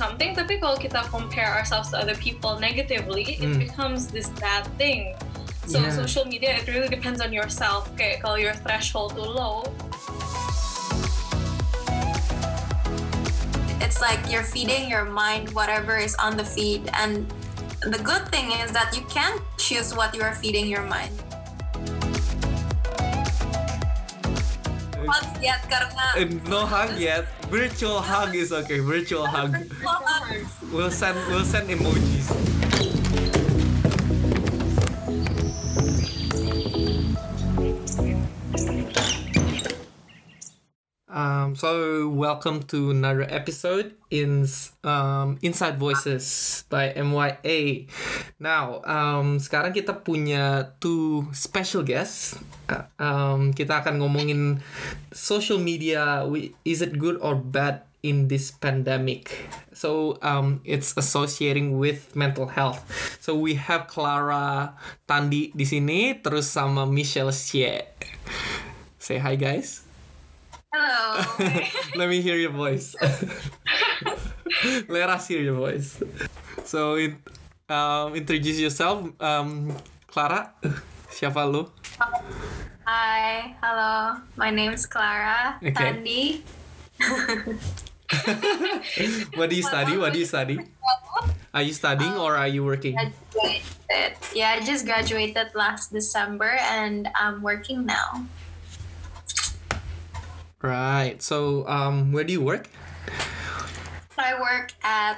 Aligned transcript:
something 0.00 0.32
tapi 0.32 0.56
kalau 0.56 0.80
kita 0.80 1.04
compare 1.12 1.52
ourselves 1.52 1.92
to 1.92 1.96
other 2.00 2.16
people 2.16 2.56
negatively 2.56 3.36
it 3.36 3.44
Hmm. 3.44 3.60
becomes 3.60 4.08
this 4.08 4.32
bad 4.40 4.64
thing 4.80 5.12
so 5.68 5.76
Yeah. 5.76 5.92
social 5.92 6.24
media 6.24 6.56
it 6.56 6.64
really 6.64 6.88
depends 6.88 7.20
on 7.20 7.28
yourself 7.36 7.84
kayak 8.00 8.24
kalau 8.24 8.40
your 8.40 8.56
threshold 8.64 9.12
too 9.12 9.28
low 9.28 9.60
it's 13.84 14.00
like 14.00 14.18
you're 14.32 14.46
feeding 14.46 14.88
your 14.88 15.04
mind 15.04 15.52
whatever 15.52 16.00
is 16.00 16.16
on 16.16 16.40
the 16.40 16.46
feed 16.46 16.88
and 16.96 17.28
the 17.92 18.00
good 18.00 18.24
thing 18.32 18.52
is 18.64 18.72
that 18.72 18.88
you 18.96 19.04
can 19.12 19.36
choose 19.60 19.92
what 19.92 20.16
you 20.16 20.24
are 20.24 20.32
feeding 20.36 20.64
your 20.68 20.84
mind 20.88 21.12
Hot 25.10 25.26
yet 25.42 25.58
karena 25.66 26.04
Uh, 26.14 26.26
no 26.46 26.62
hug 26.62 26.94
yet. 26.94 27.26
Virtual 27.50 27.98
hug 27.98 28.30
is 28.34 28.54
okay. 28.54 28.78
Virtual 28.78 29.26
hug. 29.26 29.58
We'll 30.70 30.94
send 30.94 31.18
we'll 31.26 31.42
send 31.46 31.66
emojis. 31.66 32.30
So 41.60 42.08
welcome 42.08 42.64
to 42.64 42.88
another 42.88 43.28
episode 43.28 43.92
in 44.08 44.48
um, 44.80 45.36
Inside 45.44 45.76
Voices 45.76 46.64
by 46.72 46.96
MYA. 46.96 47.84
Now, 48.40 48.80
um, 48.88 49.36
sekarang 49.36 49.76
kita 49.76 50.00
punya 50.00 50.72
two 50.80 51.28
special 51.36 51.84
guests. 51.84 52.40
Uh, 52.64 52.88
um, 52.96 53.52
kita 53.52 53.84
akan 53.84 54.00
ngomongin 54.00 54.64
social 55.12 55.60
media. 55.60 56.24
Is 56.64 56.80
it 56.80 56.96
good 56.96 57.20
or 57.20 57.36
bad 57.36 57.84
in 58.00 58.32
this 58.32 58.48
pandemic? 58.48 59.28
So 59.76 60.16
um, 60.24 60.64
it's 60.64 60.96
associating 60.96 61.76
with 61.76 62.16
mental 62.16 62.48
health. 62.56 62.80
So 63.20 63.36
we 63.36 63.60
have 63.60 63.84
Clara 63.84 64.72
Tandi 65.04 65.52
di 65.52 65.68
sini, 65.68 66.24
terus 66.24 66.48
sama 66.48 66.88
Michelle 66.88 67.36
Xie. 67.36 67.84
Say 68.96 69.20
hi, 69.20 69.36
guys. 69.36 69.89
Hello 70.72 71.22
Let 71.96 72.08
me 72.08 72.20
hear 72.20 72.36
your 72.36 72.52
voice. 72.52 72.94
Let 74.88 75.10
us 75.10 75.28
hear 75.28 75.42
your 75.42 75.56
voice. 75.56 76.02
So, 76.64 76.94
in, 76.96 77.18
um, 77.68 78.14
introduce 78.14 78.58
yourself, 78.58 79.08
um, 79.20 79.74
Clara. 80.06 80.52
Siapa 81.10 81.44
lu? 81.50 81.66
hi 82.90 83.54
hello 83.62 84.18
my 84.34 84.50
name's 84.50 84.82
Clara 84.86 85.54
Okay. 85.62 85.70
Tandy 85.70 86.42
What 89.38 89.46
do 89.50 89.54
you 89.54 89.62
study? 89.62 89.94
What 89.94 90.12
do 90.12 90.18
you 90.18 90.26
study? 90.26 90.58
Are 91.54 91.62
you 91.62 91.70
studying 91.70 92.18
or 92.18 92.34
are 92.34 92.48
you 92.48 92.64
working? 92.64 92.98
graduated 92.98 94.18
yeah 94.34 94.58
I 94.58 94.64
just 94.64 94.86
graduated 94.86 95.54
last 95.54 95.92
December 95.92 96.58
and 96.72 97.06
I'm 97.14 97.42
working 97.42 97.86
now 97.86 98.26
Right. 100.60 101.16
So, 101.22 101.66
um, 101.66 102.12
where 102.12 102.24
do 102.24 102.32
you 102.32 102.44
work? 102.44 102.68
I 104.20 104.36
work 104.36 104.76
at 104.84 105.16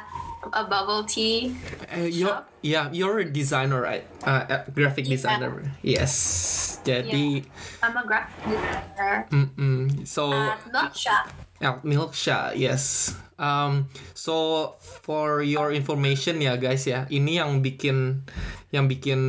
a 0.54 0.62
bubble 0.62 1.02
tea 1.02 1.54
Uh, 1.90 2.06
you're, 2.06 2.42
yeah, 2.62 2.88
you're 2.92 3.18
a 3.18 3.26
designer, 3.26 3.82
right? 3.82 4.06
Uh, 4.22 4.62
graphic 4.70 5.06
Yeah. 5.06 5.14
designer. 5.18 5.50
Yes. 5.82 6.78
Jadi, 6.86 7.42
I'm 7.82 7.94
a 7.98 8.06
graphic 8.06 8.42
designer 8.46 9.26
mm-mm. 9.30 10.06
so 10.06 10.30
at 10.34 10.62
Milk 10.70 10.94
Shop. 10.94 11.30
Yeah, 11.62 11.78
Milksha, 11.86 12.58
yes. 12.58 13.14
Um, 13.38 13.86
so 14.18 14.74
for 14.82 15.46
your 15.46 15.70
information 15.70 16.42
ya 16.42 16.58
guys 16.58 16.82
ya, 16.90 17.06
ini 17.06 17.38
yang 17.38 17.62
bikin 17.62 18.26
yang 18.74 18.90
bikin 18.90 19.20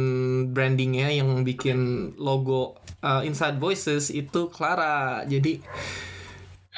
brandingnya, 0.49 1.13
yang 1.13 1.45
bikin 1.45 2.13
logo 2.17 2.81
uh, 3.03 3.21
Inside 3.27 3.59
Voices 3.59 4.09
itu 4.09 4.47
Clara. 4.49 5.27
Jadi, 5.27 5.59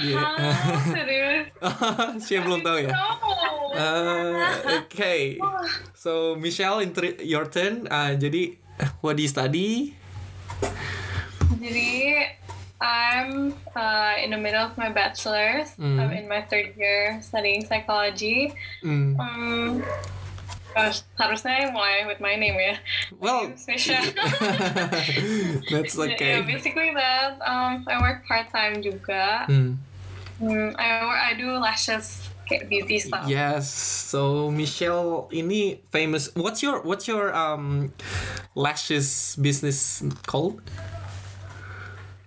yeah. 0.01 0.35
Ah, 0.35 0.81
serius 0.91 1.45
saya 2.25 2.39
belum 2.43 2.65
tahu 2.65 2.89
ya. 2.89 2.91
Uh, 3.75 4.35
okay, 4.83 5.37
so 5.93 6.35
Michelle, 6.35 6.83
your 7.21 7.45
turn. 7.47 7.85
Uh, 7.87 8.17
jadi, 8.17 8.57
what 8.99 9.15
do 9.15 9.21
you 9.23 9.31
study? 9.31 9.93
Jadi, 11.61 12.23
I'm 12.79 13.55
uh, 13.75 14.13
in 14.19 14.31
the 14.31 14.39
middle 14.39 14.63
of 14.63 14.75
my 14.77 14.91
bachelor's. 14.91 15.75
Mm. 15.79 15.99
I'm 15.99 16.11
in 16.11 16.27
my 16.27 16.43
third 16.43 16.75
year 16.75 17.19
studying 17.23 17.63
psychology. 17.65 18.53
Hmm. 18.83 19.19
Um, 19.19 19.83
gosh, 20.75 21.01
harusnya 21.15 21.71
mulai 21.71 22.03
with 22.05 22.19
my 22.19 22.35
name 22.35 22.59
ya. 22.59 22.75
Well, 23.17 23.47
Name's 23.47 23.63
Michelle. 23.63 24.03
that's 25.71 25.95
Yeah, 25.95 26.03
okay. 26.13 26.41
basically 26.43 26.91
that. 26.93 27.39
Um, 27.41 27.87
I 27.87 27.95
work 28.03 28.27
part 28.27 28.51
time 28.51 28.83
juga. 28.83 29.47
Hmm. 29.47 29.79
Mm, 30.43 30.75
I 30.75 30.87
wor- 31.07 31.15
I 31.15 31.31
do 31.39 31.55
lashes, 31.55 32.27
kayak 32.43 32.67
beauty 32.67 32.99
stuff. 32.99 33.23
Yes. 33.23 33.71
So 33.71 34.51
Michelle 34.51 35.31
ini 35.31 35.79
famous. 35.95 36.27
What's 36.35 36.59
your 36.59 36.83
what's 36.83 37.07
your 37.07 37.31
um 37.31 37.95
lashes 38.51 39.39
business 39.39 40.03
called? 40.27 40.59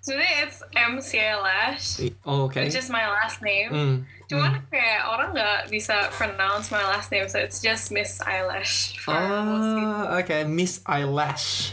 Today 0.01 0.41
it's 0.49 0.65
MCA 0.73 1.37
Lash, 1.45 2.01
Oh, 2.25 2.49
okay. 2.49 2.65
which 2.65 2.81
is 2.81 2.89
my 2.89 3.05
last 3.13 3.45
name. 3.45 3.69
Mm. 3.69 3.97
Cuman 4.29 4.61
kayak 4.69 5.09
orang 5.09 5.33
nggak 5.33 5.73
bisa 5.73 6.13
pronounce 6.15 6.69
my 6.69 6.85
last 6.85 7.09
name, 7.09 7.25
so 7.33 7.41
it's 7.41 7.65
just 7.65 7.89
Miss 7.89 8.21
Eyelash 8.21 9.01
for. 9.01 9.17
Ah, 9.17 10.21
okay. 10.21 10.45
Miss 10.45 10.85
Eyelash. 10.85 11.73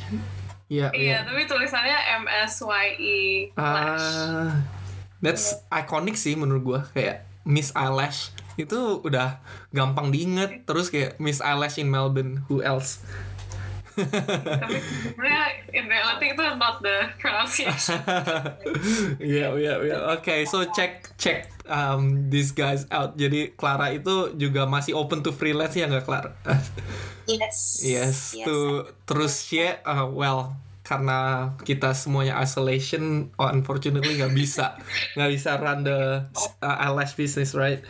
Yeah, 0.66 0.90
Iya, 0.98 0.98
yeah. 0.98 1.20
tapi 1.30 1.46
tulisannya 1.46 2.00
M 2.18 2.26
S 2.26 2.64
Y 2.66 2.86
E 2.98 3.20
Lash. 3.54 4.08
Ah, 4.18 4.66
that's 5.22 5.62
iconic 5.70 6.18
sih 6.18 6.34
menurut 6.34 6.64
gua 6.66 6.82
kayak 6.90 7.22
Miss 7.46 7.70
Eyelash 7.78 8.34
itu 8.56 9.04
udah 9.04 9.44
gampang 9.76 10.10
diinget 10.10 10.64
terus 10.66 10.90
kayak 10.90 11.20
Miss 11.22 11.44
Eyelash 11.44 11.78
in 11.78 11.92
Melbourne 11.92 12.48
who 12.50 12.64
else 12.66 13.04
tapi 13.96 14.76
sebenarnya 14.84 15.44
in 15.72 15.88
reality 15.88 16.36
itu 16.36 16.44
not 16.60 16.84
the 16.84 17.08
pronunciation. 17.16 17.96
yeah, 19.24 19.56
yeah, 19.56 19.80
yeah. 19.80 20.00
Okay, 20.20 20.44
so 20.44 20.68
check 20.76 21.16
check 21.16 21.48
um 21.70 22.30
these 22.30 22.52
guys 22.52 22.86
out. 22.90 23.18
Jadi 23.18 23.54
Clara 23.58 23.94
itu 23.94 24.34
juga 24.38 24.66
masih 24.66 24.98
open 24.98 25.22
to 25.26 25.34
freelance 25.34 25.76
ya 25.78 25.90
nggak 25.90 26.06
Clara? 26.06 26.32
Yes. 27.26 27.82
yes, 27.82 28.38
to 28.46 28.86
terus 29.10 29.42
share. 29.50 29.82
Uh, 29.82 30.06
well, 30.14 30.54
karena 30.86 31.50
kita 31.66 31.98
semuanya 31.98 32.38
isolation, 32.38 33.34
oh, 33.42 33.50
unfortunately 33.50 34.22
nggak 34.22 34.30
bisa 34.38 34.78
nggak 35.18 35.32
bisa 35.34 35.58
run 35.58 35.82
the 35.82 36.30
uh, 36.62 36.78
eyelash 36.86 37.18
business, 37.18 37.58
right? 37.58 37.82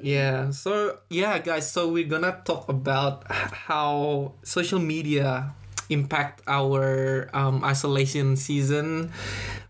Yeah. 0.00 0.56
So 0.56 1.04
yeah, 1.12 1.36
guys. 1.44 1.68
So 1.68 1.92
we're 1.92 2.08
gonna 2.08 2.40
talk 2.48 2.72
about 2.72 3.28
how 3.68 4.32
social 4.40 4.80
media 4.80 5.52
impact 5.90 6.42
our 6.46 7.28
um, 7.32 7.64
isolation 7.64 8.36
season. 8.36 9.12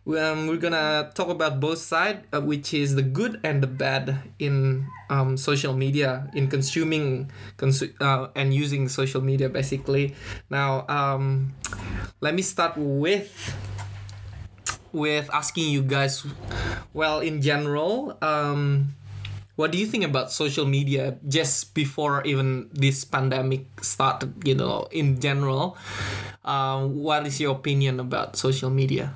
Um, 0.07 0.47
we're 0.47 0.61
gonna 0.61 1.11
talk 1.15 1.29
about 1.29 1.61
both 1.61 1.79
sides, 1.79 2.27
uh, 2.33 2.41
which 2.41 2.75
is 2.75 2.95
the 2.95 3.03
good 3.03 3.41
and 3.43 3.63
the 3.63 3.67
bad 3.67 4.21
in 4.39 4.87
um, 5.09 5.37
social 5.37 5.73
media, 5.73 6.29
in 6.35 6.49
consuming 6.49 7.31
consu- 7.57 7.95
uh, 8.01 8.29
and 8.37 8.53
using 8.53 8.89
social 8.89 9.23
media, 9.23 9.49
basically. 9.49 10.15
Now, 10.51 10.85
um, 10.89 11.55
let 12.21 12.35
me 12.35 12.43
start 12.43 12.77
with 12.77 13.33
with 14.93 15.29
asking 15.33 15.71
you 15.71 15.83
guys. 15.83 16.25
Well, 16.93 17.21
in 17.21 17.43
general, 17.43 18.17
um, 18.23 18.95
what 19.57 19.71
do 19.71 19.79
you 19.79 19.87
think 19.87 20.03
about 20.05 20.31
social 20.33 20.67
media 20.67 21.17
just 21.27 21.75
before 21.75 22.23
even 22.27 22.69
this 22.75 23.05
pandemic 23.05 23.67
started 23.83 24.35
you 24.43 24.55
know 24.55 24.87
in 24.91 25.21
general 25.21 25.77
um, 26.45 26.95
what 26.99 27.27
is 27.27 27.41
your 27.41 27.55
opinion 27.55 28.01
about 28.01 28.37
social 28.37 28.71
media 28.71 29.15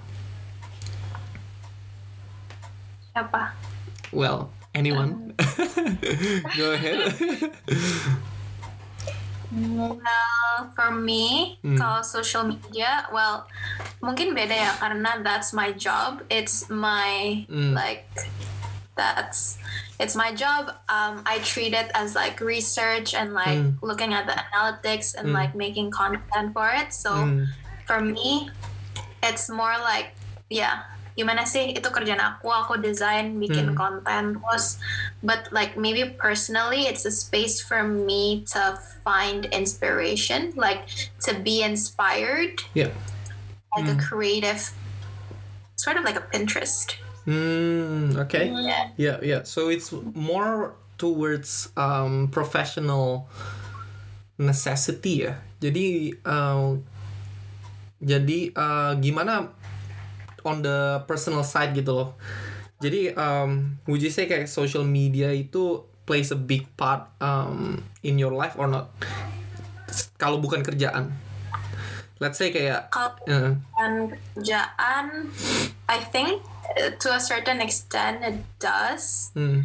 Siapa? 3.14 3.50
well 4.14 4.50
anyone 4.74 5.34
go 6.58 6.70
ahead 6.72 7.02
Well, 9.48 10.68
for 10.76 10.92
me, 10.92 11.56
kalau 11.64 12.04
social 12.04 12.44
media, 12.44 13.08
well, 13.08 13.48
mungkin 14.04 14.36
beda 14.36 14.52
ya 14.52 14.72
karena 14.76 15.24
that's 15.24 15.56
my 15.56 15.72
job. 15.72 16.20
It's 16.28 16.68
my 16.68 17.48
Hmm. 17.48 17.72
like 17.72 18.04
that's 18.98 19.62
it's 20.02 20.18
my 20.18 20.34
job. 20.34 20.74
Um, 20.90 21.22
I 21.22 21.38
treat 21.46 21.72
it 21.72 21.94
as 21.94 22.18
like 22.18 22.42
research 22.42 23.14
and 23.14 23.32
like 23.32 23.62
Hmm. 23.62 23.78
looking 23.78 24.10
at 24.10 24.26
the 24.26 24.34
analytics 24.34 25.14
and 25.14 25.30
like 25.30 25.54
making 25.54 25.94
content 25.94 26.50
for 26.50 26.66
it. 26.74 26.90
So 26.90 27.14
Hmm. 27.14 27.46
for 27.86 28.02
me, 28.02 28.50
it's 29.22 29.46
more 29.46 29.78
like 29.78 30.18
yeah, 30.50 30.82
gimana 31.18 31.42
sih 31.46 31.74
itu 31.74 31.90
kerjaan 31.90 32.22
aku 32.22 32.46
aku 32.46 32.78
desain 32.78 33.42
bikin 33.42 33.74
Hmm. 33.74 33.78
konten 33.78 34.24
terus 34.38 34.78
but 35.22 35.50
like 35.50 35.74
maybe 35.74 36.06
personally 36.14 36.86
it's 36.86 37.02
a 37.02 37.10
space 37.10 37.58
for 37.58 37.82
me 37.82 38.46
to 38.46 38.78
find 39.02 39.50
inspiration 39.50 40.54
like 40.54 40.86
to 41.18 41.34
be 41.42 41.66
inspired 41.66 42.62
Yeah. 42.78 42.94
like 43.74 43.90
a 43.90 43.98
creative 43.98 44.70
sort 45.74 45.98
of 45.98 46.06
like 46.06 46.14
a 46.14 46.22
Pinterest 46.30 46.94
Hmm. 47.28 48.16
Okay. 48.24 48.48
yeah 48.48 48.88
Yeah, 48.96 49.18
yeah. 49.20 49.42
So 49.44 49.68
it's 49.68 49.92
more 50.16 50.72
towards 50.96 51.68
um, 51.76 52.32
professional 52.32 53.28
necessity 54.40 55.28
ya. 55.28 55.36
Jadi 55.60 56.16
uh, 56.24 56.80
jadi 58.00 58.40
uh, 58.56 58.96
gimana 58.96 59.52
on 60.48 60.64
the 60.64 61.04
personal 61.04 61.44
side 61.44 61.76
gitu 61.76 61.92
loh. 61.92 62.10
Jadi 62.80 63.12
um, 63.12 63.76
would 63.84 64.00
you 64.00 64.08
say 64.08 64.24
kayak 64.24 64.48
social 64.48 64.88
media 64.88 65.28
itu 65.28 65.84
plays 66.08 66.32
a 66.32 66.38
big 66.38 66.64
part 66.80 67.12
um, 67.20 67.84
in 68.00 68.16
your 68.16 68.32
life 68.32 68.56
or 68.56 68.72
not? 68.72 68.88
Kalau 70.16 70.40
bukan 70.40 70.64
kerjaan. 70.64 71.12
Let's 72.18 72.40
say 72.40 72.50
kayak 72.50 72.88
kalau 72.88 73.14
uh, 73.28 73.52
kerjaan 74.34 75.28
I 75.86 75.98
think 76.02 76.42
to 76.76 77.08
a 77.12 77.20
certain 77.20 77.60
extent 77.60 78.20
it 78.20 78.38
does 78.58 79.32
hmm, 79.32 79.64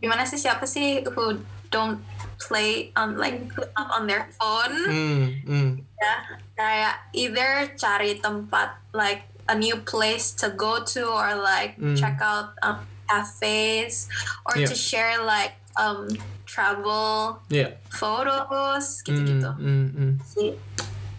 gimana 0.00 0.24
sih 0.24 0.40
siapa 0.40 0.64
sih 0.64 1.04
who 1.04 1.40
don't 1.68 2.00
play 2.38 2.92
on 2.94 3.16
like 3.18 3.40
up 3.74 3.88
on 3.92 4.06
their 4.06 4.28
phone 4.38 4.74
hmm, 4.86 5.24
hmm, 5.44 5.70
ya 5.98 6.14
kayak 6.54 6.94
either 7.12 7.68
cari 7.74 8.18
tempat 8.18 8.78
like 8.94 9.26
a 9.50 9.54
new 9.56 9.76
place 9.84 10.32
to 10.32 10.48
go 10.56 10.80
to 10.80 11.04
or 11.04 11.36
like 11.36 11.76
Mm. 11.76 11.98
check 11.98 12.16
out 12.24 12.56
um, 12.64 12.80
cafes 13.04 14.08
or 14.48 14.56
Yeah. 14.56 14.68
to 14.70 14.74
share 14.76 15.20
like 15.20 15.58
um 15.76 16.08
travel 16.48 17.40
yeah. 17.52 17.76
photos 17.92 19.02
Hmm, 19.02 19.06
gitu-gitu 19.10 19.50
hmm, 19.58 19.86
hmm. 19.92 20.12
sih 20.24 20.52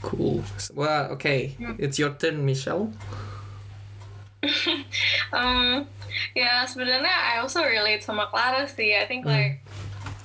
Cool. 0.06 0.46
Well, 0.78 1.18
okay. 1.18 1.57
It's 1.81 1.98
your 1.98 2.13
turn, 2.13 2.46
Michelle. 2.46 2.94
Um, 5.33 5.88
yeah, 6.36 6.65
sebenarnya 6.65 7.12
I 7.12 7.39
also 7.42 7.63
relate 7.63 8.03
sama 8.03 8.27
Clara 8.31 8.68
sih. 8.68 8.95
I 8.95 9.06
think 9.06 9.25
like 9.25 9.59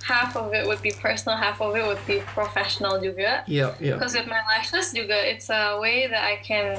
half 0.06 0.36
of 0.36 0.52
it 0.54 0.66
would 0.66 0.82
be 0.82 0.92
personal, 0.92 1.36
half 1.38 1.60
of 1.60 1.74
it 1.76 1.84
would 1.84 2.00
be 2.06 2.20
professional 2.34 2.98
juga. 3.00 3.42
Yeah, 3.46 3.74
yeah. 3.80 3.94
Because 3.98 4.14
with 4.14 4.26
my 4.26 4.40
lashes 4.46 4.92
juga, 4.94 5.16
it's 5.18 5.50
a 5.50 5.78
way 5.80 6.06
that 6.06 6.22
I 6.22 6.38
can 6.42 6.78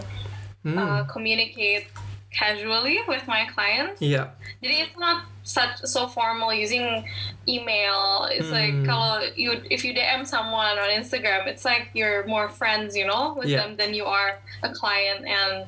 Hmm. 0.62 0.78
uh, 0.78 1.02
communicate 1.10 1.90
casually 2.30 3.02
with 3.10 3.26
my 3.28 3.50
clients. 3.50 3.98
yeah. 4.00 4.32
Jadi 4.62 4.88
it's 4.88 4.96
not 4.96 5.26
such 5.42 5.82
so 5.90 6.06
formal 6.08 6.54
using 6.54 7.02
email. 7.50 8.30
It's 8.30 8.54
like 8.54 8.72
Hmm. 8.72 8.86
kalau 8.86 9.26
you 9.36 9.58
if 9.74 9.82
you 9.84 9.92
DM 9.92 10.24
someone 10.24 10.78
on 10.78 10.88
Instagram, 10.94 11.50
it's 11.50 11.66
like 11.66 11.90
you're 11.98 12.24
more 12.30 12.46
friends, 12.48 12.94
you 12.96 13.10
know, 13.10 13.34
with 13.36 13.50
Yeah. 13.50 13.66
them 13.66 13.76
than 13.76 13.92
you 13.98 14.06
are 14.06 14.38
a 14.62 14.70
client 14.70 15.26
and 15.26 15.66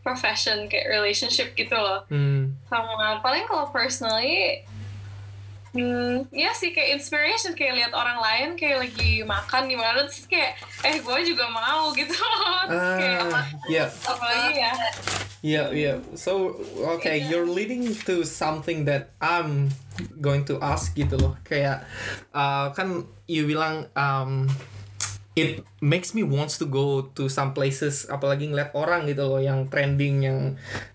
profession 0.00 0.66
kayak 0.66 0.88
relationship 0.88 1.52
gitu 1.54 1.76
loh. 1.76 2.04
Hmm. 2.08 2.56
Sama 2.68 3.20
paling 3.20 3.44
kalau 3.48 3.68
personally 3.72 4.64
Hmm, 5.70 6.26
ya 6.34 6.50
sih 6.50 6.74
kayak 6.74 6.98
inspiration 6.98 7.54
kayak 7.54 7.78
lihat 7.78 7.92
orang 7.94 8.18
lain 8.18 8.48
kayak 8.58 8.90
lagi 8.90 9.22
makan 9.22 9.70
di 9.70 9.78
mana 9.78 10.02
terus 10.02 10.26
kayak 10.26 10.58
eh 10.82 10.98
gue 10.98 11.18
juga 11.30 11.46
mau 11.46 11.94
gitu 11.94 12.10
terus 12.66 12.88
kayak 12.98 13.22
Ah, 13.30 13.46
yeah, 13.70 13.86
apalagi 13.86 14.58
ya 14.58 14.74
yeah, 15.46 15.70
yeah. 15.72 15.96
So, 16.16 16.60
okay, 16.98 17.24
you're 17.24 17.48
leading 17.48 17.96
to 18.04 18.24
something 18.24 18.84
that 18.84 19.16
I'm 19.20 19.72
going 20.20 20.44
to 20.52 20.60
ask 20.60 20.92
gitu 20.92 21.16
loh. 21.16 21.40
Kayak, 21.48 21.88
uh, 22.36 22.76
kan 22.76 23.08
you 23.24 23.48
bilang 23.48 23.88
um, 23.96 24.52
it 25.40 25.64
makes 25.80 26.12
me 26.12 26.20
wants 26.20 26.60
to 26.60 26.68
go 26.68 27.08
to 27.16 27.32
some 27.32 27.56
places 27.56 28.04
apalagi 28.12 28.52
ngeliat 28.52 28.76
orang 28.76 29.08
gitu 29.08 29.24
loh 29.24 29.40
yang 29.40 29.72
trending 29.72 30.28
yang 30.28 30.38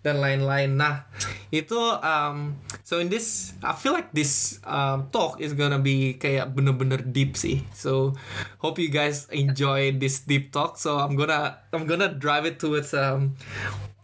dan 0.06 0.21
lain-lain. 0.21 0.77
Nah 0.77 1.09
itu 1.50 1.77
um, 2.06 2.62
so 2.86 3.01
in 3.01 3.09
this 3.09 3.57
I 3.65 3.74
feel 3.74 3.97
like 3.97 4.13
this 4.13 4.62
um, 4.62 5.09
talk 5.09 5.42
is 5.42 5.57
gonna 5.57 5.81
be 5.81 6.21
kayak 6.21 6.53
bener-bener 6.53 7.01
deep 7.01 7.33
sih. 7.33 7.65
So 7.74 8.13
hope 8.62 8.77
you 8.77 8.94
guys 8.94 9.25
enjoy 9.33 9.97
this 9.97 10.21
deep 10.24 10.53
talk. 10.53 10.77
So 10.77 11.01
I'm 11.01 11.18
gonna 11.18 11.57
I'm 11.74 11.89
gonna 11.89 12.13
drive 12.13 12.45
it 12.45 12.62
towards 12.62 12.94
um, 12.94 13.33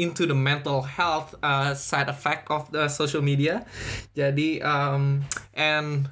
into 0.02 0.26
the 0.26 0.34
mental 0.34 0.82
health 0.82 1.38
uh, 1.46 1.78
side 1.78 2.10
effect 2.10 2.50
of 2.50 2.74
the 2.74 2.90
social 2.90 3.22
media. 3.22 3.70
Jadi 4.18 4.66
um, 4.66 5.22
and 5.54 6.10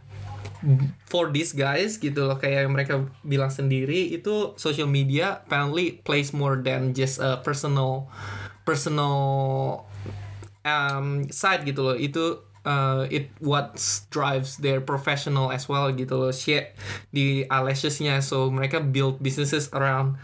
for 1.08 1.32
these 1.32 1.56
guys 1.56 1.96
gitu 1.96 2.28
loh 2.28 2.36
kayak 2.36 2.68
mereka 2.68 3.08
bilang 3.24 3.48
sendiri 3.48 4.12
itu 4.12 4.54
social 4.60 4.88
media 4.92 5.40
apparently 5.48 6.04
plays 6.04 6.36
more 6.36 6.60
than 6.60 6.92
just 6.92 7.24
a 7.24 7.40
personal 7.40 8.12
personal 8.68 9.88
um, 10.68 11.26
side 11.32 11.64
gitu 11.66 11.82
loh. 11.82 11.98
Itu 11.98 12.44
uh, 12.68 13.08
it 13.10 13.32
what 13.40 13.80
drives 14.12 14.60
their 14.60 14.84
professional 14.84 15.50
as 15.50 15.66
well 15.66 15.90
gitu 15.96 16.14
loh. 16.20 16.34
Shit 16.36 16.76
di 17.10 17.48
eyelashesnya 17.48 18.22
so 18.22 18.52
mereka 18.52 18.84
build 18.84 19.24
businesses 19.24 19.72
around 19.74 20.20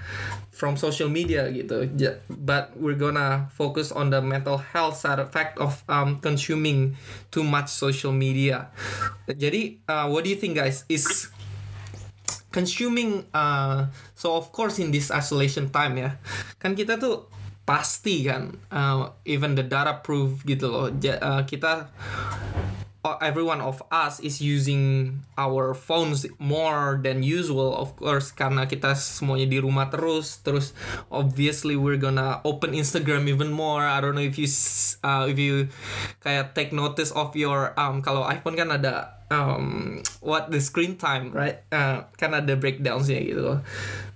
from 0.66 0.74
social 0.74 1.06
media 1.06 1.46
gitu. 1.54 1.86
But 2.26 2.74
we're 2.74 2.98
gonna 2.98 3.54
focus 3.54 3.94
on 3.94 4.10
the 4.10 4.18
mental 4.18 4.58
health 4.58 4.98
side 4.98 5.22
effect 5.22 5.62
of 5.62 5.86
um, 5.86 6.18
consuming 6.26 6.98
too 7.30 7.46
much 7.46 7.70
social 7.70 8.10
media. 8.10 8.74
Jadi 9.30 9.78
uh, 9.86 10.10
what 10.10 10.26
do 10.26 10.34
you 10.34 10.40
think 10.42 10.58
guys? 10.58 10.82
Is 10.90 11.30
consuming 12.50 13.30
uh, 13.30 13.94
so 14.18 14.34
of 14.34 14.50
course 14.50 14.82
in 14.82 14.90
this 14.90 15.14
isolation 15.14 15.70
time 15.70 16.02
ya. 16.02 16.18
Kan 16.58 16.74
kita 16.74 16.98
tuh 16.98 17.30
pasti 17.62 18.26
kan 18.26 18.58
uh, 18.74 19.14
even 19.22 19.54
the 19.54 19.62
data 19.62 20.02
proof 20.02 20.42
gitu 20.50 20.66
loh. 20.66 20.90
Uh, 20.90 21.46
kita 21.46 21.94
uh, 23.06 23.22
every 23.22 23.46
one 23.46 23.62
of 23.62 23.86
us 23.94 24.18
is 24.20 24.42
using 24.42 25.14
our 25.38 25.78
phones 25.78 26.26
more 26.42 26.98
than 26.98 27.22
usual 27.22 27.78
of 27.78 27.94
course 27.94 28.34
karena 28.34 28.66
kita 28.66 28.98
semuanya 28.98 29.46
di 29.46 29.62
rumah 29.62 29.94
terus. 29.94 30.42
Terus 30.42 30.74
obviously 31.14 31.78
we're 31.78 32.02
gonna 32.02 32.42
open 32.42 32.74
Instagram 32.74 33.30
even 33.30 33.54
more. 33.54 33.86
I 33.86 34.02
don't 34.02 34.18
know 34.18 34.26
if 34.26 34.42
you 34.42 34.50
uh, 35.06 35.30
if 35.30 35.38
you 35.38 35.70
kayak 36.26 36.58
take 36.58 36.74
notice 36.74 37.14
of 37.14 37.38
your 37.38 37.78
um 37.78 38.02
kalau 38.02 38.26
iPhone 38.26 38.58
kan 38.58 38.74
ada 38.74 39.22
um 39.30 40.02
what 40.26 40.50
the 40.50 40.58
screen 40.58 40.98
time 40.98 41.30
right? 41.30 41.62
Uh, 41.70 42.10
kan 42.18 42.34
ada 42.34 42.58
breakdownsnya 42.58 43.22
gitu 43.22 43.46
loh. 43.46 43.62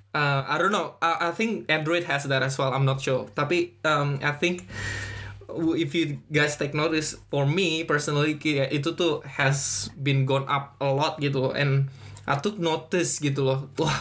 Uh, 0.10 0.42
I 0.50 0.58
don't 0.58 0.74
know. 0.74 0.98
I, 1.06 1.30
I 1.30 1.32
think 1.38 1.70
Android 1.70 2.10
has 2.10 2.25
that 2.25 2.42
as 2.42 2.58
well. 2.58 2.74
I'm 2.74 2.82
not 2.82 2.98
sure. 2.98 3.30
Tapi 3.38 3.78
um, 3.86 4.18
I 4.25 4.34
think 4.34 4.66
if 5.77 5.96
you 5.98 6.22
guys 6.29 6.56
take 6.56 6.74
notice 6.77 7.18
for 7.34 7.46
me 7.46 7.84
personally 7.84 8.38
kayak 8.38 8.70
itu 8.70 8.94
tuh 8.94 9.25
has 9.25 9.89
been 9.98 10.25
gone 10.25 10.46
up 10.46 10.77
a 10.82 10.89
lot 10.89 11.18
gitu 11.18 11.50
loh. 11.50 11.53
And 11.53 11.89
I 12.29 12.38
took 12.38 12.62
notice 12.62 13.18
gitu 13.22 13.46
loh. 13.46 13.70
Wah 13.82 14.00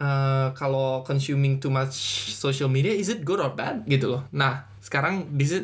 uh, 0.00 0.52
kalau 0.54 1.02
consuming 1.02 1.58
too 1.58 1.72
much 1.72 2.30
social 2.36 2.68
media 2.68 2.92
is 2.92 3.08
it 3.08 3.24
good 3.24 3.40
or 3.40 3.52
bad 3.52 3.84
gitu 3.88 4.18
loh. 4.18 4.22
Nah 4.32 4.68
sekarang 4.78 5.34
this 5.34 5.50
is 5.50 5.62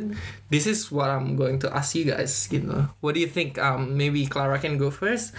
this 0.51 0.67
is 0.67 0.91
what 0.91 1.07
I'm 1.07 1.39
going 1.39 1.63
to 1.63 1.71
ask 1.71 1.95
you 1.95 2.09
guys 2.09 2.35
gitu. 2.51 2.67
Loh. 2.67 2.91
what 2.99 3.15
do 3.15 3.21
you 3.23 3.31
think? 3.31 3.61
Um 3.61 3.95
maybe 3.95 4.27
Clara 4.27 4.59
can 4.59 4.77
go 4.81 4.91
first 4.91 5.37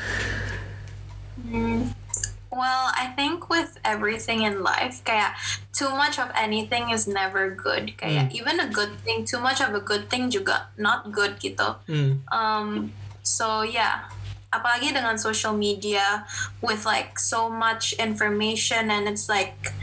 Well, 2.53 2.93
I 2.93 3.09
think 3.17 3.49
with 3.49 3.81
everything 3.81 4.45
in 4.45 4.61
life, 4.61 5.01
kayak 5.01 5.33
too 5.73 5.89
much 5.89 6.21
of 6.21 6.29
anything 6.37 6.93
is 6.93 7.09
never 7.09 7.49
good. 7.49 7.97
Kayak 7.97 8.29
even 8.37 8.61
a 8.61 8.69
good 8.69 8.93
thing, 9.01 9.25
too 9.25 9.41
much 9.41 9.57
of 9.57 9.73
a 9.73 9.81
good 9.81 10.05
thing 10.05 10.29
juga 10.29 10.69
not 10.77 11.09
good 11.09 11.41
gitu. 11.41 11.81
hmm. 11.89 12.21
Um, 12.29 12.93
so 13.25 13.65
yeah, 13.65 14.05
apalagi 14.53 14.93
dengan 14.93 15.17
social 15.17 15.57
media 15.57 16.29
with 16.61 16.85
like 16.85 17.17
so 17.17 17.49
much 17.49 17.97
information 17.97 18.93
and 18.93 19.09
it's 19.09 19.25
like 19.25 19.73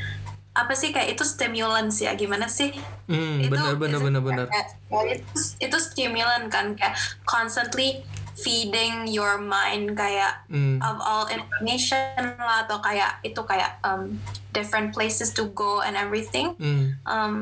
apa 0.54 0.74
sih 0.74 0.94
kayak 0.94 1.14
itu 1.14 1.26
stimulans 1.26 1.98
ya 2.02 2.14
gimana 2.14 2.46
sih 2.50 2.74
Hmm, 3.10 3.42
itu 3.42 3.50
bener 3.50 3.74
bener 3.98 4.46
kayak 4.46 4.70
itu, 5.18 5.34
itu 5.58 5.76
stimulan 5.82 6.46
kan 6.46 6.78
kayak 6.78 6.94
constantly 7.26 8.06
feeding 8.42 9.06
your 9.08 9.38
mind 9.38 9.96
kayak 9.96 10.44
Hmm. 10.48 10.80
of 10.80 10.96
all 11.00 11.26
information 11.28 12.36
lah 12.40 12.64
atau 12.66 12.80
kayak 12.80 13.20
itu 13.22 13.40
kayak 13.44 13.78
um, 13.84 14.18
different 14.52 14.92
places 14.96 15.32
to 15.32 15.48
go 15.52 15.80
and 15.80 15.94
everything 15.94 16.56
Hmm. 16.56 16.96
um 17.04 17.34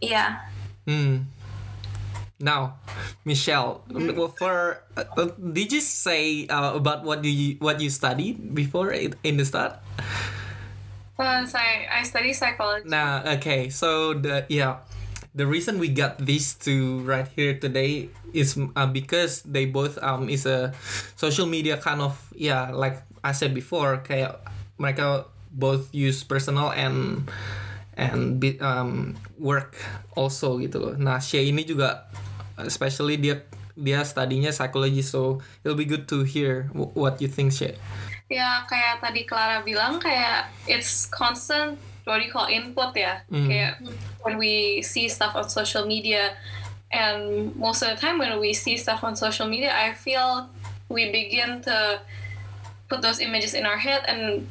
yeah 0.00 0.48
Hmm. 0.88 1.28
Now, 2.38 2.78
Michelle, 3.26 3.82
well, 3.90 4.30
for 4.30 4.86
uh, 4.94 5.28
did 5.36 5.74
you 5.74 5.82
say 5.82 6.46
uh, 6.46 6.78
about 6.78 7.02
what 7.02 7.26
you 7.26 7.58
what 7.58 7.82
you 7.82 7.90
studied 7.90 8.54
before 8.54 8.94
it, 8.94 9.18
in 9.26 9.36
the 9.36 9.44
start? 9.44 9.82
So 11.18 11.26
I, 11.26 11.90
I 11.90 12.06
study 12.06 12.30
psychology. 12.30 12.86
Nah, 12.86 13.26
okay. 13.36 13.74
So 13.74 14.14
the 14.14 14.46
yeah, 14.46 14.86
the 15.34 15.50
reason 15.50 15.82
we 15.82 15.90
got 15.90 16.22
these 16.22 16.54
two 16.54 17.02
right 17.02 17.26
here 17.26 17.58
today 17.58 18.14
is 18.32 18.56
uh, 18.56 18.86
because 18.86 19.42
they 19.48 19.64
both 19.64 19.96
um 20.02 20.28
is 20.28 20.44
a 20.44 20.72
social 21.16 21.46
media 21.46 21.76
kind 21.80 22.00
of 22.00 22.16
yeah 22.36 22.70
like 22.72 23.00
I 23.24 23.32
said 23.32 23.54
before 23.54 24.00
kayak 24.04 24.38
mereka 24.78 25.26
both 25.50 25.90
use 25.90 26.22
personal 26.22 26.70
and 26.70 27.26
and 27.98 28.38
be, 28.38 28.54
um, 28.62 29.18
work 29.42 29.74
also 30.14 30.62
gitu 30.62 30.78
loh. 30.78 30.94
Nah, 30.94 31.18
Shay 31.18 31.50
ini 31.50 31.66
juga 31.66 32.06
especially 32.62 33.18
dia 33.18 33.42
dia 33.74 34.06
studinya 34.06 34.54
psychology 34.54 35.02
so 35.02 35.42
it'll 35.62 35.78
be 35.78 35.86
good 35.86 36.06
to 36.06 36.22
hear 36.22 36.70
wh- 36.74 36.94
what 36.94 37.18
you 37.18 37.26
think 37.26 37.50
Shay. 37.50 37.74
Ya 38.30 38.62
kayak 38.70 39.02
tadi 39.02 39.26
Clara 39.26 39.66
bilang 39.66 39.98
kayak 39.98 40.46
it's 40.70 41.10
constant 41.10 41.74
what 42.06 42.22
do 42.22 42.24
you 42.24 42.32
call 42.32 42.46
input 42.46 42.94
ya. 42.94 43.18
Kayak 43.30 43.82
when 44.22 44.38
we 44.38 44.78
see 44.86 45.10
stuff 45.10 45.34
on 45.34 45.50
social 45.50 45.82
media 45.84 46.38
and 46.92 47.54
most 47.56 47.82
of 47.82 47.88
the 47.90 47.96
time 47.96 48.18
when 48.18 48.40
we 48.40 48.52
see 48.52 48.76
stuff 48.76 49.04
on 49.04 49.16
social 49.16 49.46
media 49.46 49.72
I 49.74 49.92
feel 49.92 50.48
we 50.88 51.12
begin 51.12 51.60
to 51.62 52.00
put 52.88 53.02
those 53.02 53.20
images 53.20 53.52
in 53.52 53.66
our 53.66 53.76
head. 53.76 54.04
And 54.08 54.48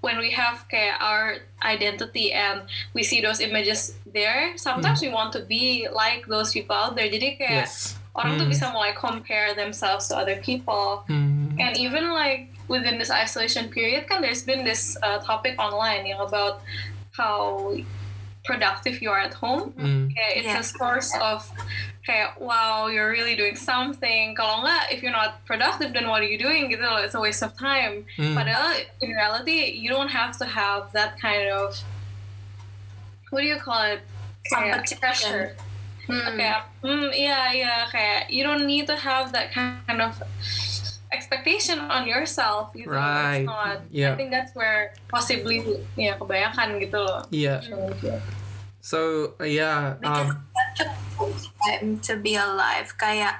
when 0.00 0.18
we 0.18 0.30
have 0.30 0.66
kayak 0.70 0.98
our 1.02 1.42
identity 1.62 2.30
and 2.32 2.62
we 2.94 3.02
see 3.02 3.20
those 3.20 3.38
images 3.38 3.94
there 4.06 4.54
sometimes 4.58 5.02
we 5.02 5.10
want 5.10 5.32
to 5.32 5.42
be 5.46 5.86
like 5.90 6.26
those 6.26 6.52
people 6.54 6.74
out 6.74 6.94
there. 6.94 7.10
Jadi 7.10 7.38
kayak 7.38 7.66
Yes. 7.66 7.98
orang 8.14 8.36
tuh 8.38 8.46
bisa 8.46 8.68
mulai 8.70 8.92
compare 8.94 9.54
themselves 9.56 10.06
to 10.10 10.14
other 10.14 10.36
people. 10.38 11.02
Hmm. 11.08 11.42
and 11.58 11.76
even 11.76 12.12
like 12.12 12.48
within 12.68 12.96
this 12.96 13.10
isolation 13.10 13.68
period 13.68 14.08
kan 14.08 14.20
there's 14.22 14.42
been 14.44 14.64
this 14.64 14.96
uh, 15.02 15.18
topic 15.20 15.56
online 15.60 16.06
yang 16.08 16.20
about 16.20 16.60
how 17.12 17.72
productive 18.42 18.98
you 19.00 19.10
are 19.10 19.22
at 19.22 19.34
home. 19.34 19.70
Kayak 20.10 20.32
it's 20.42 20.50
Yeah. 20.50 20.58
a 20.58 20.66
source 20.66 21.14
of 21.22 21.46
kayak 22.02 22.34
wow 22.42 22.90
you're 22.90 23.10
really 23.10 23.38
doing 23.38 23.54
something. 23.54 24.34
Kalau 24.34 24.66
nggak 24.66 24.90
if 24.90 24.98
you're 25.02 25.14
not 25.14 25.38
productive 25.46 25.94
then 25.94 26.10
what 26.10 26.18
are 26.22 26.30
you 26.30 26.38
doing? 26.38 26.66
Gitu 26.66 26.82
loh 26.82 26.98
it's 26.98 27.14
a 27.14 27.22
waste 27.22 27.46
of 27.46 27.54
time. 27.54 28.02
Padahal 28.18 28.74
in 28.98 29.10
reality 29.14 29.78
you 29.78 29.86
don't 29.90 30.10
have 30.10 30.34
to 30.42 30.46
have 30.46 30.90
that 30.90 31.14
kind 31.22 31.46
of 31.54 31.78
what 33.30 33.40
do 33.40 33.46
you 33.46 33.58
call 33.62 33.82
it? 33.86 34.02
Kayak 34.50 34.82
Competition. 34.82 34.98
pressure. 34.98 35.44
Hmm. 36.02 36.34
kayak 36.34 36.66
hmm 36.82 37.14
iya 37.14 37.54
iya 37.54 37.74
kayak 37.86 38.26
you 38.26 38.42
don't 38.42 38.66
need 38.66 38.90
to 38.90 38.98
have 38.98 39.30
that 39.30 39.54
kind 39.54 40.02
of 40.02 40.18
expectation 41.12 41.78
on 41.78 42.08
yourself 42.08 42.72
gitu 42.72 42.88
Right. 42.90 43.44
It's 43.44 43.48
not 43.48 43.84
Yeah. 43.88 44.12
I 44.12 44.16
think 44.16 44.32
that's 44.32 44.52
where 44.52 44.96
possibly 45.06 45.60
ya 45.94 46.16
kebanyakan 46.16 46.80
gitu 46.80 46.98
loh 46.98 47.22
Yeah. 47.28 47.60
So 48.82 49.32
uh, 49.38 49.46
yeah. 49.46 49.94
Because 50.00 50.34
Um, 50.34 50.42
such 50.74 50.80
a 50.82 50.88
time 51.62 52.02
to 52.02 52.18
be 52.18 52.34
alive. 52.34 52.90
Kayak 52.98 53.38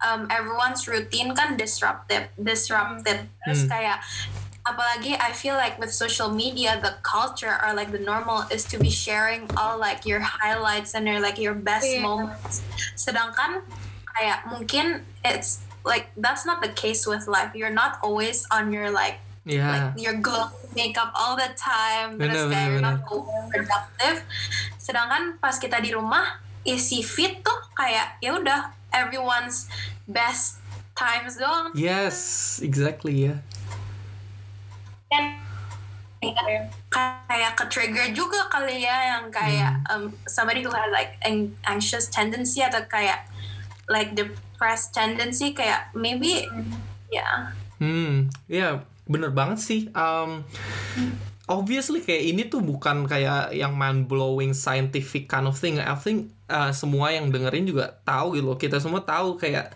um, 0.00 0.30
everyone's 0.30 0.86
routine 0.86 1.34
kan 1.34 1.58
disruptive, 1.58 2.30
disrupted. 2.38 3.26
Terus 3.42 3.66
Hmm. 3.66 3.70
kayak 3.72 3.98
apalagi 4.62 5.18
I 5.18 5.34
feel 5.34 5.58
like 5.58 5.76
with 5.76 5.90
social 5.90 6.30
media 6.30 6.78
the 6.78 6.94
culture 7.02 7.52
or 7.58 7.74
like 7.74 7.90
the 7.90 8.00
normal 8.00 8.46
is 8.48 8.62
to 8.70 8.78
be 8.78 8.88
sharing 8.88 9.44
all 9.58 9.76
like 9.76 10.06
your 10.06 10.22
highlights 10.22 10.94
and 10.94 11.04
your 11.04 11.18
like 11.18 11.36
your 11.42 11.58
best 11.58 11.88
Yeah. 11.88 12.04
moments. 12.04 12.62
Sedangkan 12.94 13.66
kayak 14.14 14.46
mungkin 14.46 15.02
it's 15.26 15.63
like 15.84 16.10
that's 16.16 16.48
not 16.48 16.64
the 16.64 16.72
case 16.72 17.06
with 17.06 17.28
life. 17.28 17.52
You're 17.54 17.72
not 17.72 18.00
always 18.02 18.48
on 18.50 18.72
your 18.72 18.90
like 18.90 19.20
yeah. 19.44 19.92
like 19.94 20.00
your 20.00 20.16
glow 20.18 20.48
makeup 20.74 21.12
all 21.14 21.36
the 21.36 21.52
time 21.54 22.18
Bener, 22.18 22.32
terus 22.32 22.44
kayak 22.50 22.68
bener, 22.68 22.72
you're 22.72 22.84
not 22.84 22.98
productive 23.52 24.18
sedangkan 24.80 25.38
pas 25.38 25.56
kita 25.60 25.78
di 25.78 25.94
rumah 25.94 26.40
isi 26.64 27.04
feed 27.04 27.44
tuh 27.44 27.58
kayak 27.76 28.18
ya 28.24 28.34
udah 28.34 28.72
everyone's 28.90 29.68
best 30.08 30.58
times 30.96 31.36
doang 31.36 31.70
Yes, 31.76 32.58
exactly. 32.64 33.28
Yeah. 33.28 33.44
kan 35.14 35.24
kayak, 36.90 37.52
ke 37.54 37.64
trigger 37.68 38.06
juga 38.16 38.48
kali 38.48 38.82
ya 38.82 39.14
yang 39.14 39.28
kayak 39.28 39.84
um, 39.92 40.10
somebody 40.26 40.64
who 40.64 40.72
has 40.72 40.88
like 40.90 41.20
an 41.22 41.52
anxious 41.68 42.08
tendency 42.08 42.64
atau 42.64 42.82
kayak 42.88 43.28
like 43.86 44.16
depressed 44.54 44.94
tendency 44.94 45.50
kayak 45.50 45.90
maybe 45.98 46.46
ya 47.10 47.50
Hmm, 47.82 48.30
ya 48.46 48.86
bener 49.04 49.34
banget 49.34 49.58
sih. 49.60 49.80
Um, 49.92 50.46
obviously 51.50 52.00
kayak 52.00 52.24
ini 52.24 52.42
tuh 52.48 52.64
bukan 52.64 53.04
kayak 53.04 53.52
yang 53.52 53.76
mind 53.76 54.08
blowing 54.08 54.56
scientific 54.56 55.28
kind 55.28 55.44
of 55.44 55.58
thing. 55.58 55.76
I 55.82 55.92
think 55.98 56.32
uh, 56.48 56.72
semua 56.72 57.12
yang 57.12 57.28
dengerin 57.28 57.68
juga 57.68 58.00
tahu 58.06 58.38
gitu 58.38 58.46
loh. 58.46 58.56
Kita 58.56 58.80
semua 58.80 59.04
tahu 59.04 59.36
kayak 59.36 59.74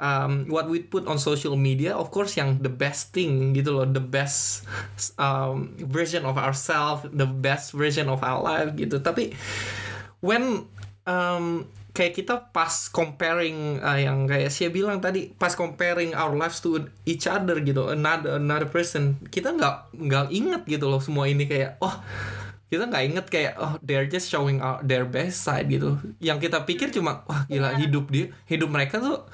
um, 0.00 0.48
what 0.48 0.70
we 0.70 0.80
put 0.80 1.04
on 1.10 1.20
social 1.20 1.58
media, 1.58 1.92
of 1.92 2.08
course 2.08 2.38
yang 2.38 2.62
the 2.62 2.72
best 2.72 3.12
thing 3.12 3.52
gitu 3.52 3.74
loh, 3.74 3.84
the 3.84 4.00
best 4.00 4.64
um, 5.20 5.76
version 5.90 6.24
of 6.24 6.38
ourselves, 6.40 7.04
the 7.12 7.28
best 7.28 7.76
version 7.76 8.08
of 8.08 8.24
our 8.24 8.40
life 8.40 8.72
gitu. 8.78 9.02
Tapi 9.02 9.34
when 10.24 10.64
um, 11.04 11.68
kayak 11.92 12.16
kita 12.16 12.34
pas 12.56 12.88
comparing 12.88 13.76
uh, 13.84 14.00
yang 14.00 14.24
kayak 14.24 14.48
saya 14.48 14.72
bilang 14.72 14.98
tadi 14.98 15.28
pas 15.36 15.52
comparing 15.52 16.16
our 16.16 16.32
lives 16.32 16.64
to 16.64 16.88
each 17.04 17.28
other 17.28 17.60
gitu 17.60 17.92
another 17.92 18.40
another 18.40 18.64
person 18.64 19.20
kita 19.28 19.52
nggak 19.52 19.92
nggak 19.92 20.26
inget 20.32 20.62
gitu 20.64 20.88
loh 20.88 21.04
semua 21.04 21.28
ini 21.28 21.44
kayak 21.44 21.76
oh 21.84 21.92
kita 22.72 22.88
nggak 22.88 23.04
inget 23.04 23.26
kayak 23.28 23.52
oh 23.60 23.76
they're 23.84 24.08
just 24.08 24.32
showing 24.32 24.64
out 24.64 24.80
their 24.88 25.04
best 25.04 25.44
side 25.44 25.68
gitu. 25.68 26.00
Yang 26.24 26.48
kita 26.48 26.64
pikir 26.64 26.88
cuma 26.88 27.20
wah 27.28 27.44
gila 27.44 27.76
hidup 27.76 28.08
dia 28.08 28.32
hidup 28.48 28.72
mereka 28.72 28.96
tuh 28.96 29.28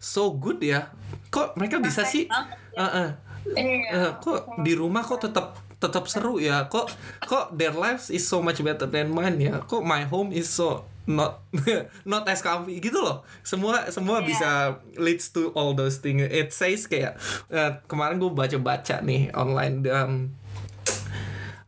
so 0.00 0.32
good 0.32 0.56
ya. 0.64 0.88
Kok 1.28 1.60
mereka 1.60 1.84
bisa 1.84 2.08
sih? 2.08 2.24
banget 2.24 2.56
Uh-uh. 2.80 3.08
Eh, 3.52 3.84
Iya. 3.88 4.20
kok 4.20 4.60
di 4.60 4.72
rumah 4.72 5.04
kok 5.04 5.20
tetap 5.20 5.60
tetap 5.76 6.08
seru 6.08 6.40
ya? 6.40 6.64
Kok 6.72 6.88
kok 7.28 7.52
their 7.52 7.76
lives 7.76 8.08
is 8.08 8.24
so 8.24 8.40
much 8.40 8.64
better 8.64 8.88
than 8.88 9.12
mine 9.12 9.36
ya? 9.36 9.60
Kok 9.60 9.84
my 9.84 10.08
home 10.08 10.32
is 10.32 10.48
so 10.48 10.88
not 11.08 11.40
not 12.12 12.28
as 12.28 12.44
comfy 12.44 12.84
gitu 12.84 13.00
loh 13.00 13.24
semua 13.40 13.88
semua 13.88 14.20
bisa 14.20 14.76
leads 15.00 15.32
to 15.32 15.48
all 15.56 15.72
those 15.72 16.04
things 16.04 16.20
it 16.28 16.52
says 16.52 16.84
kayak 16.84 17.16
eh, 17.48 17.72
kemarin 17.88 18.20
gue 18.20 18.28
baca 18.28 18.60
baca 18.60 19.00
nih 19.00 19.32
online 19.32 19.80
um, 19.88 20.36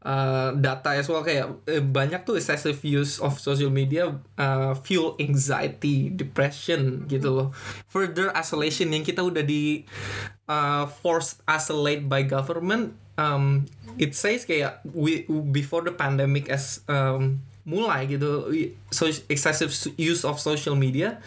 uh, 0.04 0.52
data 0.56 0.96
as 0.96 1.08
well 1.08 1.24
kayak 1.24 1.48
eh, 1.68 1.82
banyak 1.82 2.24
tuh 2.24 2.36
excessive 2.36 2.78
use 2.84 3.20
of 3.20 3.36
social 3.40 3.72
media 3.72 4.12
uh, 4.36 4.72
fuel 4.76 5.16
anxiety, 5.20 6.12
depression 6.12 7.04
gitu 7.08 7.28
loh. 7.32 7.48
Further 7.88 8.32
isolation 8.36 8.92
yang 8.92 9.04
kita 9.04 9.20
udah 9.24 9.44
di 9.44 9.84
uh, 10.48 10.88
forced 11.00 11.44
isolate 11.48 12.08
by 12.08 12.24
government. 12.24 12.96
Um, 13.20 13.68
it 14.00 14.16
says 14.16 14.48
kayak 14.48 14.80
we 14.96 15.28
before 15.52 15.84
the 15.84 15.92
pandemic 15.92 16.48
as 16.48 16.80
um, 16.88 17.44
mulai 17.68 18.08
gitu 18.08 18.48
so 18.88 19.06
excessive 19.28 19.68
use 20.00 20.24
of 20.24 20.40
social 20.40 20.72
media 20.72 21.20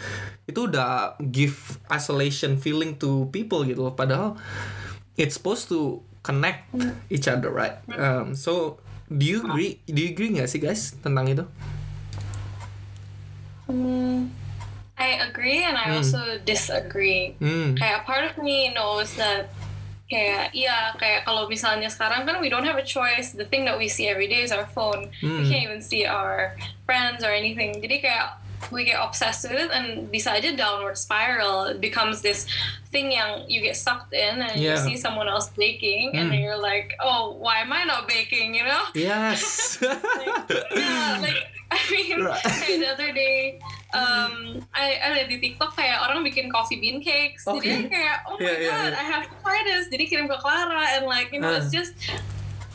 itu 0.49 0.65
udah 0.65 1.15
give 1.29 1.77
isolation 1.93 2.57
feeling 2.57 2.97
to 2.97 3.29
people 3.29 3.61
gitu 3.63 3.85
loh. 3.87 3.93
padahal 3.93 4.35
it's 5.15 5.37
supposed 5.37 5.69
to 5.69 6.01
connect 6.25 6.65
each 7.13 7.29
other 7.29 7.53
right 7.53 7.77
um, 7.93 8.33
so 8.33 8.81
do 9.13 9.23
you 9.23 9.45
agree 9.45 9.77
do 9.85 9.99
you 10.01 10.09
agree 10.09 10.33
nggak 10.33 10.49
sih 10.49 10.57
guys 10.57 10.97
tentang 11.05 11.29
itu 11.29 11.45
I 14.93 15.25
agree 15.27 15.63
and 15.63 15.75
I 15.75 15.97
also 15.97 16.39
disagree. 16.45 17.35
hmm 17.41 17.75
Kayak 17.75 18.05
part 18.05 18.23
of 18.23 18.39
me 18.39 18.71
knows 18.71 19.11
that 19.19 19.49
kayak 20.05 20.51
iya 20.51 20.91
kayak 20.95 21.23
kalau 21.23 21.47
misalnya 21.47 21.87
sekarang 21.87 22.27
kan 22.27 22.37
we 22.37 22.51
don't 22.51 22.67
have 22.67 22.77
a 22.77 22.85
choice. 22.85 23.31
The 23.31 23.47
thing 23.47 23.63
that 23.65 23.79
we 23.79 23.87
see 23.87 24.05
every 24.05 24.27
day 24.27 24.43
is 24.43 24.51
our 24.51 24.67
phone. 24.67 25.09
We 25.23 25.27
Hmm. 25.41 25.47
can't 25.47 25.63
even 25.63 25.81
see 25.81 26.03
our 26.05 26.53
friends 26.83 27.23
or 27.23 27.31
anything. 27.31 27.79
Jadi 27.79 28.03
kayak 28.03 28.42
we 28.71 28.85
get 28.85 28.99
obsessed 29.01 29.43
with 29.49 29.59
it 29.59 29.71
and 29.71 30.07
bisa 30.11 30.31
aja 30.37 30.55
downward 30.55 30.97
spiral. 30.97 31.65
It 31.65 31.81
becomes 31.81 32.21
this 32.21 32.45
thing 32.91 33.11
yang 33.11 33.49
you 33.49 33.61
get 33.61 33.75
sucked 33.75 34.13
in 34.13 34.41
and 34.41 34.59
you 34.61 34.77
see 34.77 34.97
someone 34.97 35.27
else 35.27 35.49
baking 35.57 36.13
and 36.13 36.29
Hmm. 36.29 36.31
then 36.31 36.39
you're 36.41 36.59
like, 36.61 36.93
oh, 37.01 37.33
why 37.39 37.59
am 37.61 37.73
I 37.73 37.83
not 37.83 38.07
baking? 38.07 38.53
You 38.55 38.65
know? 38.65 38.83
yes 38.93 39.77
yeah, 39.81 41.17
like 41.21 41.49
I 41.73 41.79
mean, 41.89 42.21
Right. 42.21 42.43
the 42.69 42.85
other 42.93 43.09
day, 43.11 43.57
um, 43.97 44.61
I, 44.77 44.93
I 45.01 45.07
liat 45.17 45.27
di 45.33 45.41
TikTok 45.41 45.73
kayak 45.73 46.05
orang 46.05 46.21
bikin 46.21 46.53
coffee 46.53 46.77
bean 46.77 47.01
cakes. 47.01 47.49
Jadi 47.49 47.57
Okay. 47.57 47.79
kayak, 47.89 48.29
oh 48.29 48.37
my 48.37 48.45
Yeah, 48.45 48.57
yeah, 48.61 48.69
god, 48.69 48.91
yeah. 48.93 49.01
I 49.01 49.05
have 49.09 49.23
to 49.25 49.33
try 49.41 49.57
this. 49.65 49.89
Jadi 49.89 50.05
kirim 50.05 50.29
ke 50.29 50.37
Clara 50.37 50.85
and 50.93 51.09
like, 51.09 51.33
you 51.33 51.41
know, 51.41 51.49
Uh. 51.49 51.57
it's 51.57 51.73
just, 51.73 51.97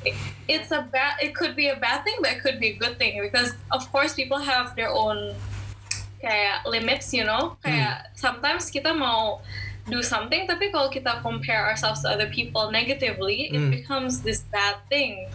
it- 0.02 0.18
it's 0.50 0.74
a 0.74 0.82
bad, 0.82 1.14
it 1.22 1.30
could 1.30 1.54
be 1.54 1.70
a 1.70 1.78
bad 1.78 2.02
thing, 2.02 2.18
but 2.18 2.34
it 2.34 2.42
could 2.42 2.58
be 2.58 2.74
a 2.74 2.76
good 2.78 2.98
thing 2.98 3.22
because 3.22 3.54
of 3.70 3.86
course 3.94 4.18
people 4.18 4.42
have 4.42 4.74
their 4.74 4.90
own 4.90 5.30
kayak 6.20 6.66
limits, 6.66 7.14
you 7.14 7.24
know. 7.24 7.56
Kayak 7.62 8.10
sometimes 8.14 8.70
kita 8.70 8.92
mau 8.92 9.40
do 9.88 10.04
something, 10.04 10.44
tapi 10.44 10.68
kalau 10.68 10.92
kita 10.92 11.22
compare 11.24 11.64
ourselves 11.64 12.04
to 12.04 12.08
other 12.10 12.28
people 12.28 12.68
negatively, 12.68 13.48
it 13.48 13.56
Hmm. 13.56 13.70
becomes 13.72 14.20
this 14.20 14.44
bad 14.52 14.76
thing. 14.92 15.26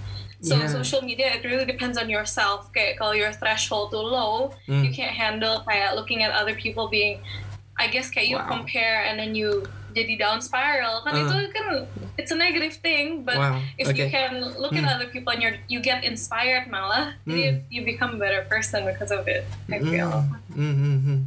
So 0.44 0.60
Yeah. 0.60 0.68
social 0.68 1.02
media 1.02 1.40
it 1.40 1.48
really 1.48 1.64
depends 1.64 1.96
on 1.98 2.12
yourself. 2.12 2.68
Kayak 2.76 3.00
kalau 3.00 3.16
your 3.16 3.32
threshold 3.32 3.96
too 3.96 4.04
low, 4.04 4.52
Mm. 4.68 4.84
you 4.86 4.92
can't 4.92 5.16
handle 5.16 5.64
kayak 5.64 5.96
looking 5.96 6.20
at 6.22 6.36
other 6.36 6.54
people 6.54 6.92
being, 6.92 7.24
I 7.80 7.88
guess 7.88 8.12
kayak 8.12 8.28
you 8.30 8.38
Wow. 8.38 8.52
compare 8.52 9.08
and 9.08 9.16
then 9.18 9.34
you 9.34 9.64
jadi 9.94 10.14
down 10.20 10.42
spiral. 10.42 11.06
Kan 11.06 11.14
Uh. 11.14 11.22
itu 11.24 11.38
kan 11.54 11.66
it's 12.18 12.34
a 12.34 12.38
negative 12.38 12.76
thing, 12.82 13.22
but 13.22 13.38
Wow, 13.38 13.62
if 13.78 13.88
you 13.94 14.06
okay. 14.06 14.10
can 14.10 14.42
look 14.58 14.74
at 14.74 14.84
Mm. 14.84 14.94
other 14.94 15.08
people 15.08 15.32
and 15.32 15.42
you 15.42 15.54
you 15.70 15.80
get 15.80 16.02
inspired 16.02 16.68
malah, 16.68 17.14
Mm. 17.24 17.30
jadi 17.30 17.44
you 17.70 17.82
become 17.86 18.18
a 18.18 18.20
better 18.20 18.44
person 18.46 18.84
because 18.84 19.14
of 19.14 19.30
it. 19.30 19.46
I 19.70 19.80
feel. 19.80 20.26
Mm, 20.52 20.60
mm, 20.60 20.76
mm, 20.76 20.98
mm. 21.06 21.20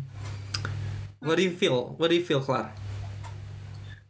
What 1.23 1.39
do 1.39 1.43
you 1.43 1.55
feel? 1.55 1.97
What 1.97 2.11
do 2.11 2.15
you 2.15 2.23
feel, 2.23 2.39
Clara? 2.39 2.71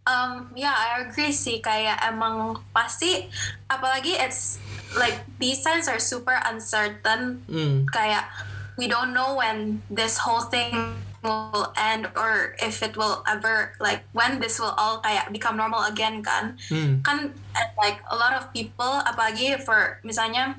Um, 0.06 0.54
yeah, 0.54 0.70
I 0.70 1.02
agree 1.02 1.34
sih. 1.34 1.58
Kayak 1.58 1.98
emang 2.06 2.62
pasti, 2.70 3.26
apalagi 3.66 4.14
it's 4.14 4.62
like 4.94 5.18
these 5.42 5.66
times 5.66 5.90
are 5.90 5.98
super 5.98 6.38
uncertain. 6.46 7.42
Mm, 7.50 7.90
Kayak 7.90 8.30
we 8.78 8.86
don't 8.86 9.10
know 9.10 9.34
when 9.34 9.82
this 9.90 10.20
whole 10.22 10.46
thing 10.46 10.94
will 11.26 11.74
end 11.74 12.06
or 12.14 12.54
if 12.62 12.78
it 12.86 12.94
will 12.94 13.26
ever 13.26 13.74
like 13.82 14.06
when 14.14 14.38
this 14.38 14.62
will 14.62 14.72
all 14.78 15.02
kayak 15.02 15.26
become 15.34 15.58
normal 15.58 15.82
again 15.90 16.22
kan. 16.22 16.54
mm, 16.70 17.02
Kan 17.02 17.34
like 17.74 17.98
a 18.08 18.16
lot 18.16 18.38
of 18.38 18.46
people 18.54 19.02
apalagi 19.02 19.58
for 19.58 19.98
misalnya 20.06 20.54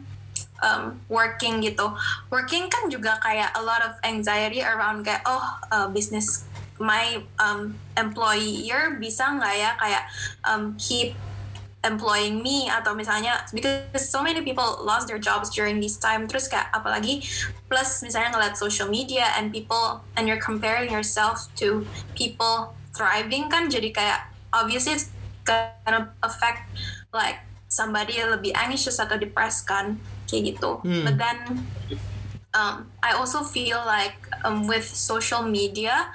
um, 0.59 0.99
working 1.07 1.63
gitu. 1.63 1.95
Working 2.27 2.67
kan 2.67 2.91
juga 2.91 3.17
kayak 3.23 3.55
a 3.55 3.63
lot 3.63 3.79
of 3.79 3.95
anxiety 4.03 4.59
around 4.59 5.07
kayak 5.07 5.23
oh 5.23 5.43
uh, 5.71 5.87
business 5.87 6.43
my 6.77 7.21
um, 7.41 7.73
employer 7.97 9.01
bisa 9.01 9.25
nggak 9.33 9.55
ya 9.57 9.71
kayak 9.81 10.03
um, 10.45 10.77
keep 10.77 11.17
employing 11.85 12.41
me 12.41 12.65
atau 12.67 12.97
misalnya 12.97 13.45
because 13.53 14.09
so 14.09 14.25
many 14.25 14.41
people 14.41 14.81
lost 14.81 15.05
their 15.05 15.21
jobs 15.21 15.53
during 15.53 15.77
this 15.77 15.95
time 15.95 16.25
terus 16.25 16.49
kayak 16.49 16.67
apalagi 16.73 17.21
plus 17.69 18.01
misalnya 18.01 18.33
ngeliat 18.33 18.57
social 18.57 18.89
media 18.89 19.29
and 19.37 19.53
people 19.53 20.01
and 20.17 20.25
you're 20.25 20.41
comparing 20.41 20.89
yourself 20.89 21.45
to 21.53 21.85
people 22.17 22.73
thriving 22.97 23.45
kan 23.47 23.69
jadi 23.69 23.93
kayak 23.93 24.19
obviously 24.51 24.97
it's 24.97 25.13
gonna 25.45 26.11
affect 26.25 26.65
like 27.13 27.39
somebody 27.69 28.17
lebih 28.19 28.51
anxious 28.57 28.97
atau 28.97 29.15
depressed 29.15 29.69
kan 29.69 30.01
kayak 30.25 30.57
gitu 30.57 30.81
Hmm. 30.81 31.05
but 31.05 31.15
then 31.21 31.37
um, 32.57 32.89
I 33.05 33.13
also 33.13 33.45
feel 33.45 33.79
like 33.85 34.17
um, 34.43 34.65
with 34.65 34.83
social 34.83 35.45
media 35.45 36.09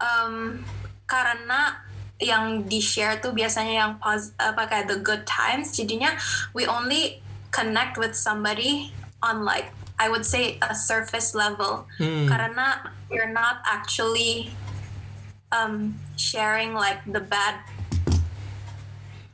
um, 0.00 0.64
karena 1.04 1.87
yang 2.18 2.66
di 2.66 2.82
share 2.82 3.22
tuh 3.22 3.30
biasanya 3.30 3.74
yang 3.86 3.92
pos 4.02 4.34
apa 4.38 4.66
kayak 4.66 4.86
the 4.90 4.98
good 4.98 5.22
times. 5.24 5.74
Jadinya 5.74 6.18
we 6.54 6.66
only 6.66 7.22
connect 7.54 7.96
with 7.96 8.12
somebody 8.18 8.90
on 9.22 9.46
like 9.46 9.70
I 9.98 10.06
would 10.10 10.26
say 10.26 10.58
a 10.62 10.74
surface 10.74 11.34
level. 11.34 11.86
Hmm. 11.98 12.30
karena 12.30 12.94
you're 13.10 13.30
not 13.30 13.62
actually 13.66 14.52
um, 15.50 15.96
sharing 16.14 16.74
like 16.74 17.02
the 17.08 17.22
bad 17.22 17.62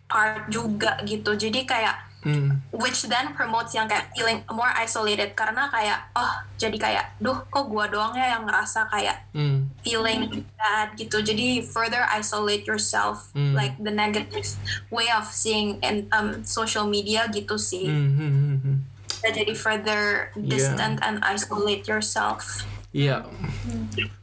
part 0.08 0.46
juga 0.48 1.00
gitu. 1.04 1.34
Jadi 1.34 1.66
kayak 1.66 1.98
mm, 2.24 2.48
which 2.72 3.06
then 3.06 3.36
promotes 3.36 3.76
yang 3.76 3.86
kayak 3.86 4.08
feeling 4.16 4.40
more 4.50 4.72
isolated. 4.74 5.36
Karena 5.36 5.68
kayak 5.68 6.10
oh 6.16 6.32
jadi 6.56 6.76
kayak 6.80 7.06
duh 7.20 7.44
kok 7.46 7.68
gua 7.68 7.86
doang 7.86 8.16
ya 8.16 8.34
yang 8.34 8.48
ngerasa 8.48 8.88
kayak 8.88 9.28
mm, 9.36 9.68
feeling 9.84 10.42
bad 10.58 10.96
gitu. 10.96 11.20
Jadi 11.20 11.62
further 11.62 12.02
isolate 12.10 12.64
yourself 12.64 13.30
Hmm. 13.34 13.54
like 13.54 13.74
the 13.82 13.90
negative 13.90 14.46
way 14.94 15.10
of 15.10 15.26
seeing 15.26 15.82
in 15.82 16.06
um, 16.14 16.46
social 16.46 16.86
media 16.86 17.26
gitu 17.30 17.58
sih. 17.58 17.90
Mm, 17.90 18.10
mm, 18.14 18.32
mm, 18.32 18.58
mm. 18.62 18.76
jadi 19.24 19.56
further 19.56 20.30
distant 20.36 21.00
and 21.00 21.18
isolate 21.24 21.88
yourself. 21.88 22.62
Yeah. 22.94 23.26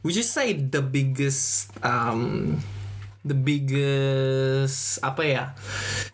Would 0.00 0.16
you 0.16 0.24
say 0.24 0.56
the 0.56 0.80
biggest 0.80 1.68
um 1.84 2.56
the 3.22 3.34
biggest 3.34 5.02
apa 5.02 5.22
ya? 5.22 5.44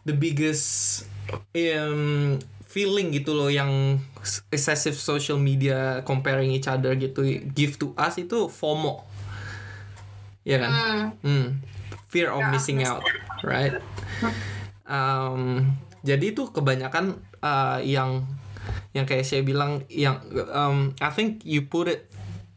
The 0.05 0.17
biggest 0.17 1.05
um 1.53 2.37
feeling 2.69 3.13
gitu 3.17 3.33
loh 3.33 3.49
yang 3.49 4.01
excessive 4.53 4.97
social 4.97 5.41
media 5.41 6.05
comparing 6.05 6.53
each 6.53 6.69
other 6.69 6.93
gitu 6.97 7.25
give 7.57 7.81
to 7.81 7.97
us 7.97 8.21
itu 8.21 8.49
FOMO. 8.49 9.05
Ya 10.45 10.61
kan? 10.61 10.73
Hmm. 10.73 11.05
Hmm. 11.25 11.47
Fear 12.09 12.33
of 12.33 12.41
missing 12.49 12.81
missing 12.81 12.89
out, 12.89 13.05
right? 13.45 13.77
Um, 14.89 15.77
jadi 16.01 16.33
itu 16.33 16.49
kebanyakan 16.49 17.21
uh, 17.45 17.85
yang 17.85 18.25
yang 18.97 19.05
kayak 19.05 19.29
saya 19.29 19.45
bilang 19.45 19.85
yang 19.93 20.25
um, 20.49 20.97
I 21.05 21.13
think 21.13 21.45
you 21.45 21.69
put 21.69 21.93
it 21.93 22.09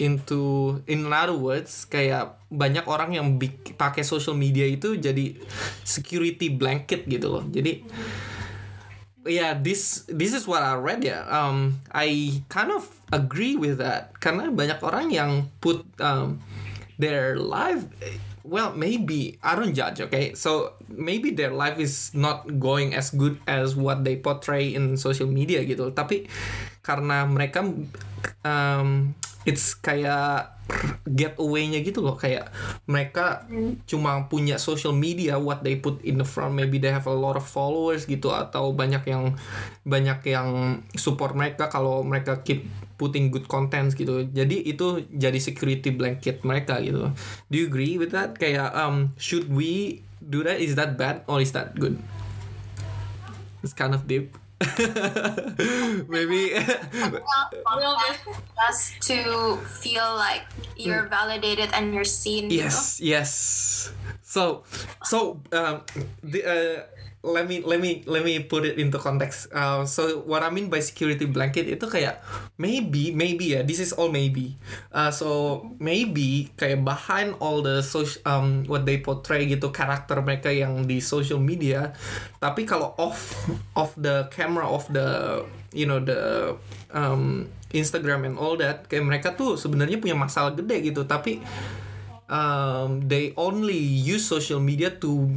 into 0.01 0.81
in 0.89 1.05
other 1.05 1.37
words 1.37 1.85
kayak 1.85 2.41
banyak 2.49 2.83
orang 2.89 3.13
yang 3.13 3.37
pakai 3.77 4.01
social 4.01 4.33
media 4.33 4.65
itu 4.65 4.97
jadi 4.97 5.37
security 5.85 6.49
blanket 6.49 7.05
gitu 7.05 7.29
loh. 7.29 7.45
Jadi 7.45 7.85
yeah 9.29 9.53
this 9.53 10.09
this 10.09 10.33
is 10.33 10.49
what 10.49 10.65
I 10.65 10.73
read 10.73 11.05
ya 11.05 11.21
um 11.29 11.77
I 11.93 12.41
kind 12.49 12.73
of 12.73 12.89
agree 13.13 13.53
with 13.53 13.77
that. 13.77 14.17
Karena 14.17 14.49
banyak 14.49 14.81
orang 14.81 15.13
yang 15.13 15.53
put 15.61 15.85
um 16.01 16.41
their 16.97 17.37
life 17.37 17.85
well 18.41 18.73
maybe 18.73 19.37
I 19.45 19.53
don't 19.53 19.77
judge 19.77 20.01
okay? 20.01 20.33
So 20.33 20.81
maybe 20.89 21.29
their 21.29 21.53
life 21.53 21.77
is 21.77 22.09
not 22.17 22.57
going 22.57 22.97
as 22.97 23.13
good 23.13 23.37
as 23.45 23.77
what 23.77 24.01
they 24.01 24.17
portray 24.17 24.73
in 24.73 24.97
social 24.97 25.29
media 25.29 25.61
gitu. 25.61 25.93
Tapi 25.93 26.25
karena 26.81 27.29
mereka 27.29 27.61
um 28.41 29.13
it's 29.45 29.73
kayak 29.73 30.53
getaway-nya 31.03 31.83
gitu 31.83 31.99
loh. 31.99 32.15
Kayak 32.15 32.53
mereka 32.87 33.45
cuma 33.89 34.29
punya 34.31 34.55
social 34.61 34.95
media 34.95 35.35
what 35.35 35.65
they 35.65 35.75
put 35.75 35.99
in 36.05 36.21
the 36.21 36.27
front. 36.27 36.55
Maybe 36.55 36.79
they 36.79 36.93
have 36.93 37.09
a 37.09 37.15
lot 37.15 37.35
of 37.35 37.43
followers 37.43 38.07
gitu 38.07 38.31
atau 38.31 38.71
banyak 38.71 39.03
yang 39.09 39.35
banyak 39.83 40.19
yang 40.29 40.79
support 40.95 41.35
mereka 41.35 41.67
kalau 41.67 42.05
mereka 42.05 42.39
keep 42.45 42.65
putting 42.95 43.33
good 43.33 43.49
contents 43.49 43.97
gitu. 43.97 44.29
Jadi 44.29 44.61
itu 44.61 45.03
jadi 45.09 45.39
security 45.41 45.89
blanket 45.91 46.45
mereka 46.45 46.77
gitu. 46.79 47.09
Do 47.49 47.55
you 47.57 47.67
agree 47.67 47.97
with 47.97 48.13
that? 48.13 48.37
Kayak 48.37 48.71
um 48.77 49.17
should 49.17 49.49
we 49.49 50.05
do 50.21 50.45
that? 50.45 50.61
Is 50.61 50.77
that 50.77 50.95
bad 50.95 51.25
or 51.25 51.41
is 51.41 51.51
that 51.57 51.75
good? 51.75 51.97
It's 53.61 53.77
kind 53.77 53.93
of 53.93 54.09
deep 54.09 54.40
maybe 56.07 56.53
just 58.61 59.01
to 59.01 59.57
feel 59.81 60.15
like 60.15 60.43
you're 60.77 61.07
validated 61.07 61.69
and 61.73 61.93
you're 61.93 62.03
seen. 62.03 62.49
Yes, 62.49 62.99
yes. 63.01 63.91
So, 64.21 64.63
so 65.03 65.41
um, 65.51 65.81
the, 66.23 66.45
uh, 66.45 67.00
let 67.21 67.45
me 67.45 67.61
let 67.61 67.77
me 67.77 68.01
let 68.09 68.25
me 68.25 68.41
put 68.41 68.65
it 68.65 68.81
into 68.81 68.97
context. 68.97 69.53
Uh, 69.53 69.85
so 69.85 70.25
what 70.25 70.41
I 70.41 70.49
mean 70.49 70.73
by 70.73 70.81
security 70.81 71.29
blanket 71.29 71.69
itu 71.69 71.85
kayak 71.85 72.17
maybe 72.57 73.13
maybe 73.13 73.53
ya 73.53 73.61
this 73.61 73.77
is 73.77 73.93
all 73.93 74.09
maybe. 74.09 74.57
Uh, 74.89 75.13
so 75.13 75.61
maybe 75.77 76.49
kayak 76.57 76.81
behind 76.81 77.37
all 77.37 77.61
the 77.61 77.85
social 77.85 78.17
um 78.25 78.65
what 78.65 78.89
they 78.89 78.97
portray 79.05 79.45
gitu 79.45 79.69
karakter 79.69 80.17
mereka 80.25 80.49
yang 80.49 80.89
di 80.89 80.97
social 80.97 81.37
media, 81.37 81.93
tapi 82.41 82.65
kalau 82.65 82.97
off 82.97 83.45
off 83.77 83.93
the 84.01 84.25
camera 84.33 84.65
of 84.65 84.89
the 84.89 85.41
you 85.77 85.85
know 85.85 86.01
the 86.01 86.57
um 86.89 87.45
Instagram 87.71 88.27
and 88.27 88.35
all 88.35 88.57
that 88.57 88.89
kayak 88.89 89.05
mereka 89.05 89.37
tuh 89.37 89.55
sebenarnya 89.55 90.01
punya 90.01 90.17
masalah 90.17 90.51
gede 90.57 90.91
gitu 90.91 91.07
tapi 91.07 91.39
um, 92.31 93.05
they 93.11 93.35
only 93.35 93.77
use 93.77 94.25
social 94.25 94.63
media 94.63 94.89
to 94.89 95.29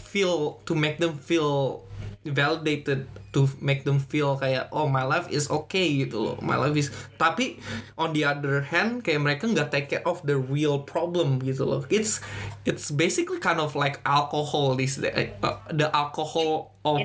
feel 0.00 0.58
to 0.64 0.74
make 0.74 0.98
them 0.98 1.20
feel 1.20 1.84
validated 2.24 3.06
to 3.32 3.48
make 3.60 3.84
them 3.84 4.00
feel 4.00 4.36
kayak 4.36 4.68
oh 4.72 4.88
my 4.88 5.04
life 5.04 5.28
is 5.30 5.46
okay 5.52 6.02
gitu 6.04 6.18
loh 6.18 6.36
my 6.40 6.56
life 6.56 6.74
is 6.74 6.88
tapi 7.20 7.60
on 8.00 8.16
the 8.16 8.24
other 8.24 8.64
hand 8.64 9.04
kayak 9.04 9.20
mereka 9.22 9.44
nggak 9.46 9.68
take 9.68 9.88
care 9.92 10.04
of 10.08 10.20
the 10.24 10.34
real 10.34 10.82
problem 10.82 11.38
gitu 11.40 11.68
loh 11.68 11.84
it's 11.92 12.24
it's 12.64 12.90
basically 12.90 13.38
kind 13.38 13.60
of 13.60 13.76
like 13.76 14.00
alcohol 14.08 14.74
this 14.74 14.98
uh, 14.98 15.28
the 15.70 15.88
alcohol 15.92 16.72
of 16.84 17.04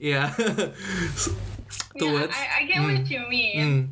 yeah 0.00 0.32
Yeah, 1.94 2.02
towards 2.02 2.34
I, 2.34 2.62
I 2.62 2.64
get 2.66 2.82
what 2.82 3.10
you 3.10 3.22
mean. 3.28 3.58
Mm. 3.58 3.82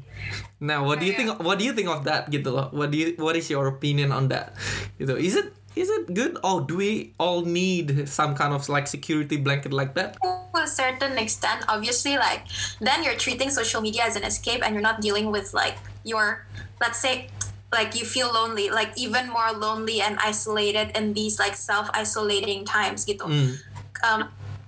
Now, 0.61 0.83
what 0.85 0.99
do 0.99 1.07
you 1.07 1.15
think? 1.15 1.39
What 1.39 1.59
do 1.59 1.65
you 1.65 1.73
think 1.73 1.89
of 1.89 2.03
that? 2.05 2.31
Gitu 2.31 2.51
loh. 2.51 2.69
What 2.75 2.91
do 2.91 2.99
you? 2.99 3.15
What 3.19 3.39
is 3.39 3.47
your 3.49 3.67
opinion 3.71 4.11
on 4.11 4.29
that? 4.29 4.55
Gitu. 4.99 5.15
Is 5.15 5.39
it 5.39 5.55
is 5.79 5.87
it 5.87 6.11
good? 6.11 6.39
Or 6.43 6.63
do 6.63 6.79
we 6.83 7.15
all 7.23 7.47
need 7.47 8.11
some 8.11 8.35
kind 8.35 8.51
of 8.51 8.67
like 8.67 8.91
security 8.91 9.39
blanket 9.39 9.71
like 9.71 9.95
that? 9.95 10.19
to 10.59 10.65
a 10.65 10.67
certain 10.67 11.15
extent 11.19 11.63
obviously 11.69 12.17
like 12.19 12.43
then 12.81 13.05
you're 13.05 13.15
treating 13.15 13.51
social 13.51 13.81
media 13.81 14.03
as 14.03 14.17
an 14.17 14.25
escape 14.25 14.59
and 14.65 14.75
you're 14.75 14.83
not 14.83 15.01
dealing 15.01 15.31
with 15.31 15.55
like 15.55 15.79
your 16.03 16.47
let's 16.81 16.99
say 16.99 17.29
like 17.73 17.95
you 17.95 18.05
feel 18.05 18.33
lonely 18.33 18.71
like 18.71 18.91
even 18.99 19.29
more 19.29 19.53
lonely 19.53 20.01
and 20.01 20.19
isolated 20.19 20.91
in 20.97 21.13
these 21.13 21.39
like 21.39 21.55
self-isolating 21.55 22.65
times 22.65 23.05
gitu 23.05 23.23
Mm. 23.29 23.55
um, 24.03 24.21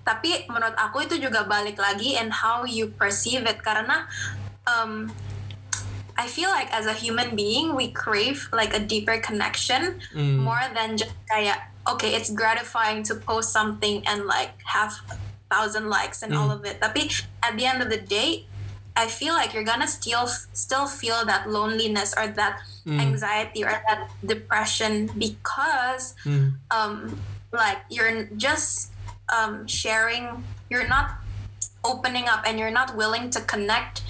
tapi 0.04 0.46
menurut 0.48 0.74
aku 0.78 1.06
itu 1.06 1.20
juga 1.20 1.44
balik 1.46 1.76
lagi 1.80 2.16
and 2.16 2.32
how 2.32 2.62
you 2.62 2.92
perceive 2.94 3.44
it 3.46 3.60
karena 3.64 4.06
um, 4.68 5.08
I 6.20 6.28
feel 6.28 6.50
like 6.52 6.68
as 6.68 6.84
a 6.84 6.92
human 6.92 7.32
being 7.32 7.72
we 7.72 7.88
crave 7.96 8.44
like 8.52 8.76
a 8.76 8.82
deeper 8.92 9.16
connection 9.24 9.96
Mm. 10.12 10.44
more 10.44 10.60
than 10.76 11.00
just 11.00 11.16
kayak 11.32 11.72
okay 11.88 12.12
it's 12.12 12.28
gratifying 12.28 13.00
to 13.08 13.16
post 13.16 13.56
something 13.56 14.04
and 14.04 14.28
like 14.28 14.52
have 14.68 14.92
thousand 15.48 15.88
likes 15.88 16.20
and 16.20 16.36
all 16.36 16.52
of 16.52 16.60
it 16.68 16.76
tapi 16.84 17.08
at 17.40 17.56
the 17.56 17.64
end 17.64 17.80
of 17.80 17.88
the 17.88 17.98
day 17.98 18.44
I 19.00 19.08
feel 19.08 19.32
like 19.32 19.56
you're 19.56 19.64
gonna 19.64 19.88
still 19.88 20.28
still 20.52 20.84
feel 20.84 21.24
that 21.24 21.48
loneliness 21.48 22.12
or 22.12 22.28
that 22.36 22.60
anxiety 22.84 23.64
or 23.64 23.72
that 23.88 24.12
depression 24.20 25.08
because 25.16 26.12
Hmm. 26.26 26.60
um 26.68 27.16
like 27.48 27.80
you're 27.88 28.28
just 28.36 28.92
um 29.32 29.64
sharing 29.64 30.44
you're 30.68 30.86
not 30.86 31.16
opening 31.80 32.28
up 32.28 32.44
and 32.44 32.60
you're 32.60 32.74
not 32.74 32.92
willing 32.92 33.32
to 33.32 33.40
connect 33.48 34.04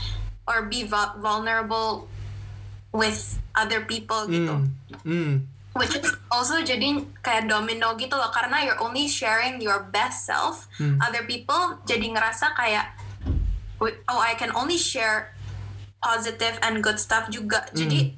or 0.51 0.67
be 0.67 0.83
vul- 0.83 1.15
vulnerable 1.23 2.11
with 2.91 3.39
other 3.55 3.87
people 3.87 4.27
gitu. 4.27 4.67
Hmm. 5.07 5.07
Hmm. 5.07 5.35
which 5.79 5.95
is 5.95 6.11
also 6.35 6.59
jadi 6.67 6.99
kayak 7.23 7.47
domino 7.47 7.95
gitu 7.95 8.19
loh 8.19 8.35
karena 8.35 8.67
you're 8.67 8.83
only 8.83 9.07
sharing 9.07 9.63
your 9.63 9.87
best 9.95 10.27
self 10.27 10.67
other 10.99 11.23
people 11.31 11.79
jadi 11.87 12.11
ngerasa 12.11 12.59
kayak 12.59 12.91
"Wait, 13.79 14.03
oh 14.11 14.19
I 14.19 14.35
can 14.35 14.51
only 14.51 14.75
share 14.75 15.31
positive 16.03 16.59
and 16.65 16.83
good 16.83 16.99
stuff 16.99 17.29
juga. 17.31 17.69
Jadi 17.77 18.17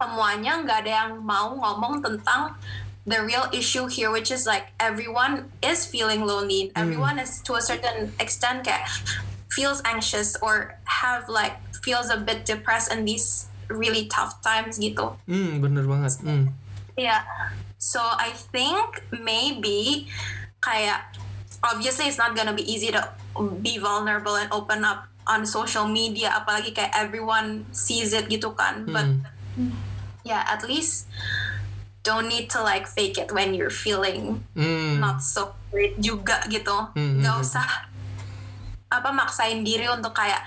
semuanya 0.00 0.60
nggak 0.64 0.78
ada 0.88 0.92
yang 1.04 1.10
mau 1.20 1.52
ngomong 1.52 2.00
tentang 2.00 2.56
the 3.04 3.20
real 3.20 3.44
issue 3.52 3.88
here 3.88 4.08
which 4.12 4.32
is 4.32 4.48
like 4.48 4.72
everyone 4.80 5.48
is 5.60 5.84
feeling 5.86 6.24
lonely. 6.24 6.72
Everyone 6.74 7.20
is 7.20 7.38
to 7.44 7.56
a 7.56 7.62
certain 7.62 8.12
extent 8.18 8.64
kayak 8.64 8.88
feels 9.50 9.82
anxious 9.84 10.38
or 10.40 10.78
have 10.86 11.28
like 11.28 11.58
feels 11.82 12.10
a 12.10 12.16
bit 12.16 12.44
depressed 12.44 12.92
in 12.92 13.04
these 13.04 13.46
really 13.70 14.06
tough 14.06 14.42
times 14.42 14.78
gitu 14.78 15.14
Hmm, 15.26 15.62
bener 15.62 15.86
banget. 15.86 16.18
Hmm. 16.22 16.44
Yeah. 16.98 17.22
So 17.78 18.02
I 18.02 18.34
think 18.34 19.06
maybe 19.14 20.10
kayak 20.60 21.16
obviously 21.64 22.06
it's 22.10 22.18
not 22.18 22.36
gonna 22.36 22.52
be 22.52 22.66
easy 22.66 22.92
to 22.92 23.00
be 23.62 23.78
vulnerable 23.78 24.36
and 24.36 24.50
open 24.52 24.84
up 24.84 25.08
on 25.24 25.46
social 25.46 25.86
media 25.86 26.34
apalagi 26.34 26.74
kayak 26.74 26.92
everyone 26.92 27.64
sees 27.70 28.12
it 28.12 28.28
gitu 28.28 28.52
kan. 28.52 28.84
But 28.84 29.06
yeah, 30.26 30.44
at 30.44 30.66
least 30.66 31.06
don't 32.02 32.28
need 32.28 32.50
to 32.50 32.60
like 32.60 32.88
fake 32.88 33.16
it 33.16 33.30
when 33.32 33.52
you're 33.54 33.72
feeling 33.72 34.44
Hmm. 34.56 35.00
not 35.00 35.22
so 35.22 35.54
great 35.70 35.96
juga 36.02 36.42
gitu. 36.50 36.90
Hmm, 36.96 37.22
Gak 37.22 37.34
hmm, 37.38 37.44
usah 37.44 37.66
apa 38.90 39.14
maksain 39.14 39.62
diri 39.62 39.86
untuk 39.86 40.12
kayak 40.12 40.42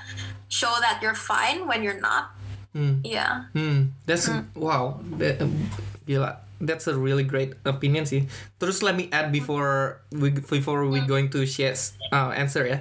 show 0.51 0.71
that 0.83 0.99
you're 0.99 1.17
fine 1.17 1.65
when 1.65 1.81
you're 1.81 1.99
not. 2.03 2.35
Hmm. 2.75 2.99
Yeah. 3.05 3.49
Hmm, 3.53 3.95
that's 4.05 4.29
wow. 4.53 4.99
That, 5.17 5.41
um, 5.41 5.69
gila. 6.05 6.43
That's 6.63 6.87
a 6.87 6.95
really 6.95 7.27
great 7.27 7.59
opinion 7.67 8.07
sih. 8.07 8.27
Terus 8.55 8.79
let 8.79 8.95
me 8.95 9.11
add 9.11 9.35
before 9.35 9.99
we 10.15 10.31
before 10.31 10.87
we 10.87 11.03
going 11.03 11.27
to 11.35 11.43
Shay's 11.43 11.95
uh, 12.15 12.31
answer 12.31 12.63
ya. 12.63 12.79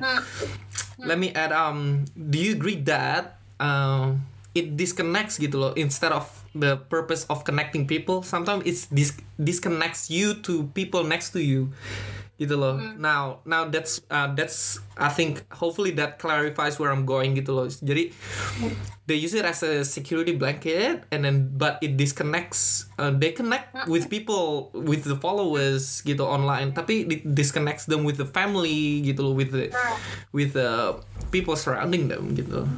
Let 1.02 1.18
me 1.18 1.34
add 1.34 1.50
um 1.50 2.06
do 2.14 2.38
you 2.38 2.54
agree 2.54 2.78
that 2.86 3.42
um 3.58 4.22
it 4.54 4.76
disconnects 4.76 5.40
gitu 5.40 5.56
loh 5.58 5.72
instead 5.74 6.12
of 6.12 6.28
the 6.52 6.76
purpose 6.92 7.24
of 7.32 7.40
connecting 7.42 7.88
people 7.88 8.20
sometimes 8.20 8.60
it's 8.68 8.84
dis 8.92 9.16
disconnects 9.40 10.12
you 10.12 10.36
to 10.44 10.68
people 10.76 11.00
next 11.08 11.32
to 11.32 11.40
you 11.40 11.72
gitu 12.42 12.58
loh. 12.58 12.74
Now, 12.98 13.46
now 13.46 13.70
that's 13.70 14.02
uh, 14.10 14.34
that's 14.34 14.82
I 14.98 15.14
think 15.14 15.46
hopefully 15.54 15.94
that 16.02 16.18
clarifies 16.18 16.82
where 16.82 16.90
I'm 16.90 17.06
going 17.06 17.38
gitu 17.38 17.54
loh. 17.54 17.70
Jadi 17.70 18.10
they 19.06 19.14
use 19.14 19.38
it 19.38 19.46
as 19.46 19.62
a 19.62 19.86
security 19.86 20.34
blanket 20.34 21.06
and 21.14 21.22
then 21.22 21.54
but 21.54 21.78
it 21.82 21.94
disconnects 21.94 22.90
uh, 22.98 23.14
they 23.14 23.30
connect 23.30 23.74
with 23.86 24.10
people 24.10 24.70
with 24.74 25.06
the 25.06 25.18
followers 25.18 26.02
gitu 26.06 26.22
online 26.22 26.70
tapi 26.70 27.06
it 27.06 27.22
disconnects 27.22 27.86
them 27.86 28.06
with 28.06 28.18
the 28.18 28.26
family 28.26 29.02
gitu 29.02 29.26
loh 29.26 29.34
with 29.34 29.50
the 29.50 29.70
with 30.30 30.54
the 30.54 30.98
people 31.34 31.56
surrounding 31.56 32.06
them 32.10 32.34
gitu. 32.36 32.68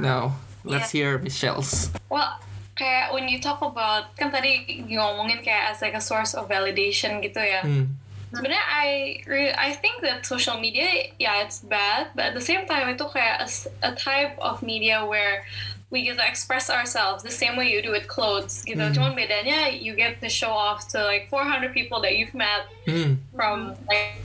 Now, 0.00 0.40
let's 0.64 0.90
hear 0.90 1.20
Michelle's. 1.20 1.92
Well, 2.08 2.40
kayak 2.80 3.12
when 3.12 3.28
you 3.28 3.36
talk 3.38 3.60
about 3.60 4.16
kan 4.16 4.32
tadi 4.32 4.82
ngomongin 4.88 5.44
kayak 5.44 5.76
as 5.76 5.84
like 5.84 5.92
a 5.92 6.00
source 6.00 6.32
of 6.32 6.48
validation 6.48 7.20
gitu 7.20 7.38
ya. 7.38 7.60
Hmm. 7.60 7.99
Sebenarnya 8.30 8.62
I 8.62 8.86
re- 9.26 9.54
I 9.58 9.74
think 9.74 10.02
that 10.06 10.22
social 10.22 10.58
media 10.58 11.10
yeah 11.18 11.42
it's 11.42 11.60
bad, 11.60 12.14
but 12.14 12.30
at 12.30 12.34
the 12.38 12.44
same 12.44 12.66
time 12.66 12.86
itu 12.94 13.02
kayak 13.10 13.42
a, 13.42 13.48
a 13.82 13.92
type 13.98 14.38
of 14.38 14.62
media 14.62 15.02
where 15.02 15.42
we 15.90 16.06
get 16.06 16.14
to 16.14 16.22
express 16.22 16.70
ourselves 16.70 17.26
the 17.26 17.34
same 17.34 17.58
way 17.58 17.66
you 17.66 17.82
do 17.82 17.90
with 17.90 18.06
clothes 18.06 18.62
gitu. 18.62 18.78
Cuman 18.94 19.18
bedanya 19.18 19.74
you 19.74 19.98
get 19.98 20.22
to 20.22 20.30
show 20.30 20.54
off 20.54 20.86
to 20.94 21.02
like 21.02 21.26
400 21.26 21.74
people 21.74 21.98
that 22.06 22.14
you've 22.14 22.34
met 22.34 22.70
Hmm. 22.86 23.18
from 23.34 23.74
like 23.90 24.22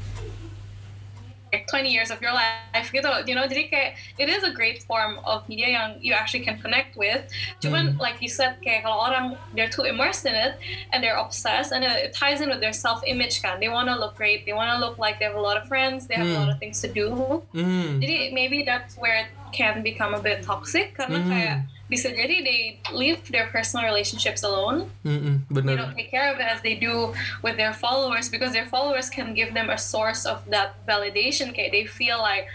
like 1.56 1.72
20 1.72 1.88
years 1.88 2.12
of 2.12 2.20
your 2.20 2.36
life. 2.36 2.92
Gitu 2.92 3.08
you 3.24 3.36
know 3.36 3.48
jadi 3.48 3.72
kayak 3.72 3.90
it 4.20 4.28
is 4.28 4.44
a 4.44 4.52
great 4.52 4.84
form 4.84 5.24
of 5.24 5.48
media 5.48 5.72
yang 5.72 5.96
you 6.04 6.12
actually 6.12 6.44
can 6.44 6.60
connect 6.60 7.00
with. 7.00 7.24
Cuman 7.64 7.96
like 7.96 8.20
you 8.20 8.28
said 8.28 8.60
kayak 8.60 8.84
kalau 8.84 9.00
orang 9.08 9.26
they're 9.56 9.72
too 9.72 9.88
immersed 9.88 10.28
in 10.28 10.36
it 10.36 10.60
and 10.92 11.00
they're 11.00 11.16
obsessed 11.16 11.72
and 11.72 11.88
it, 11.88 12.12
ties 12.12 12.44
in 12.44 12.52
with 12.52 12.60
their 12.60 12.76
self 12.76 13.00
image 13.08 13.40
kan. 13.40 13.64
They 13.64 13.72
want 13.72 13.88
to 13.88 13.96
look 13.96 14.20
great. 14.20 14.44
They 14.44 14.52
want 14.52 14.68
to 14.76 14.78
look 14.84 15.00
like 15.00 15.18
they 15.24 15.28
have 15.32 15.40
a 15.40 15.46
lot 15.50 15.56
of 15.56 15.66
friends. 15.72 16.12
They 16.12 16.20
have 16.20 16.28
a 16.28 16.36
lot 16.36 16.52
of 16.52 16.60
things 16.60 16.84
to 16.84 16.90
do. 16.92 17.08
Hmm. 17.56 18.02
jadi 18.04 18.36
maybe 18.36 18.68
that's 18.68 19.00
where 19.00 19.16
it 19.24 19.30
can 19.56 19.80
become 19.80 20.12
a 20.12 20.20
bit 20.20 20.44
toxic 20.44 20.92
karena 21.00 21.20
Hmm. 21.24 21.32
kayak 21.32 21.58
bisa 21.86 22.10
jadi 22.10 22.42
they 22.42 22.62
leave 22.90 23.22
their 23.30 23.46
personal 23.54 23.86
relationships 23.86 24.42
alone 24.42 24.90
Hmm, 25.06 25.46
they 25.54 25.78
don't 25.78 25.94
take 25.94 26.10
care 26.10 26.34
of 26.34 26.42
it 26.42 26.48
as 26.50 26.58
they 26.66 26.74
do 26.74 27.14
with 27.46 27.62
their 27.62 27.74
followers 27.78 28.26
because 28.26 28.58
their 28.58 28.66
followers 28.66 29.06
can 29.06 29.38
give 29.38 29.54
them 29.54 29.70
a 29.70 29.78
source 29.78 30.26
of 30.26 30.42
that 30.50 30.82
validation. 30.90 31.54
Okay, 31.54 31.70
they 31.70 31.86
feel 31.86 32.18
like, 32.18 32.50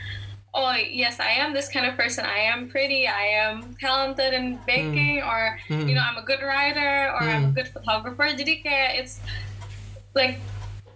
oh 0.50 0.74
yes, 0.74 1.22
I 1.22 1.38
am 1.38 1.54
this 1.54 1.70
kind 1.70 1.86
of 1.86 1.94
person. 1.94 2.26
I 2.26 2.42
am 2.50 2.66
pretty. 2.66 3.06
I 3.06 3.46
am 3.46 3.78
talented 3.78 4.34
in 4.34 4.58
baking, 4.66 5.22
or 5.22 5.62
you 5.70 5.94
know, 5.94 6.02
I'm 6.02 6.18
a 6.18 6.26
good 6.26 6.42
writer, 6.42 7.14
or 7.14 7.22
I'm 7.22 7.44
a 7.50 7.54
good 7.54 7.70
photographer. 7.70 8.26
Jadi 8.34 8.66
kayak 8.66 8.98
it's 8.98 9.22
like, 10.14 10.42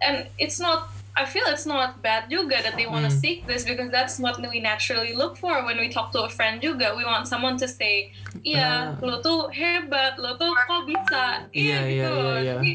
and 0.03 0.27
it's 0.35 0.59
not. 0.59 0.91
I 1.15 1.23
feel 1.23 1.47
it's 1.47 1.65
not 1.65 2.03
bad 2.03 2.27
juga 2.27 2.59
that 2.59 2.75
they 2.75 2.85
want 2.85 3.07
to 3.07 3.11
seek 3.11 3.47
this 3.47 3.63
because 3.63 3.87
that's 3.87 4.19
what 4.19 4.35
we 4.35 4.59
naturally 4.59 5.15
look 5.15 5.39
for 5.39 5.63
when 5.63 5.79
we 5.79 5.87
talk 5.87 6.11
to 6.11 6.23
a 6.23 6.29
friend 6.29 6.59
juga. 6.59 6.91
We 6.91 7.07
want 7.07 7.23
someone 7.25 7.55
to 7.63 7.67
say, 7.71 8.11
iya, 8.43 8.91
Ah. 8.91 8.99
lo 8.99 9.23
tuh 9.23 9.47
hebat, 9.47 10.19
lo 10.19 10.35
tuh 10.35 10.51
kok 10.51 10.83
bisa. 10.83 11.47
Iya, 11.55 11.79
iya, 11.87 12.07
gitu. 12.07 12.19
iya, 12.19 12.35
iya. 12.43 12.55
Jadi, 12.59 12.71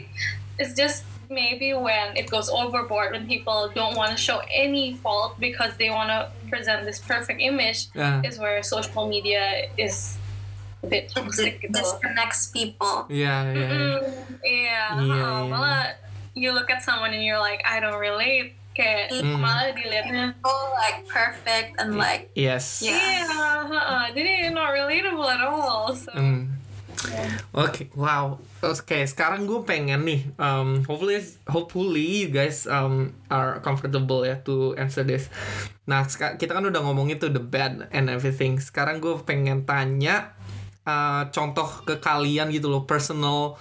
It's 0.56 0.76
just 0.76 1.04
maybe 1.32 1.72
when 1.72 2.16
it 2.16 2.28
goes 2.28 2.48
overboard, 2.52 3.12
when 3.12 3.24
people 3.24 3.72
don't 3.72 3.96
want 3.96 4.12
to 4.12 4.20
show 4.20 4.40
any 4.48 4.92
fault 5.00 5.36
because 5.40 5.72
they 5.80 5.88
want 5.88 6.08
to 6.08 6.28
present 6.48 6.84
this 6.84 6.96
perfect 7.00 7.40
image, 7.40 7.88
Ah. 7.96 8.20
is 8.24 8.40
where 8.40 8.60
social 8.60 9.04
media 9.08 9.68
is 9.76 10.16
a 10.80 10.88
bit 10.88 11.12
toxic 11.12 11.60
gitu. 11.60 11.76
disconnects 11.76 12.48
people. 12.52 13.04
Yeah, 13.12 13.52
iya. 13.52 13.52
iya. 13.52 13.68
Mm, 13.68 14.00
yeah, 14.40 14.88
Iya, 14.96 14.96
uh-uh. 14.96 15.04
iya. 15.04 15.28
malah 15.48 15.80
you 16.34 16.52
look 16.52 16.70
at 16.70 16.82
someone 16.82 17.12
and 17.12 17.22
you're 17.22 17.40
like, 17.40 17.62
I 17.66 17.80
don't 17.80 17.98
relate. 17.98 18.56
Kayak 18.70 19.10
Mm. 19.18 19.42
malah 19.42 19.74
dilihatnya, 19.74 20.30
Oh, 20.46 20.70
like 20.78 21.02
perfect 21.10 21.74
and 21.82 21.98
like 21.98 22.30
Yes. 22.38 22.78
Yeah. 22.80 22.94
yeah, 22.94 23.66
uh-uh. 23.66 24.14
jadi 24.14 24.54
not 24.54 24.70
relatable 24.70 25.26
at 25.26 25.42
all. 25.42 25.90
So. 25.90 26.14
Hmm. 26.14 26.54
Oke, 27.56 27.88
wow. 27.96 28.36
Oke, 28.60 29.08
sekarang 29.08 29.48
gue 29.48 29.64
pengen 29.64 30.04
nih, 30.04 30.28
um, 30.36 30.84
hopefully, 30.84 31.18
hopefully 31.48 32.28
you 32.28 32.30
guys 32.30 32.68
um, 32.68 33.16
are 33.32 33.58
comfortable 33.64 34.22
ya 34.22 34.36
to 34.44 34.76
answer 34.76 35.00
this. 35.00 35.32
Nah, 35.88 36.04
kita 36.06 36.52
kan 36.52 36.62
udah 36.62 36.80
ngomongin 36.84 37.16
tuh 37.16 37.32
the 37.32 37.40
bad 37.40 37.88
and 37.90 38.12
everything. 38.12 38.60
Sekarang 38.60 39.00
gue 39.00 39.16
pengen 39.24 39.64
tanya 39.64 40.36
uh, 40.84 41.26
contoh 41.32 41.66
ke 41.88 41.98
kalian 41.98 42.52
gitu 42.52 42.68
loh, 42.68 42.84
personal 42.84 43.56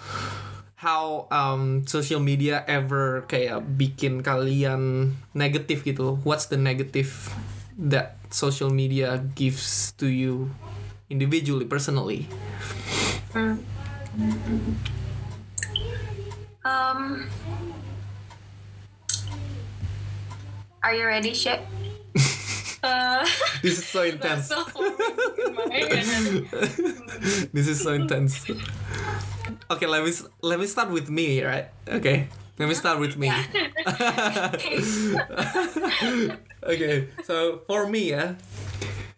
how 0.80 1.28
um, 1.28 1.84
social 1.84 2.24
media 2.24 2.64
ever 2.64 3.28
kayak 3.28 3.68
bikin 3.76 4.24
kalian 4.24 5.12
negatif 5.36 5.84
gitu. 5.84 6.24
What's 6.24 6.48
the 6.48 6.56
negative 6.56 7.12
that 7.76 8.16
social 8.32 8.72
media 8.72 9.20
gives 9.36 9.92
to 10.00 10.08
you 10.08 10.56
individually, 11.12 11.68
personally? 11.68 12.32
um. 16.64 17.28
Are 20.80 20.96
you 20.96 21.04
ready, 21.06 21.36
Shit? 21.36 21.60
Uh, 22.80 23.28
This 23.60 23.76
is 23.84 23.84
so 23.84 24.08
intense. 24.08 24.48
this 27.52 27.68
is 27.68 27.84
so 27.84 27.92
intense. 27.92 28.48
Okay, 29.72 29.88
let 29.88 30.04
me 30.04 30.12
let 30.42 30.60
me 30.60 30.68
start 30.68 30.90
with 30.90 31.10
me, 31.10 31.44
right? 31.44 31.70
Okay, 31.88 32.28
let 32.58 32.68
me 32.70 32.76
start 32.76 33.00
with 33.00 33.18
me. 33.18 33.30
okay, 36.64 37.08
so 37.24 37.62
for 37.66 37.88
me 37.88 38.12
ya, 38.12 38.36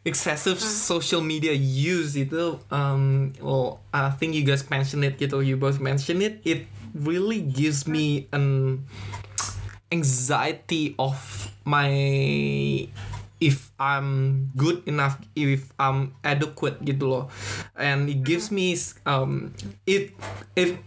excessive 0.05 0.59
social 0.59 1.21
media 1.21 1.53
use 1.53 2.15
itu, 2.17 2.59
um, 2.71 3.33
well, 3.41 3.79
I 3.93 4.09
think 4.11 4.33
you 4.35 4.43
guys 4.43 4.67
mentioned 4.69 5.05
it 5.05 5.17
gitu, 5.17 5.45
you 5.45 5.57
both 5.57 5.79
mentioned 5.79 6.21
it. 6.21 6.41
It 6.43 6.67
really 6.93 7.41
gives 7.41 7.87
me 7.87 8.27
an 8.31 8.83
anxiety 9.91 10.95
of 10.97 11.19
my 11.65 11.91
if 13.41 13.73
I'm 13.81 14.47
good 14.55 14.85
enough, 14.85 15.17
if 15.35 15.73
I'm 15.81 16.13
adequate 16.23 16.85
gitu 16.85 17.09
loh, 17.09 17.25
and 17.73 18.07
it 18.07 18.21
gives 18.21 18.53
me 18.53 18.77
um 19.09 19.57
it 19.89 20.13
it 20.53 20.77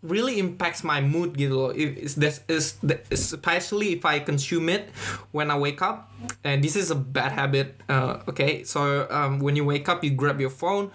really 0.00 0.38
impacts 0.38 0.86
my 0.86 1.04
mood 1.04 1.36
gitu 1.36 1.52
loh. 1.52 1.70
If 1.70 2.00
it's 2.00 2.14
this 2.16 2.40
is 2.48 2.80
especially 3.12 3.92
if 3.92 4.08
I 4.08 4.24
consume 4.24 4.72
it 4.72 4.88
when 5.36 5.52
I 5.52 5.58
wake 5.60 5.84
up, 5.84 6.08
and 6.42 6.64
this 6.64 6.74
is 6.74 6.90
a 6.90 6.96
bad 6.96 7.36
habit. 7.36 7.76
Uh, 7.92 8.24
okay, 8.30 8.64
so 8.64 9.06
um, 9.10 9.38
when 9.44 9.54
you 9.54 9.68
wake 9.68 9.88
up, 9.88 10.02
you 10.02 10.10
grab 10.14 10.40
your 10.40 10.54
phone, 10.54 10.90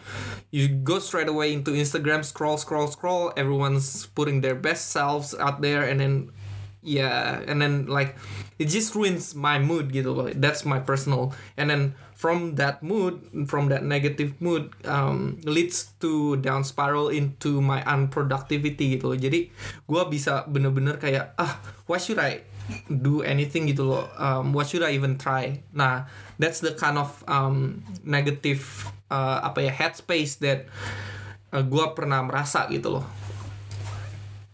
you 0.50 0.68
go 0.68 0.98
straight 0.98 1.30
away 1.30 1.54
into 1.54 1.72
Instagram, 1.78 2.26
scroll, 2.26 2.58
scroll, 2.58 2.88
scroll. 2.88 3.32
Everyone's 3.38 4.08
putting 4.18 4.42
their 4.42 4.56
best 4.56 4.90
selves 4.90 5.36
out 5.38 5.62
there, 5.62 5.86
and 5.86 6.00
then 6.00 6.32
yeah 6.84 7.40
and 7.48 7.64
then 7.64 7.88
like 7.88 8.20
it 8.60 8.70
just 8.70 8.94
ruins 8.94 9.34
my 9.34 9.58
mood 9.58 9.90
gitu 9.90 10.14
loh. 10.14 10.30
That's 10.32 10.64
my 10.64 10.78
personal. 10.80 11.34
And 11.58 11.72
then 11.72 11.84
from 12.14 12.56
that 12.56 12.80
mood 12.86 13.20
from 13.50 13.68
that 13.74 13.84
negative 13.84 14.38
mood 14.40 14.72
um, 14.86 15.42
leads 15.44 15.92
to 16.00 16.38
down 16.40 16.64
spiral 16.64 17.10
into 17.10 17.60
my 17.60 17.82
unproductivity 17.84 19.00
gitu 19.00 19.16
loh. 19.16 19.20
Jadi 19.20 19.50
gua 19.90 20.08
bisa 20.08 20.46
bener-bener 20.46 21.02
kayak 21.02 21.34
ah 21.36 21.60
why 21.90 21.98
should 21.98 22.22
I 22.22 22.46
do 22.88 23.26
anything? 23.26 23.68
gitu 23.68 23.84
loh. 23.84 24.08
Um, 24.16 24.56
what 24.56 24.70
should 24.72 24.86
I 24.86 24.96
even 24.96 25.18
try? 25.18 25.66
Nah 25.74 26.08
that's 26.38 26.62
the 26.62 26.78
kind 26.78 26.96
of 26.96 27.10
um, 27.26 27.82
negative 28.06 28.64
uh, 29.10 29.44
apa 29.44 29.68
ya 29.68 29.72
headspace 29.74 30.40
that 30.46 30.70
uh, 31.52 31.66
gua 31.66 31.98
pernah 31.98 32.22
merasa 32.24 32.70
gitu 32.70 33.02
loh. 33.02 33.06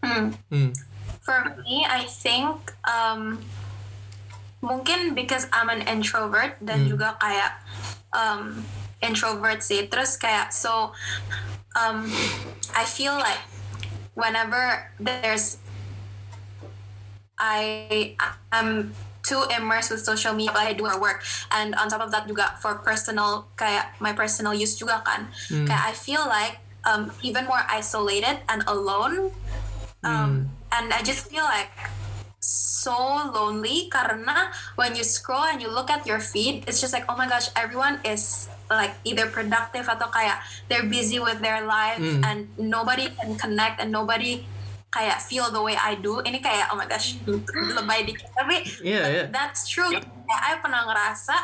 Hmm. 0.00 0.32
hmm. 0.48 0.89
For 1.20 1.56
me, 1.62 1.84
I 1.84 2.08
think 2.08 2.72
um, 2.88 3.44
mungkin 4.64 5.14
because 5.14 5.46
I'm 5.52 5.68
an 5.68 5.84
introvert 5.84 6.56
dan 6.64 6.88
juga 6.88 7.16
kayak 7.20 7.60
um, 8.12 8.64
introvert 9.04 9.60
sih. 9.64 9.88
Terus 9.88 10.16
kayak 10.16 10.52
so 10.52 10.92
um, 11.76 12.08
I 12.76 12.84
feel 12.84 13.16
like 13.16 13.40
whenever 14.16 14.92
there's 15.00 15.60
I 17.40 18.16
I'm 18.52 18.92
too 19.24 19.44
immersed 19.52 19.90
with 19.92 20.04
social 20.04 20.32
media 20.36 20.56
I 20.56 20.72
do 20.72 20.84
our 20.84 21.00
work. 21.00 21.24
And 21.52 21.74
on 21.76 21.88
top 21.88 22.04
of 22.04 22.12
that 22.12 22.28
juga 22.28 22.56
for 22.60 22.80
personal 22.80 23.48
kayak 23.56 23.96
my 24.00 24.12
personal 24.12 24.52
use 24.52 24.76
juga 24.76 25.00
kan. 25.04 25.28
Kayak 25.48 25.84
I 25.88 25.92
feel 25.96 26.24
like 26.28 26.60
um, 26.84 27.12
even 27.24 27.48
more 27.48 27.64
isolated 27.68 28.44
and 28.48 28.64
alone 28.68 29.32
um, 30.04 30.48
and 30.72 30.92
I 30.92 31.02
just 31.02 31.26
feel 31.26 31.44
like 31.44 31.70
so 32.40 32.96
lonely 33.36 33.92
karena 33.92 34.48
when 34.74 34.96
you 34.96 35.04
scroll 35.04 35.44
and 35.44 35.60
you 35.60 35.68
look 35.68 35.92
at 35.92 36.08
your 36.08 36.18
feed 36.18 36.64
it's 36.64 36.80
just 36.80 36.96
like 36.96 37.04
oh 37.12 37.16
my 37.16 37.28
gosh 37.28 37.52
everyone 37.52 38.00
is 38.02 38.48
like 38.72 38.96
either 39.04 39.28
productive 39.28 39.84
atau 39.84 40.08
kayak 40.08 40.40
they're 40.72 40.88
busy 40.88 41.20
with 41.20 41.42
their 41.44 41.66
lives 41.66 42.00
Mm. 42.00 42.22
and 42.24 42.38
nobody 42.56 43.12
can 43.12 43.36
connect 43.36 43.76
and 43.82 43.92
nobody 43.92 44.46
kayak 44.90 45.22
feel 45.22 45.54
the 45.54 45.62
way 45.62 45.78
I 45.78 45.94
do. 45.94 46.18
Ini 46.18 46.42
kayak 46.42 46.74
oh 46.74 46.76
my 46.78 46.86
gosh 46.86 47.14
lebay 47.52 48.10
dikit. 48.10 48.26
Tapi 48.34 48.66
Yeah, 48.82 49.06
yeah. 49.06 49.26
that's 49.30 49.70
true. 49.70 49.86
Kayak 49.86 50.42
I 50.42 50.52
pernah 50.58 50.82
ngerasa 50.88 51.36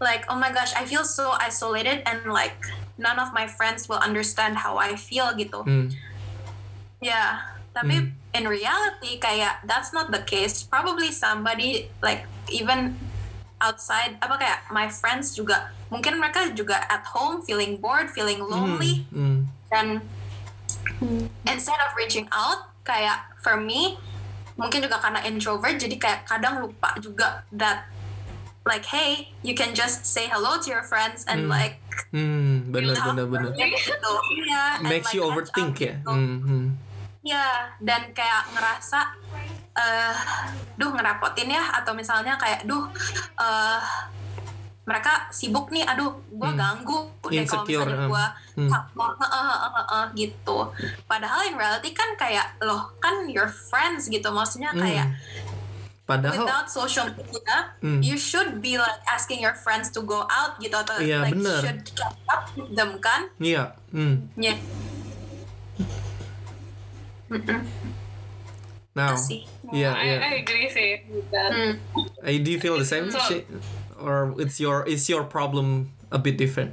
like 0.00 0.24
oh 0.32 0.38
my 0.38 0.48
gosh 0.48 0.72
I 0.72 0.88
feel 0.88 1.04
so 1.04 1.36
isolated 1.36 2.00
and 2.08 2.24
like 2.32 2.56
none 2.96 3.20
of 3.20 3.34
my 3.36 3.44
friends 3.44 3.88
will 3.92 4.00
understand 4.00 4.56
how 4.56 4.80
I 4.80 4.96
feel 4.96 5.32
gitu. 5.36 5.64
Hmm. 5.68 5.92
Yeah, 7.04 7.44
tapi 7.76 8.12
in 8.34 8.44
reality 8.44 9.16
kayak 9.16 9.62
that's 9.64 9.94
not 9.94 10.10
the 10.10 10.20
case. 10.20 10.66
Probably 10.66 11.14
somebody 11.14 11.86
like 12.02 12.26
even 12.50 12.98
outside 13.62 14.18
apa 14.20 14.34
kayak 14.36 14.58
my 14.68 14.90
friends 14.90 15.32
juga 15.32 15.70
mungkin 15.88 16.18
mereka 16.18 16.50
juga 16.52 16.82
at 16.90 17.06
home 17.06 17.40
feeling 17.46 17.78
bored, 17.78 18.10
feeling 18.10 18.42
lonely 18.42 19.06
Hmm. 19.08 19.46
dan 19.70 20.02
instead 21.48 21.78
of 21.86 21.94
reaching 21.96 22.26
out 22.34 22.68
kayak 22.84 23.24
for 23.40 23.56
me 23.56 23.96
mungkin 24.54 24.84
juga 24.84 25.00
karena 25.00 25.22
introvert 25.24 25.80
jadi 25.80 25.96
kayak 25.96 26.20
kadang 26.28 26.60
lupa 26.62 26.94
juga 27.00 27.42
that 27.50 27.88
like 28.64 28.84
hey 28.84 29.32
you 29.40 29.56
can 29.56 29.72
just 29.72 30.04
say 30.04 30.28
hello 30.28 30.60
to 30.60 30.68
your 30.68 30.84
friends 30.84 31.24
and 31.24 31.46
Hmm. 31.48 31.54
like 31.54 31.80
Hmm, 32.10 32.74
bener 32.74 32.98
bener 32.98 33.26
bener. 33.26 33.50
gitu 33.58 34.12
yeah 34.44 34.82
Makes 34.82 35.10
like, 35.10 35.14
you 35.14 35.22
overthink 35.22 35.74
ya. 35.78 35.94
gitu. 36.02 36.10
Hmm, 36.10 36.38
hmm. 36.42 36.66
Ya, 37.24 37.72
dan 37.80 38.12
kayak 38.12 38.52
ngerasa 38.52 39.00
eh 39.74 40.16
duh 40.76 40.92
ngerepotin 40.92 41.50
ya 41.50 41.64
atau 41.74 41.96
misalnya 41.96 42.36
kayak 42.36 42.62
duh 42.62 42.84
eh 43.34 43.80
mereka 44.84 45.32
sibuk 45.32 45.72
nih, 45.72 45.80
aduh 45.82 46.12
gua 46.30 46.52
Hmm. 46.52 46.60
ganggu 46.60 46.98
deh 47.24 47.40
kalau 47.42 47.64
misalnya 47.64 48.04
gua 48.04 48.26
hmm. 48.52 48.68
eh, 48.68 48.82
eh, 49.00 49.32
eh, 49.32 49.72
eh, 49.72 49.86
eh, 49.90 50.04
gitu. 50.14 50.58
Padahal 51.08 51.40
in 51.48 51.56
reality 51.56 51.90
kan 51.90 52.12
kayak 52.14 52.60
loh 52.60 52.92
kan 53.00 53.24
your 53.26 53.48
friends 53.48 54.06
gitu, 54.06 54.28
maksudnya 54.28 54.70
kayak 54.70 55.08
Hmm. 55.08 55.52
Padahal 56.04 56.44
without 56.44 56.68
social 56.68 57.08
media, 57.08 57.72
Hmm. 57.80 58.04
you 58.04 58.20
should 58.20 58.60
be 58.60 58.76
like 58.76 59.00
asking 59.08 59.40
your 59.40 59.56
friends 59.56 59.88
to 59.88 60.04
go 60.04 60.28
out 60.28 60.60
gitu 60.60 60.76
atau 60.76 61.00
Iya, 61.00 61.24
like 61.24 61.32
bener. 61.32 61.64
should 61.64 61.80
catch 61.88 62.20
up 62.28 62.44
with 62.52 62.76
them 62.76 63.00
kan? 63.00 63.32
iya. 63.40 63.72
Hmm. 63.88 64.28
Ya, 64.36 64.52
Mm-mm, 67.34 67.60
Now, 68.94 69.18
itu 69.18 69.26
sih. 69.26 69.40
yeah, 69.74 69.90
I, 69.90 70.04
yeah. 70.06 70.20
I 70.22 70.30
agree 70.38 70.70
sih 70.70 71.02
with 71.10 71.26
that. 71.34 71.50
Hmm. 71.50 71.74
Uh, 72.22 72.38
do 72.38 72.48
you 72.48 72.62
feel 72.62 72.78
the 72.78 72.86
same 72.86 73.10
So- 73.10 73.18
shit, 73.26 73.50
or 73.98 74.30
it's 74.38 74.62
your 74.62 74.86
is 74.86 75.10
your 75.10 75.26
problem 75.26 75.90
a 76.14 76.18
bit 76.18 76.38
different? 76.38 76.70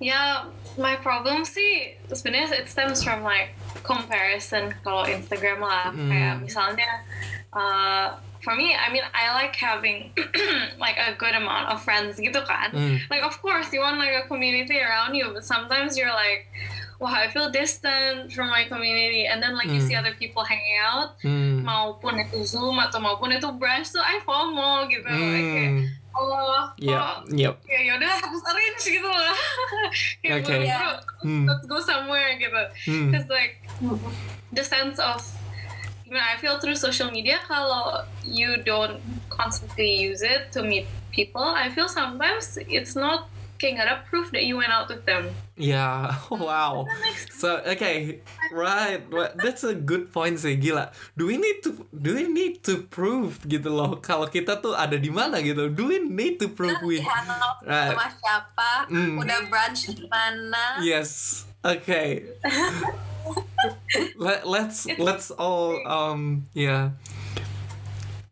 Yeah, 0.00 0.44
my 0.76 0.96
problem 1.00 1.44
sih 1.48 1.96
sebenarnya 2.12 2.52
it 2.60 2.68
stems 2.68 3.00
from 3.00 3.24
like 3.24 3.56
comparison 3.80 4.72
kalau 4.84 5.08
Instagram 5.08 5.60
lah. 5.64 5.88
Kayak 5.92 6.44
misalnya, 6.44 6.90
uh, 7.56 8.20
for 8.44 8.52
me, 8.52 8.76
I 8.76 8.92
mean, 8.92 9.04
I 9.16 9.32
like 9.32 9.56
having 9.56 10.12
like 10.84 11.00
a 11.00 11.16
good 11.16 11.32
amount 11.32 11.72
of 11.72 11.80
friends 11.80 12.20
gitu 12.20 12.44
kan. 12.44 12.76
Hmm. 12.76 12.96
Like 13.08 13.24
of 13.24 13.40
course 13.40 13.72
you 13.72 13.80
want 13.80 13.96
like 13.96 14.12
a 14.12 14.28
community 14.28 14.76
around 14.76 15.16
you, 15.16 15.32
but 15.32 15.48
sometimes 15.48 15.96
you're 15.96 16.12
like, 16.12 16.44
wow, 16.98 17.12
I 17.12 17.28
feel 17.28 17.50
distant 17.50 18.32
from 18.32 18.48
my 18.48 18.64
community, 18.64 19.26
and 19.26 19.42
then 19.42 19.52
like 19.52 19.68
you 19.68 19.80
Hmm. 19.80 19.88
see 19.88 19.96
other 19.96 20.14
people 20.14 20.44
hanging 20.44 20.78
out, 20.80 21.16
Hmm. 21.20 21.60
maupun 21.62 22.16
itu 22.18 22.40
Zoom 22.42 22.78
atau 22.78 22.98
maupun 22.98 23.30
itu 23.30 23.48
branch 23.54 23.90
tuh 23.90 24.00
I 24.00 24.20
FOMO 24.22 24.88
gitu. 24.88 25.04
Like, 25.04 25.46
kayak, 25.46 25.72
Hmm. 25.76 25.86
oh, 26.16 26.62
Yep. 26.80 26.96
oh, 26.96 27.14
Yep. 27.28 27.54
ya 27.68 27.80
yaudah 27.92 28.08
harus 28.08 28.42
arrange 28.46 28.82
gitu 28.82 29.04
lah 29.04 29.36
kayak 30.24 30.40
Okay. 30.40 30.64
buru-buru, 30.64 30.90
Hmm. 31.20 31.44
let's 31.44 31.66
go 31.66 31.78
somewhere 31.80 32.32
gitu 32.36 32.62
Hmm. 32.88 33.12
because 33.12 33.28
like 33.28 33.60
the 34.52 34.64
sense 34.64 34.96
of 34.96 35.20
you 36.06 36.14
know, 36.14 36.22
I 36.22 36.38
feel 36.38 36.56
through 36.62 36.78
social 36.78 37.10
media 37.10 37.42
kalau 37.44 38.06
you 38.22 38.62
don't 38.62 39.02
constantly 39.28 39.90
use 39.98 40.22
it 40.22 40.54
to 40.54 40.62
meet 40.62 40.86
people 41.10 41.42
I 41.42 41.68
feel 41.68 41.90
sometimes 41.90 42.54
it's 42.62 42.94
not 42.94 43.26
kayak 43.56 43.72
nggak 43.80 43.86
ada 43.88 43.96
proof 44.08 44.28
that 44.32 44.44
you 44.44 44.56
went 44.56 44.70
out 44.72 44.88
with 44.88 45.04
them 45.04 45.28
Yeah. 45.56 46.12
Wow. 46.28 46.84
So 47.32 47.64
okay, 47.64 48.20
right. 48.52 49.00
right. 49.08 49.32
That's 49.40 49.64
a 49.64 49.72
good 49.72 50.12
point 50.12 50.36
sih 50.36 50.60
gila. 50.60 50.92
Do 51.16 51.24
we 51.24 51.40
need 51.40 51.64
to 51.64 51.88
do 51.96 52.12
we 52.12 52.28
need 52.28 52.60
to 52.68 52.84
prove 52.84 53.40
gitu 53.48 53.72
loh 53.72 53.96
kalau 54.04 54.28
kita 54.28 54.60
tuh 54.60 54.76
ada 54.76 55.00
di 55.00 55.08
mana 55.08 55.40
gitu? 55.40 55.72
Do 55.72 55.88
we 55.88 56.04
need 56.04 56.36
to 56.44 56.52
prove 56.52 56.76
we? 56.84 57.00
Right. 57.64 57.96
sama 57.96 58.06
siapa, 58.20 58.70
Hmm. 58.92 59.16
udah 59.16 59.48
brunch 59.48 59.88
di 59.96 60.04
mana. 60.12 60.76
Yes. 60.84 61.42
Okay. 61.64 62.28
Let, 64.20 64.46
let's 64.46 64.86
let's 65.00 65.32
all 65.34 65.80
um 65.88 66.46
yeah. 66.52 66.94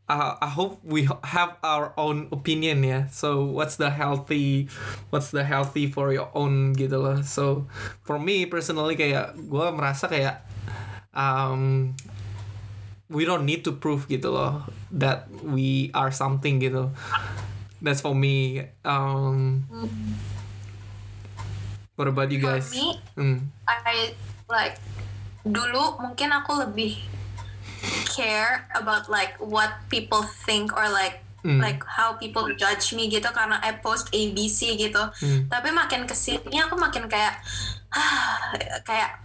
Uh, 0.05 0.37
I 0.37 0.53
hope 0.53 0.85
we 0.85 1.09
have 1.25 1.57
our 1.65 1.97
own 1.97 2.29
opinion 2.29 2.85
yeah. 2.85 3.09
So 3.09 3.49
what's 3.49 3.81
the 3.81 3.89
healthy 3.89 4.69
what's 5.09 5.33
the 5.33 5.49
healthy 5.49 5.89
for 5.89 6.13
your 6.13 6.29
own 6.37 6.77
gitu 6.77 7.01
loh. 7.01 7.25
So 7.25 7.65
for 8.05 8.21
me 8.21 8.45
personally 8.45 9.01
kayak 9.01 9.33
gue 9.41 9.67
merasa 9.73 10.05
kayak 10.13 10.45
um 11.17 11.97
we 13.09 13.25
don't 13.25 13.49
need 13.49 13.65
to 13.65 13.73
prove 13.73 14.05
gitu 14.05 14.29
loh 14.29 14.69
that 14.93 15.25
we 15.41 15.89
are 15.97 16.13
something 16.13 16.61
gitu. 16.61 16.93
That's 17.81 18.05
for 18.05 18.13
me. 18.13 18.69
Um 18.85 19.65
What 21.95 22.11
about 22.11 22.29
you 22.35 22.43
For 22.43 22.59
guys? 22.59 22.75
me, 22.75 22.99
Hmm. 23.15 23.55
I 23.71 24.13
like 24.51 24.77
dulu 25.47 25.97
mungkin 26.03 26.35
aku 26.35 26.59
lebih 26.67 26.99
care 28.09 28.65
about 28.73 29.07
like 29.07 29.35
what 29.41 29.71
people 29.89 30.23
think 30.45 30.73
or 30.73 30.87
like 30.89 31.21
Hmm. 31.45 31.61
like 31.61 31.85
how 31.85 32.17
people 32.17 32.49
judge 32.57 32.97
me 32.97 33.13
gitu 33.13 33.29
karena 33.29 33.61
I 33.61 33.77
post 33.77 34.09
ABC 34.11 34.81
gitu. 34.81 35.13
Hmm. 35.21 35.45
Tapi 35.47 35.69
makin 35.71 36.09
ke 36.09 36.17
sini 36.17 36.57
aku 36.57 36.73
makin 36.75 37.05
kayak 37.05 37.37
ah, 37.93 38.57
kayak 38.81 39.21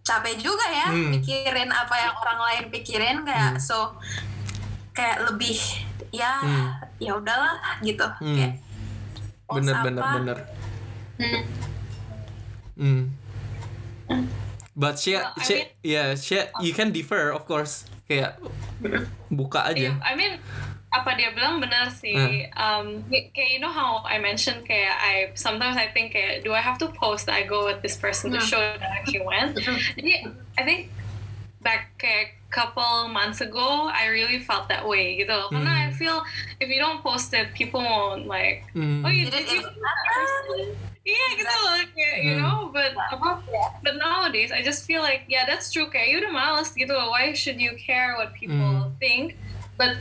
capek 0.00 0.40
juga 0.40 0.64
ya 0.64 0.88
Hmm. 0.88 1.12
mikirin 1.12 1.68
apa 1.68 1.92
yang 1.92 2.16
orang 2.16 2.40
lain 2.40 2.64
pikirin 2.72 3.20
kayak 3.20 3.60
so 3.60 3.92
kayak 4.96 5.20
lebih 5.28 5.60
ya 6.08 6.40
Hmm. 6.40 6.72
ya 6.96 7.20
udahlah 7.20 7.60
gitu 7.84 8.08
Hmm. 8.16 8.32
kayak 8.32 8.52
bener 9.44 9.74
apa, 9.76 9.84
bener 9.84 10.02
bener 10.16 10.38
hmm, 11.20 11.42
Hmm. 12.78 13.02
But 14.72 14.96
she, 14.96 15.18
Well, 15.18 15.34
I 15.36 15.42
she, 15.42 15.54
mean- 15.58 15.70
yeah, 15.82 16.08
she, 16.14 16.38
you 16.62 16.70
can 16.72 16.94
differ, 16.94 17.34
of 17.34 17.44
course. 17.44 17.82
Kayak 18.08 18.40
buka 19.28 19.68
aja. 19.68 19.92
Yeah, 19.92 20.00
I 20.00 20.16
mean, 20.16 20.40
apa 20.88 21.12
dia 21.20 21.28
bilang 21.36 21.60
benar 21.60 21.92
sih. 21.92 22.48
Um, 22.56 23.04
kayak 23.12 23.52
you 23.52 23.60
know 23.60 23.68
how 23.68 24.00
I 24.08 24.16
mentioned 24.16 24.64
kayak 24.64 24.96
I 24.96 25.14
sometimes 25.36 25.76
I 25.76 25.92
think 25.92 26.16
kayak 26.16 26.40
do 26.40 26.56
I 26.56 26.64
have 26.64 26.80
to 26.80 26.88
post 26.96 27.28
that 27.28 27.36
I 27.36 27.44
go 27.44 27.68
with 27.68 27.84
this 27.84 28.00
person 28.00 28.32
to 28.32 28.40
Hmm. 28.40 28.48
show 28.48 28.60
that 28.64 28.80
I 28.80 29.04
actually 29.04 29.28
went. 29.28 29.60
Jadi 29.92 30.24
I 30.56 30.62
think 30.64 30.88
back 31.60 31.92
kayak 32.00 32.40
couple 32.48 33.12
months 33.12 33.44
ago 33.44 33.92
I 33.92 34.08
really 34.08 34.40
felt 34.40 34.72
that 34.72 34.88
way 34.88 35.20
gitu. 35.20 35.28
loh. 35.28 35.52
Karena 35.52 35.68
I 35.68 35.92
Hmm. 35.92 36.00
feel 36.00 36.18
if 36.56 36.72
you 36.72 36.80
don't 36.80 37.04
post 37.04 37.28
it, 37.36 37.52
people 37.52 37.84
won't 37.84 38.24
like. 38.24 38.64
Hmm. 38.72 39.04
Oh, 39.04 39.12
you 39.12 39.28
Did 39.28 39.44
you? 39.52 39.60
Iya 41.08 41.26
gitu 41.40 41.56
loh, 41.56 41.74
kayak, 41.96 42.16
you 42.20 42.34
Hmm. 42.36 42.40
know. 42.44 42.56
But 42.68 42.92
apa? 42.92 43.40
But 43.80 43.96
nowadays 43.96 44.52
I 44.52 44.60
just 44.60 44.84
feel 44.84 45.00
like 45.00 45.24
yeah 45.24 45.48
that's 45.48 45.72
true 45.72 45.88
kayak 45.88 46.12
you 46.12 46.20
udah 46.20 46.32
males 46.34 46.76
gitu 46.76 46.92
loh. 46.92 47.08
Why 47.08 47.32
should 47.32 47.56
you 47.56 47.72
care 47.80 48.12
what 48.20 48.36
people 48.36 48.92
Hmm. 48.92 49.00
think? 49.00 49.40
But 49.80 49.96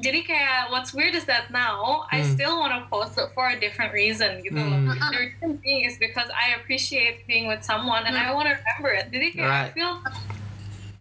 jadi 0.00 0.22
kayak 0.24 0.70
what's 0.72 0.92
weird 0.96 1.12
is 1.16 1.24
that 1.28 1.50
now 1.52 2.04
I 2.08 2.22
Hmm. 2.22 2.32
still 2.32 2.54
want 2.56 2.72
to 2.72 2.88
post 2.88 3.16
it 3.20 3.32
for 3.36 3.48
a 3.52 3.56
different 3.58 3.92
reason 3.92 4.40
gitu 4.40 4.56
loh. 4.56 4.80
Hmm. 4.80 5.12
The 5.12 5.18
reason 5.18 5.48
being 5.60 5.84
is 5.84 6.00
because 6.00 6.28
I 6.32 6.56
appreciate 6.56 7.26
being 7.28 7.44
with 7.50 7.60
someone 7.60 8.08
and 8.08 8.16
I 8.16 8.32
want 8.32 8.48
to 8.48 8.56
remember 8.56 8.92
it. 8.96 9.12
Jadi 9.12 9.26
kayak 9.36 9.50
I 9.50 9.68
feel 9.76 9.92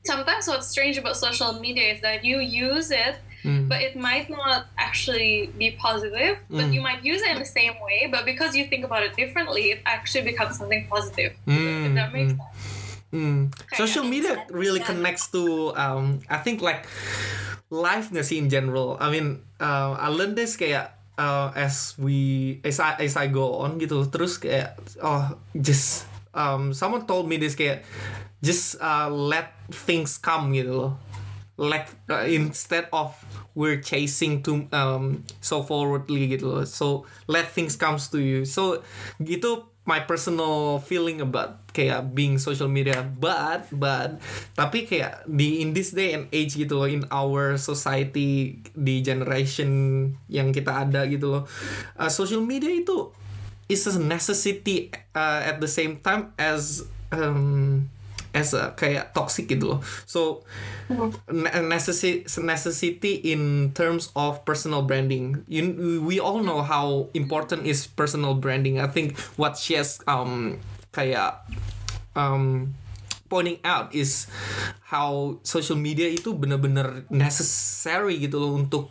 sometimes 0.04 0.48
what's 0.48 0.68
strange 0.68 0.98
about 0.98 1.16
social 1.16 1.60
media 1.62 1.94
is 1.94 2.00
that 2.02 2.26
you 2.26 2.40
use 2.42 2.90
it 2.90 3.20
Hmm. 3.40 3.72
but 3.72 3.80
it 3.80 3.96
might 3.96 4.28
not 4.28 4.68
actually 4.76 5.48
be 5.56 5.72
positive 5.80 6.44
but 6.52 6.68
Mm. 6.68 6.74
you 6.76 6.82
might 6.84 7.00
use 7.02 7.24
it 7.24 7.32
in 7.32 7.40
the 7.40 7.48
same 7.48 7.80
way 7.80 8.12
but 8.12 8.28
because 8.28 8.52
you 8.52 8.68
think 8.68 8.84
about 8.84 9.00
it 9.00 9.16
differently 9.16 9.72
it 9.72 9.80
actually 9.88 10.28
becomes 10.28 10.60
something 10.60 10.84
positive 10.92 11.32
if 11.48 11.56
Hmm, 11.56 11.96
that 11.96 12.12
makes 12.12 12.36
hmm. 12.36 12.44
sense 12.44 12.78
Hmm. 13.10 13.50
Social 13.74 14.06
media 14.06 14.46
really 14.54 14.78
yeah. 14.78 14.92
connects 14.92 15.34
to 15.34 15.74
um 15.74 16.22
I 16.30 16.38
think 16.46 16.62
like 16.62 16.86
liveness 17.74 18.30
in 18.30 18.54
general. 18.54 18.98
I 19.02 19.10
mean 19.10 19.42
uh, 19.58 19.98
I 19.98 20.14
learned 20.14 20.38
this 20.38 20.54
kayak 20.54 20.94
uh, 21.18 21.50
as 21.58 21.98
we 21.98 22.62
as 22.62 22.78
I 22.78 23.02
as 23.02 23.18
I 23.18 23.26
go 23.26 23.66
on 23.66 23.82
gitu. 23.82 24.06
Terus 24.14 24.38
kayak 24.38 24.78
oh 25.02 25.26
just 25.58 26.06
um 26.38 26.70
someone 26.70 27.10
told 27.10 27.26
me 27.26 27.42
this 27.42 27.58
kayak 27.58 27.82
just 28.46 28.78
uh, 28.78 29.10
let 29.10 29.58
things 29.74 30.22
come 30.22 30.54
gitu 30.54 30.70
loh. 30.70 30.92
Like 31.60 31.92
uh, 32.08 32.24
instead 32.24 32.88
of 32.96 33.20
we're 33.52 33.84
chasing 33.84 34.40
to 34.48 34.64
um 34.72 35.28
so 35.44 35.60
forwardly 35.60 36.32
gitu 36.32 36.48
loh. 36.48 36.64
So 36.64 37.04
let 37.28 37.52
things 37.52 37.76
comes 37.76 38.08
to 38.16 38.24
you. 38.24 38.48
So 38.48 38.80
gitu 39.20 39.68
my 39.90 40.06
personal 40.06 40.78
feeling 40.86 41.18
about 41.18 41.66
kayak 41.74 42.14
being 42.14 42.38
social 42.38 42.70
media 42.70 43.02
but 43.02 43.66
but 43.74 44.22
tapi 44.54 44.86
kayak 44.86 45.26
di 45.26 45.66
in 45.66 45.74
this 45.74 45.98
day 45.98 46.14
and 46.14 46.30
age 46.30 46.54
gitu 46.54 46.78
loh 46.78 46.86
in 46.86 47.10
our 47.10 47.58
society 47.58 48.62
di 48.78 49.02
generation 49.02 50.14
yang 50.30 50.54
kita 50.54 50.86
ada 50.86 51.10
gitu 51.10 51.34
loh 51.34 51.44
uh, 51.98 52.12
social 52.12 52.46
media 52.46 52.70
itu 52.70 53.10
is 53.66 53.90
a 53.90 53.98
necessity 53.98 54.94
uh, 55.18 55.42
at 55.42 55.58
the 55.58 55.70
same 55.70 55.98
time 56.06 56.34
as 56.38 56.86
um, 57.10 57.90
as 58.34 58.54
a 58.54 58.74
kayak 58.78 59.14
toxic 59.18 59.50
gitu 59.50 59.76
loh. 59.76 59.80
So 60.06 60.46
ne- 61.30 61.66
necessity 61.66 62.26
necessity 62.42 63.22
in 63.26 63.74
terms 63.74 64.14
of 64.14 64.46
personal 64.46 64.86
branding. 64.86 65.46
You 65.50 66.02
we 66.06 66.22
all 66.22 66.42
know 66.46 66.62
how 66.62 67.10
important 67.18 67.66
is 67.66 67.90
personal 67.90 68.38
branding. 68.38 68.78
I 68.78 68.88
think 68.88 69.18
what 69.38 69.58
she 69.58 69.74
has 69.78 69.98
um 70.06 70.62
kayak 70.94 71.42
um 72.14 72.74
pointing 73.30 73.62
out 73.62 73.94
is 73.94 74.26
how 74.90 75.38
social 75.46 75.78
media 75.78 76.10
itu 76.10 76.34
bener-bener 76.34 77.06
necessary 77.14 78.18
gitu 78.18 78.42
loh 78.42 78.58
untuk 78.58 78.90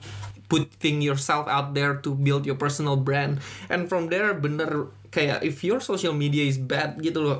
putting 0.49 1.05
yourself 1.05 1.45
out 1.51 1.77
there 1.77 1.99
to 2.01 2.15
build 2.15 2.47
your 2.47 2.57
personal 2.57 2.97
brand. 2.97 3.43
And 3.69 3.91
from 3.91 4.09
there 4.09 4.33
bener 4.33 4.89
kayak 5.09 5.41
if 5.45 5.65
your 5.65 5.81
social 5.81 6.13
media 6.13 6.45
is 6.45 6.61
bad 6.61 7.01
gitu 7.01 7.25
loh 7.25 7.39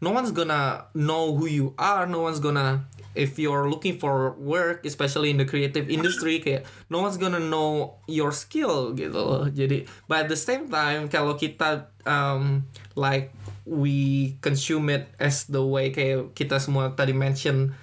no 0.00 0.10
one's 0.12 0.32
gonna 0.32 0.88
know 0.96 1.36
who 1.36 1.44
you 1.44 1.76
are 1.76 2.08
no 2.08 2.24
one's 2.24 2.40
gonna 2.40 2.88
if 3.18 3.34
you're 3.34 3.66
looking 3.66 3.98
for 3.98 4.38
work 4.38 4.86
especially 4.86 5.34
in 5.34 5.42
the 5.42 5.44
creative 5.44 5.90
industry 5.90 6.38
kayak 6.38 6.62
no 6.86 7.02
one's 7.02 7.18
gonna 7.18 7.42
know 7.42 7.98
your 8.06 8.30
skill 8.30 8.94
gitu 8.94 9.18
loh. 9.18 9.50
Jadi 9.50 9.90
but 10.06 10.24
at 10.24 10.28
the 10.30 10.38
same 10.38 10.70
time 10.70 11.10
kalau 11.10 11.34
kita 11.34 11.90
um, 12.06 12.62
like 12.94 13.34
we 13.66 14.38
consume 14.38 14.86
it 14.88 15.10
as 15.18 15.50
the 15.50 15.60
way 15.60 15.90
kayak 15.90 16.30
kita 16.38 16.62
semua 16.62 16.94
tadi 16.94 17.10
mention 17.10 17.74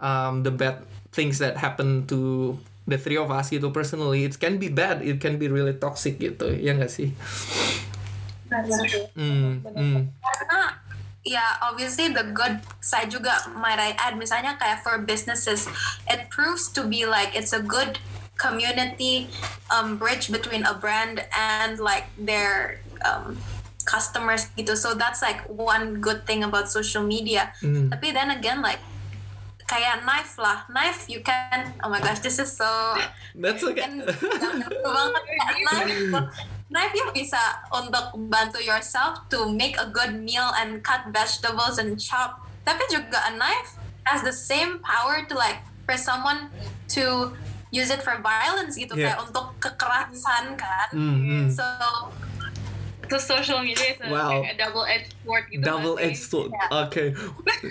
um, 0.00 0.42
the 0.42 0.50
bad 0.50 0.80
things 1.12 1.36
that 1.38 1.60
happen 1.60 2.08
to 2.08 2.56
the 2.88 2.96
three 2.96 3.20
of 3.20 3.28
us 3.30 3.52
gitu 3.52 3.70
personally 3.70 4.26
it 4.26 4.34
can 4.40 4.56
be 4.58 4.72
bad 4.72 5.04
it 5.04 5.20
can 5.22 5.38
be 5.38 5.46
really 5.46 5.76
toxic 5.76 6.18
gitu 6.18 6.50
ya 6.56 6.74
nggak 6.74 6.90
sih 6.90 7.12
Hmm, 9.14 9.62
hmm, 9.62 10.10
karena 10.10 10.60
ya 11.22 11.44
obviously 11.62 12.10
the 12.10 12.26
good 12.34 12.58
side 12.80 13.12
juga 13.12 13.30
might 13.54 13.78
I 13.78 13.92
add 14.00 14.16
misalnya 14.16 14.56
kayak 14.56 14.80
for 14.80 14.96
businesses 15.04 15.68
it 16.08 16.32
proves 16.32 16.72
to 16.72 16.88
be 16.88 17.04
like 17.04 17.36
it's 17.36 17.52
a 17.52 17.60
good 17.60 18.00
community 18.40 19.28
um, 19.68 20.00
bridge 20.00 20.32
between 20.32 20.64
a 20.64 20.72
brand 20.72 21.20
and 21.36 21.78
like 21.78 22.08
their 22.16 22.80
um, 23.04 23.36
customers 23.84 24.48
gitu. 24.56 24.72
So 24.72 24.96
that's 24.96 25.20
like 25.20 25.44
one 25.46 26.00
good 26.00 26.24
thing 26.24 26.42
about 26.42 26.72
social 26.72 27.04
media. 27.04 27.52
Hmm. 27.60 27.92
tapi 27.92 28.16
then 28.16 28.32
again 28.32 28.64
like 28.64 28.80
kayak 29.68 30.02
knife 30.08 30.40
lah. 30.40 30.64
Knife 30.72 31.04
you 31.06 31.20
can 31.20 31.76
oh 31.84 31.92
my 31.92 32.00
gosh 32.00 32.24
this 32.24 32.40
is 32.40 32.48
so 32.48 32.96
that's 33.36 33.60
okay 33.60 33.86
jangan 36.70 36.90
banget 36.90 36.94
kayak 36.94 36.94
knife 36.94 36.94
knife 36.94 36.94
you 36.94 37.06
bisa 37.12 37.42
untuk 37.74 38.04
bantu 38.30 38.58
yourself 38.62 39.18
to 39.28 39.50
make 39.50 39.74
a 39.76 39.86
good 39.90 40.14
meal 40.14 40.50
and 40.56 40.82
cut 40.86 41.02
vegetables 41.10 41.76
and 41.78 41.98
chop 41.98 42.46
tapi 42.62 42.82
juga 42.88 43.18
a 43.26 43.32
knife 43.34 43.76
has 44.06 44.22
the 44.22 44.32
same 44.32 44.78
power 44.80 45.26
to 45.26 45.34
like 45.34 45.58
for 45.84 45.98
someone 45.98 46.48
to 46.86 47.34
use 47.70 47.90
it 47.90 48.02
for 48.02 48.18
violence 48.22 48.74
gitu 48.74 48.94
Yeah. 48.98 49.14
kayak 49.14 49.26
untuk 49.30 49.46
kekerasan 49.58 50.54
kan 50.58 50.88
Hmm, 50.90 51.18
hmm. 51.22 51.46
so 51.50 51.66
so 53.10 53.18
social 53.18 53.58
media 53.58 53.94
is 53.94 53.98
a, 54.02 54.06
Wow. 54.06 54.38
like 54.38 54.54
a 54.54 54.58
double-edged 54.58 55.14
sword 55.26 55.44
gitu 55.50 55.62
double 55.66 55.98
nggak 55.98 56.14
edged 56.14 56.22
sih? 56.22 56.30
sword 56.30 56.50
Yeah. 56.54 56.82
okay 56.86 57.08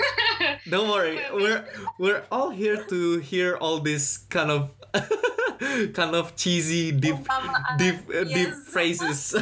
don't 0.71 0.91
worry 0.91 1.15
we're 1.31 1.63
we're 1.95 2.23
all 2.31 2.51
here 2.51 2.79
to 2.91 3.19
hear 3.23 3.55
all 3.59 3.79
this 3.79 4.19
kind 4.27 4.51
of 4.51 4.71
kind 5.98 6.15
of 6.15 6.36
cheesy 6.36 6.91
deep 6.91 7.15
Umpamaan, 7.15 7.78
deep 7.78 8.00
uh, 8.10 8.24
deep 8.24 8.54
phrases. 8.67 9.36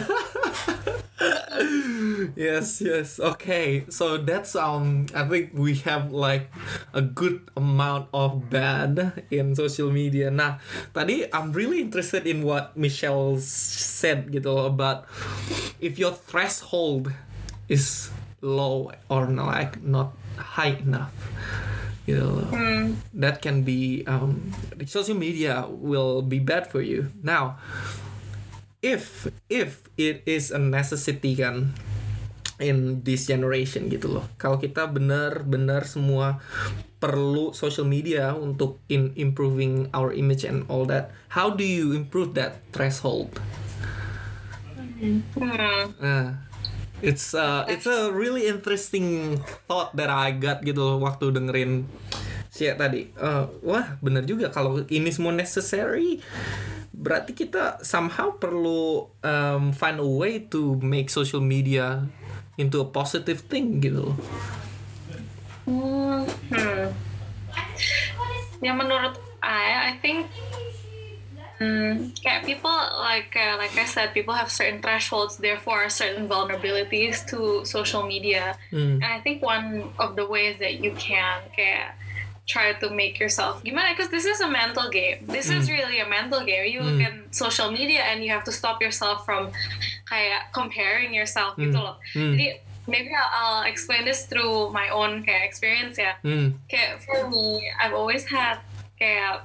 Yes 2.38 2.82
yes. 2.82 3.18
Okay. 3.18 3.86
So 3.90 4.22
that's 4.22 4.54
um 4.54 5.10
i 5.18 5.26
think 5.26 5.58
we 5.58 5.82
have 5.90 6.14
like 6.14 6.54
a 6.94 7.02
good 7.02 7.50
amount 7.58 8.10
of 8.14 8.50
bad 8.54 9.26
in 9.34 9.58
social 9.58 9.90
media. 9.90 10.30
Nah 10.30 10.62
tadi 10.94 11.26
i'm 11.34 11.50
really 11.54 11.82
interested 11.82 12.30
in 12.30 12.46
what 12.46 12.78
michelle 12.78 13.42
said 13.42 14.30
gitu 14.30 14.54
you 14.54 14.62
know, 14.62 14.70
about 14.70 15.10
if 15.82 15.98
your 15.98 16.13
threshold 16.13 17.10
is 17.65 18.13
low 18.46 18.94
or 19.10 19.26
like 19.26 19.82
not 19.82 20.13
high 20.38 20.78
enough 20.78 21.13
you 22.08 22.16
know 22.16 22.48
that 23.14 23.44
can 23.44 23.62
be 23.68 24.02
um, 24.08 24.56
social 24.88 25.14
media 25.14 25.68
will 25.68 26.24
be 26.24 26.40
bad 26.40 26.66
for 26.72 26.80
you. 26.80 27.12
Now 27.22 27.60
if 28.82 29.28
if 29.52 29.84
it 30.00 30.24
is 30.24 30.50
a 30.50 30.58
necessity 30.58 31.36
kan 31.36 31.76
in 32.58 33.06
this 33.06 33.30
generation 33.30 33.92
gitu 33.92 34.10
loh. 34.18 34.26
Kalau 34.42 34.58
kita 34.58 34.90
benar-benar 34.90 35.86
semua 35.86 36.42
perlu 36.98 37.54
social 37.54 37.86
media 37.86 38.34
untuk 38.34 38.82
in 38.90 39.14
improving 39.14 39.86
our 39.94 40.10
image 40.10 40.42
and 40.42 40.66
all 40.66 40.82
that 40.90 41.14
how 41.30 41.54
do 41.54 41.62
you 41.62 41.94
improve 41.94 42.34
that 42.34 42.66
threshold? 42.74 43.38
Hmm. 44.98 45.22
Nah, 46.02 46.46
it's 47.02 47.37
uh, 47.37 47.63
it's 47.69 47.85
a 47.85 48.10
really 48.10 48.50
interesting 48.50 49.37
thought 49.69 49.93
that 49.93 50.10
I 50.10 50.33
got 50.33 50.65
gitu 50.65 50.81
loh 50.81 50.98
waktu 51.02 51.33
dengerin 51.33 51.85
sih 52.50 52.73
tadi 52.73 53.13
uh, 53.21 53.45
wah 53.62 54.02
bener 54.02 54.25
juga 54.25 54.50
kalau 54.50 54.81
ini 54.89 55.13
semua 55.13 55.29
necessary 55.29 56.17
berarti 56.98 57.37
kita 57.37 57.77
somehow 57.85 58.33
perlu 58.33 59.06
um, 59.21 59.69
find 59.69 60.02
a 60.02 60.10
way 60.10 60.41
to 60.50 60.81
make 60.81 61.13
social 61.13 61.37
media 61.37 62.10
into 62.58 62.81
a 62.81 62.87
positive 62.89 63.45
thing 63.45 63.77
gitu 63.77 64.10
loh. 64.10 64.17
Hmm. 65.69 66.25
Ya 68.58 68.73
menurut 68.73 69.21
I, 69.45 69.93
I 69.93 70.02
think 70.02 70.25
Hmm, 71.58 72.14
kayak 72.22 72.46
people 72.46 72.74
like 73.02 73.34
uh, 73.34 73.58
like 73.58 73.74
I 73.74 73.86
said, 73.86 74.14
people 74.14 74.34
have 74.38 74.54
certain 74.54 74.82
thresholds, 74.82 75.38
therefore 75.38 75.90
certain 75.90 76.30
vulnerabilities 76.30 77.26
to 77.34 77.66
social 77.66 78.06
media. 78.06 78.58
Hmm. 78.70 79.02
And 79.02 79.10
I 79.10 79.20
think 79.22 79.42
one 79.42 79.90
of 79.98 80.16
the 80.16 80.26
ways 80.26 80.62
that 80.62 80.80
you 80.80 80.94
can 80.94 81.42
kayak 81.58 81.98
try 82.48 82.72
to 82.72 82.90
make 82.90 83.20
yourself 83.20 83.62
gimana? 83.62 83.92
Because 83.92 84.10
this 84.10 84.26
is 84.26 84.40
a 84.40 84.48
mental 84.48 84.90
game. 84.90 85.20
This 85.28 85.52
is 85.52 85.70
really 85.70 86.00
a 86.00 86.08
mental 86.08 86.46
game. 86.48 86.72
You 86.72 86.80
look 86.82 87.02
at 87.04 87.14
social 87.36 87.70
media 87.70 88.08
and 88.08 88.24
you 88.24 88.32
have 88.32 88.46
to 88.46 88.54
stop 88.56 88.82
yourself 88.82 89.26
from 89.28 89.52
kayak 90.08 90.56
comparing 90.56 91.14
yourself 91.14 91.60
gitu 91.60 91.76
loh. 91.76 92.00
Hmm. 92.16 92.34
Jadi 92.34 92.64
maybe 92.88 93.12
I'll, 93.12 93.32
I'll 93.36 93.64
explain 93.68 94.08
this 94.08 94.26
through 94.26 94.72
my 94.72 94.88
own 94.90 95.28
kayak 95.28 95.44
experience 95.44 96.00
ya. 96.00 96.16
Hmm. 96.24 96.56
Kayak 96.72 97.04
for 97.04 97.28
me, 97.28 97.68
I've 97.76 97.94
always 97.94 98.24
had 98.24 98.64
kayak 98.96 99.44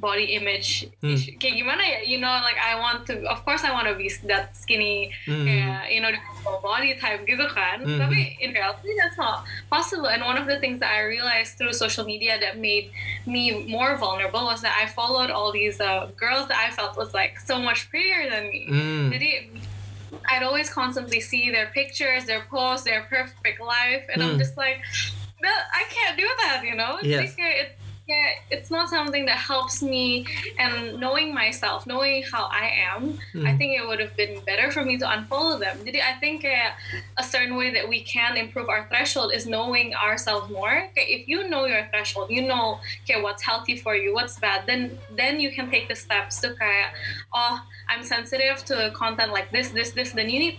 body 0.00 0.32
image 0.32 0.88
Hmm. 1.04 1.12
issue. 1.14 1.36
Kayak 1.36 1.54
gimana 1.60 1.82
ya? 1.84 1.98
You 2.08 2.18
know, 2.18 2.32
like 2.40 2.56
I 2.56 2.74
want 2.74 3.04
to, 3.12 3.20
of 3.28 3.44
course 3.44 3.62
I 3.62 3.70
want 3.70 3.86
to 3.86 3.94
be 3.94 4.08
that 4.26 4.56
skinny, 4.56 5.12
Hmm. 5.28 5.44
kayak 5.44 5.92
you 5.92 6.00
know, 6.00 6.08
the 6.10 6.20
body 6.64 6.96
type 6.96 7.28
gitu 7.28 7.44
kan. 7.52 7.84
Hmm. 7.84 8.00
Tapi 8.00 8.40
in 8.40 8.56
reality 8.56 8.90
that's 8.96 9.20
not 9.20 9.44
possible. 9.68 10.08
And 10.08 10.24
one 10.24 10.40
of 10.40 10.48
the 10.48 10.56
things 10.58 10.80
that 10.80 10.88
I 10.90 11.04
realized 11.04 11.60
through 11.60 11.76
social 11.76 12.08
media 12.08 12.40
that 12.40 12.56
made 12.56 12.90
me 13.28 13.68
more 13.68 13.94
vulnerable 14.00 14.48
was 14.48 14.64
that 14.64 14.72
I 14.72 14.88
followed 14.88 15.28
all 15.28 15.52
these 15.52 15.78
uh, 15.78 16.08
girls 16.16 16.48
that 16.48 16.56
I 16.56 16.72
felt 16.72 16.96
was 16.96 17.12
like 17.12 17.36
so 17.38 17.60
much 17.60 17.92
prettier 17.92 18.26
than 18.32 18.48
me. 18.48 18.62
Hmm. 18.66 19.12
Jadi 19.12 19.30
I'd 20.32 20.42
always 20.42 20.66
constantly 20.72 21.20
see 21.20 21.52
their 21.52 21.70
pictures, 21.70 22.24
their 22.26 22.42
posts, 22.50 22.82
their 22.82 23.06
perfect 23.06 23.60
life, 23.62 24.08
and 24.10 24.24
I'm 24.24 24.34
Hmm. 24.34 24.42
just 24.42 24.56
like, 24.58 24.82
I 25.40 25.84
can't 25.88 26.20
do 26.20 26.28
that, 26.44 26.60
you 26.64 26.76
know. 26.76 26.98
Yes. 27.00 27.32
Like, 27.32 27.40
it, 27.40 27.68
it's 28.50 28.70
not 28.70 28.88
something 28.88 29.26
that 29.26 29.38
helps 29.38 29.82
me. 29.82 30.26
And 30.58 30.98
knowing 30.98 31.34
myself, 31.34 31.86
knowing 31.86 32.22
how 32.30 32.44
I 32.50 32.70
am, 32.94 33.16
I 33.44 33.52
Hmm. 33.52 33.56
think 33.56 33.78
it 33.78 33.86
would 33.86 34.00
have 34.00 34.16
been 34.16 34.42
better 34.44 34.70
for 34.70 34.84
me 34.84 34.98
to 34.98 35.06
unfollow 35.06 35.58
them. 35.60 35.84
Jadi 35.84 36.00
I 36.02 36.18
think 36.20 36.44
uh, 36.44 36.70
a 37.18 37.22
certain 37.24 37.56
way 37.56 37.72
that 37.72 37.88
we 37.88 38.02
can 38.04 38.36
improve 38.36 38.68
our 38.68 38.86
threshold 38.88 39.32
is 39.34 39.46
knowing 39.46 39.94
ourselves 39.94 40.50
more. 40.50 40.88
Okay, 40.90 41.06
if 41.08 41.28
you 41.28 41.48
know 41.48 41.64
your 41.66 41.88
threshold, 41.90 42.28
you 42.30 42.46
know 42.46 42.80
okay 43.08 43.20
what's 43.22 43.42
healthy 43.42 43.76
for 43.76 43.94
you, 43.94 44.14
what's 44.14 44.38
bad, 44.38 44.64
then 44.66 45.00
then 45.08 45.40
you 45.40 45.52
can 45.52 45.70
take 45.70 45.88
the 45.88 45.96
steps 45.96 46.40
to 46.40 46.54
kayak 46.54 46.92
oh 47.34 47.58
I'm 47.88 48.02
sensitive 48.04 48.64
to 48.66 48.92
content 48.96 49.32
like 49.32 49.50
this, 49.52 49.70
this, 49.70 49.92
this. 49.92 50.12
Then 50.12 50.28
you 50.30 50.38
need 50.40 50.58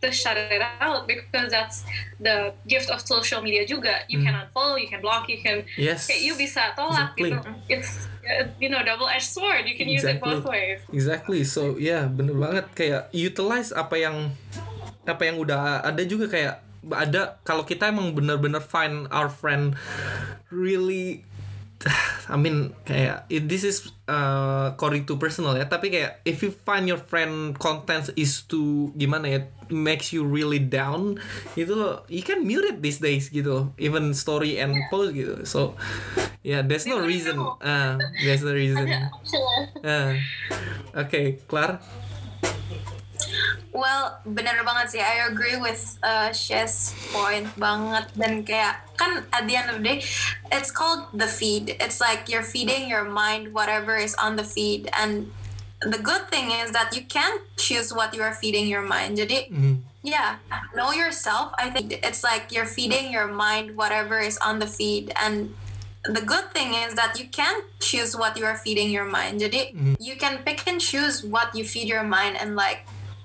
to 0.00 0.08
shut 0.08 0.36
it 0.36 0.64
out 0.80 1.04
because 1.04 1.52
that's 1.52 1.84
the 2.16 2.56
gift 2.64 2.88
of 2.88 3.04
social 3.04 3.44
media 3.44 3.68
juga. 3.68 4.04
You 4.08 4.24
can 4.24 4.32
unfollow, 4.32 4.80
you 4.80 4.88
can 4.88 5.04
block, 5.04 5.28
you 5.28 5.40
can 5.40 5.64
Yes. 5.76 6.08
kayak 6.08 6.20
you 6.24 6.32
bisa 6.34 6.72
tolak 6.72 7.12
Exactly. 7.16 7.36
gitu. 7.36 7.50
It's 7.68 7.90
you 8.56 8.72
know 8.72 8.80
double 8.80 9.08
edged 9.08 9.28
sword. 9.28 9.68
You 9.68 9.76
can 9.76 9.88
use 9.92 10.04
it 10.04 10.16
Exactly. 10.18 10.40
both 10.40 10.44
ways. 10.48 10.80
Exactly. 10.92 11.40
So 11.44 11.76
yeah, 11.76 12.08
bener 12.08 12.32
banget 12.36 12.66
kayak 12.72 13.02
utilize 13.12 13.76
apa 13.76 14.00
yang 14.00 14.32
apa 15.04 15.22
yang 15.24 15.36
udah 15.40 15.84
ada 15.84 16.02
juga 16.04 16.28
kayak 16.32 16.54
ada 16.96 17.36
kalau 17.44 17.68
kita 17.68 17.92
emang 17.92 18.16
bener-bener 18.16 18.60
find 18.64 19.04
our 19.12 19.28
friend 19.28 19.76
really 20.48 21.28
I 22.28 22.36
mean 22.36 22.76
kayak 22.84 23.24
it- 23.32 23.48
this 23.48 23.64
is 23.64 23.88
uh, 24.04 24.76
according 24.76 25.08
to 25.08 25.16
personal 25.16 25.56
ya 25.56 25.64
tapi 25.64 25.88
kayak 25.88 26.20
if 26.28 26.44
you 26.44 26.52
find 26.52 26.84
your 26.84 27.00
friend 27.00 27.56
contents 27.56 28.12
is 28.14 28.44
to 28.46 28.92
gimana 28.94 29.26
ya 29.26 29.40
makes 29.70 30.10
you 30.10 30.26
really 30.26 30.58
down 30.58 31.16
itu 31.54 31.72
you 32.10 32.20
can 32.20 32.42
mute 32.42 32.66
it 32.66 32.82
these 32.82 32.98
days 32.98 33.30
gitu 33.30 33.70
even 33.78 34.12
story 34.12 34.58
and 34.58 34.74
post 34.90 35.14
gitu. 35.14 35.46
So 35.46 35.78
yeah 36.42 36.60
there's 36.60 36.84
no 36.84 37.00
reason. 37.00 37.38
uh, 37.38 37.96
there's 38.20 38.42
no 38.42 38.52
reason. 38.52 38.84
uh, 39.80 40.12
okay 40.92 41.38
Clar 41.46 41.78
Well, 43.70 44.18
bener 44.26 44.66
banget 44.66 44.98
sih. 44.98 45.02
I 45.02 45.30
agree 45.30 45.54
with 45.54 45.78
uh, 46.02 46.34
Shes 46.34 46.90
point 47.14 47.46
banget 47.54 48.10
dan 48.18 48.42
kayak 48.42 48.82
kan 48.98 49.22
at 49.30 49.46
the 49.46 49.54
end 49.54 49.70
of 49.70 49.78
the 49.78 49.84
day, 49.86 49.98
it's 50.50 50.74
called 50.74 51.06
the 51.14 51.30
feed. 51.30 51.78
It's 51.78 52.02
like 52.02 52.26
you're 52.26 52.44
feeding 52.46 52.90
your 52.90 53.06
mind 53.06 53.54
whatever 53.54 53.94
is 53.94 54.18
on 54.18 54.34
the 54.34 54.42
feed, 54.44 54.90
and 54.90 55.30
the 55.86 56.02
good 56.02 56.26
thing 56.28 56.50
is 56.50 56.74
that 56.74 56.92
you 56.98 57.06
can 57.06 57.40
choose 57.56 57.94
what 57.94 58.10
you 58.10 58.26
are 58.26 58.34
feeding 58.34 58.66
your 58.66 58.82
mind. 58.82 59.16
Jadi 59.22 59.54
Mhm. 59.54 59.86
yeah, 60.02 60.42
know 60.74 60.90
yourself. 60.90 61.54
I 61.54 61.70
think 61.70 61.94
it's 62.02 62.26
like 62.26 62.50
you're 62.50 62.68
feeding 62.68 63.14
your 63.14 63.30
mind 63.30 63.78
whatever 63.78 64.18
is 64.18 64.34
on 64.42 64.58
the 64.58 64.66
feed, 64.68 65.14
and 65.14 65.54
the 66.10 66.20
good 66.26 66.50
thing 66.50 66.74
is 66.74 66.98
that 66.98 67.16
you 67.22 67.30
can 67.30 67.62
choose 67.78 68.18
what 68.18 68.34
you 68.34 68.42
are 68.50 68.58
feeding 68.58 68.90
your 68.90 69.06
mind. 69.06 69.38
Jadi 69.38 69.72
you 70.02 70.18
can 70.18 70.42
pick 70.42 70.66
and 70.66 70.82
choose 70.82 71.22
what 71.22 71.54
you 71.54 71.62
feed 71.62 71.86
your 71.86 72.02
mind, 72.04 72.34
and 72.34 72.58
like 72.58 72.82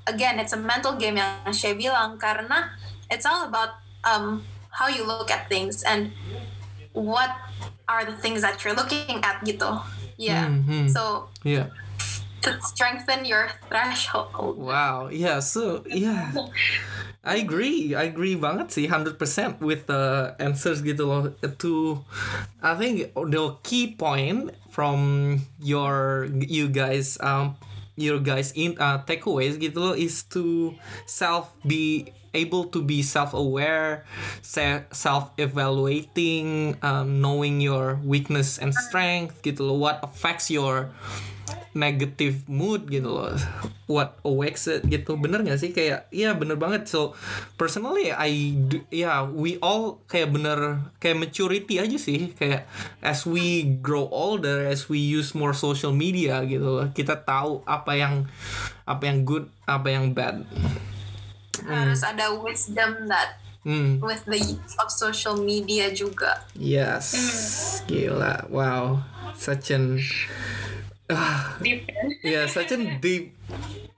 again, 0.07 0.39
it's 0.39 0.53
a 0.53 0.59
mental 0.59 0.95
game 0.95 1.17
yang 1.17 1.53
saya 1.53 1.73
bilang 1.73 2.17
karena 2.17 2.73
it's 3.09 3.25
all 3.25 3.45
about 3.45 3.77
um, 4.05 4.45
how 4.69 4.87
you 4.87 5.05
look 5.05 5.29
at 5.29 5.49
things 5.49 5.83
and 5.83 6.13
what 6.93 7.29
are 7.85 8.05
the 8.05 8.15
things 8.17 8.41
that 8.41 8.61
you're 8.63 8.77
looking 8.77 9.21
at 9.21 9.41
gitu. 9.45 9.81
Yeah. 10.17 10.47
Mhm. 10.47 10.89
So 10.89 11.29
yeah 11.43 11.69
to 12.45 12.61
strengthen 12.61 13.25
your 13.25 13.49
threshold. 13.67 14.57
Wow, 14.57 15.09
yeah, 15.09 15.41
so 15.41 15.81
yeah. 15.89 16.31
I 17.25 17.41
agree, 17.41 17.97
I 17.97 18.05
agree 18.13 18.37
banget 18.37 18.69
sih 18.69 18.85
100% 18.85 19.17
with 19.57 19.89
the 19.89 20.37
answers 20.37 20.85
gitu 20.85 21.09
loh. 21.09 21.33
To 21.41 22.05
I 22.61 22.77
think 22.77 23.09
the 23.17 23.57
key 23.65 23.97
point 23.97 24.53
from 24.69 25.41
your 25.57 26.29
you 26.29 26.69
guys 26.69 27.17
um 27.25 27.57
your 27.95 28.19
guys 28.19 28.51
in 28.55 28.75
uh, 28.79 28.99
takeaways 29.07 29.55
gitu 29.59 29.79
loh 29.79 29.95
is 29.95 30.23
to 30.27 30.75
self 31.07 31.51
be 31.63 32.11
able 32.35 32.67
to 32.67 32.83
be 32.83 33.01
self-aware, 33.01 34.03
se- 34.43 34.83
self-evaluating, 34.91 36.75
um, 36.83 37.23
knowing 37.23 37.63
your 37.63 37.95
weakness 38.03 38.59
and 38.59 38.75
strength 38.75 39.39
gitu 39.41 39.63
loh, 39.63 39.79
what 39.79 40.03
affects 40.03 40.51
your 40.51 40.91
negative 41.75 42.47
mood 42.47 42.87
gitu 42.87 43.11
loh. 43.11 43.35
What 43.85 44.17
awakes 44.23 44.65
it 44.71 44.87
gitu. 44.87 45.19
Bener 45.19 45.43
gak 45.43 45.59
sih? 45.59 45.75
Kayak 45.75 46.07
iya 46.09 46.31
bener 46.31 46.55
banget. 46.55 46.87
So 46.87 47.13
personally 47.59 48.09
I 48.09 48.55
do, 48.55 48.81
yeah 48.89 49.27
we 49.27 49.59
all 49.59 49.99
kayak 50.07 50.31
bener 50.31 50.87
kayak 51.03 51.19
maturity 51.19 51.77
aja 51.77 51.99
sih. 51.99 52.31
Kayak 52.33 52.65
as 53.03 53.27
we 53.27 53.67
grow 53.83 54.07
older 54.09 54.65
as 54.65 54.87
we 54.87 55.03
use 55.03 55.35
more 55.35 55.53
social 55.53 55.91
media 55.91 56.41
gitu 56.47 56.65
loh 56.65 56.87
kita 56.95 57.19
tahu 57.27 57.61
apa 57.67 57.91
yang 57.99 58.25
apa 58.87 59.03
yang 59.05 59.27
good 59.27 59.45
apa 59.67 59.87
yang 59.91 60.15
bad. 60.15 60.47
Harus 61.67 62.03
ada 62.03 62.31
wisdom 62.39 63.11
that 63.11 63.39
hmm. 63.67 63.99
with 63.99 64.23
the 64.23 64.39
use 64.39 64.75
of 64.79 64.87
social 64.87 65.35
media 65.35 65.91
juga. 65.91 66.39
yes. 66.55 67.11
Gila. 67.89 68.47
Wow. 68.47 69.03
Such 69.35 69.75
an 69.75 69.99
Deep. 71.61 71.85
yeah, 72.25 72.49
such 72.49 72.73
a 72.73 72.79
deep 72.97 73.37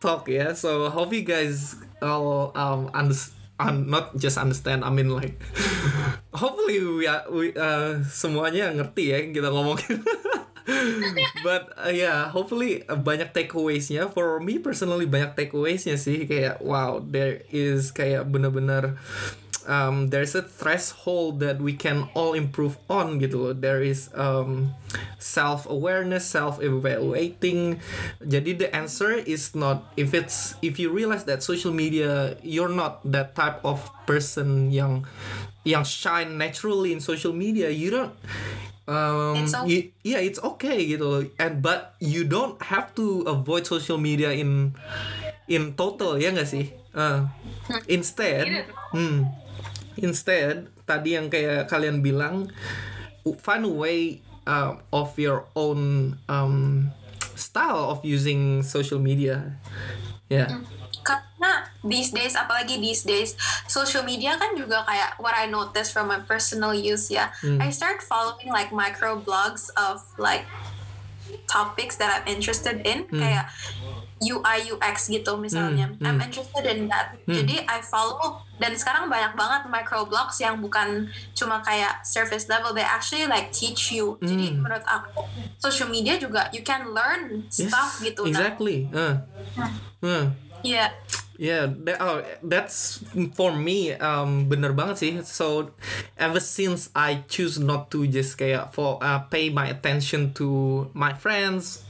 talk. 0.04 0.28
Yeah, 0.28 0.52
so 0.54 0.92
hope 0.92 1.16
you 1.16 1.24
guys 1.24 1.76
all 2.04 2.52
um 2.56 2.92
understand. 2.94 3.36
Um, 3.58 3.90
not 3.90 4.14
just 4.22 4.38
understand, 4.38 4.86
I 4.86 4.94
mean 4.94 5.10
like 5.10 5.34
hopefully 6.30 6.78
we, 6.78 7.10
are, 7.10 7.26
we 7.26 7.58
uh, 7.58 8.06
semuanya 8.06 8.70
ngerti 8.70 9.10
ya 9.10 9.18
kita 9.34 9.50
ngomongin. 9.50 10.06
But 11.48 11.74
uh, 11.74 11.90
yeah, 11.90 12.30
hopefully 12.30 12.86
uh, 12.86 13.02
banyak 13.02 13.34
takeaways-nya. 13.34 14.14
For 14.14 14.38
me 14.38 14.62
personally 14.62 15.10
banyak 15.10 15.34
takeaways-nya 15.34 15.98
sih 15.98 16.30
kayak 16.30 16.62
wow, 16.62 17.02
there 17.02 17.42
is 17.50 17.90
kayak 17.90 18.30
bener-bener 18.30 19.02
um, 19.68 20.08
there's 20.10 20.34
a 20.34 20.42
threshold 20.42 21.44
that 21.44 21.60
we 21.60 21.76
can 21.76 22.08
all 22.16 22.32
improve 22.34 22.80
on 22.88 23.20
gitu 23.20 23.36
loh. 23.38 23.54
There 23.54 23.84
is 23.84 24.08
um, 24.16 24.74
self 25.20 25.68
awareness, 25.68 26.24
self 26.26 26.58
evaluating. 26.64 27.84
Jadi 28.24 28.58
the 28.58 28.72
answer 28.72 29.12
is 29.14 29.52
not 29.54 29.92
if 30.00 30.16
it's 30.16 30.56
if 30.64 30.80
you 30.80 30.90
realize 30.90 31.28
that 31.28 31.44
social 31.44 31.76
media 31.76 32.40
you're 32.42 32.72
not 32.72 33.04
that 33.06 33.36
type 33.36 33.60
of 33.62 33.84
person 34.08 34.72
yang 34.72 35.04
yang 35.68 35.84
shine 35.84 36.40
naturally 36.40 36.96
in 36.96 37.04
social 37.04 37.36
media. 37.36 37.68
You 37.68 37.92
don't 37.92 38.14
um 38.88 39.44
It's 39.44 39.52
okay. 39.52 39.68
you- 39.68 39.88
yeah 40.08 40.24
it's 40.24 40.40
okay 40.40 40.80
gitu 40.88 41.04
loh. 41.04 41.24
and 41.36 41.60
but 41.60 42.00
you 42.00 42.24
don't 42.24 42.56
have 42.72 42.96
to 42.96 43.28
avoid 43.28 43.68
social 43.68 44.00
media 44.00 44.32
in 44.32 44.72
in 45.52 45.76
total 45.76 46.16
ya 46.16 46.32
nggak 46.32 46.48
sih 46.48 46.68
Uh, 46.98 47.30
instead 47.86 48.50
hmm, 48.90 49.30
instead 50.00 50.70
tadi 50.86 51.18
yang 51.18 51.28
kayak 51.28 51.68
kalian 51.68 52.02
bilang 52.02 52.50
find 53.44 53.68
a 53.68 53.72
way 53.72 54.24
uh, 54.48 54.80
of 54.96 55.12
your 55.20 55.46
own 55.56 56.16
um, 56.32 56.90
style 57.36 57.92
of 57.92 58.00
using 58.08 58.64
social 58.64 59.00
media. 59.00 59.60
Yeah. 60.32 60.64
karena 61.08 61.72
these 61.88 62.12
days 62.12 62.36
apalagi 62.36 62.84
these 62.84 63.08
days 63.08 63.40
social 63.72 64.04
media 64.04 64.36
kan 64.36 64.60
juga 64.60 64.84
kayak 64.84 65.16
what 65.24 65.32
I 65.32 65.48
noticed 65.48 65.96
from 65.96 66.12
my 66.12 66.20
personal 66.28 66.76
use 66.76 67.08
ya. 67.08 67.32
I 67.64 67.72
start 67.72 68.04
following 68.04 68.52
like 68.52 68.76
micro 68.76 69.16
blogs 69.16 69.72
of 69.80 70.04
like 70.20 70.44
topics 71.48 71.96
that 72.04 72.12
I'm 72.12 72.28
interested 72.28 72.84
in. 72.84 73.08
Kayak 73.08 73.48
UI 74.18 74.74
UX 74.74 75.10
gitu 75.10 75.38
misalnya 75.38 75.94
Hmm, 75.94 76.06
I'm 76.06 76.18
hmm. 76.18 76.26
interested 76.26 76.66
in 76.66 76.90
that 76.90 77.14
jadi 77.30 77.62
I 77.70 77.86
follow 77.86 78.42
dan 78.58 78.74
sekarang 78.74 79.06
banyak 79.06 79.38
banget 79.38 79.70
micro 79.70 80.10
blogs 80.10 80.42
yang 80.42 80.58
bukan 80.58 81.06
cuma 81.38 81.62
kayak 81.62 82.02
surface 82.02 82.50
level 82.50 82.74
they 82.74 82.82
actually 82.82 83.30
like 83.30 83.54
teach 83.54 83.94
you 83.94 84.18
jadi 84.20 84.58
Hmm. 84.58 84.66
menurut 84.66 84.86
aku 84.90 85.22
social 85.62 85.90
media 85.90 86.18
juga 86.18 86.50
you 86.50 86.66
can 86.66 86.90
learn 86.90 87.46
Yes, 87.54 87.70
stuff 87.70 88.02
gitu 88.02 88.26
Nah, 88.26 88.34
Exactly. 88.34 88.90
Uh. 88.90 89.22
Uh. 90.02 90.34
yeah 90.66 90.90
Yeah, 91.38 91.70
that, 91.86 92.02
oh, 92.02 92.26
that's 92.42 93.06
for 93.38 93.54
me 93.54 93.94
um 93.94 94.50
bener 94.50 94.74
banget 94.74 94.96
sih. 94.98 95.14
So 95.22 95.70
ever 96.18 96.42
since 96.42 96.90
I 96.98 97.22
choose 97.30 97.62
not 97.62 97.94
to 97.94 98.10
just 98.10 98.42
kayak 98.42 98.74
for 98.74 98.98
uh, 98.98 99.22
pay 99.30 99.54
my 99.54 99.70
attention 99.70 100.34
to 100.42 100.50
my 100.98 101.14
friends, 101.14 101.86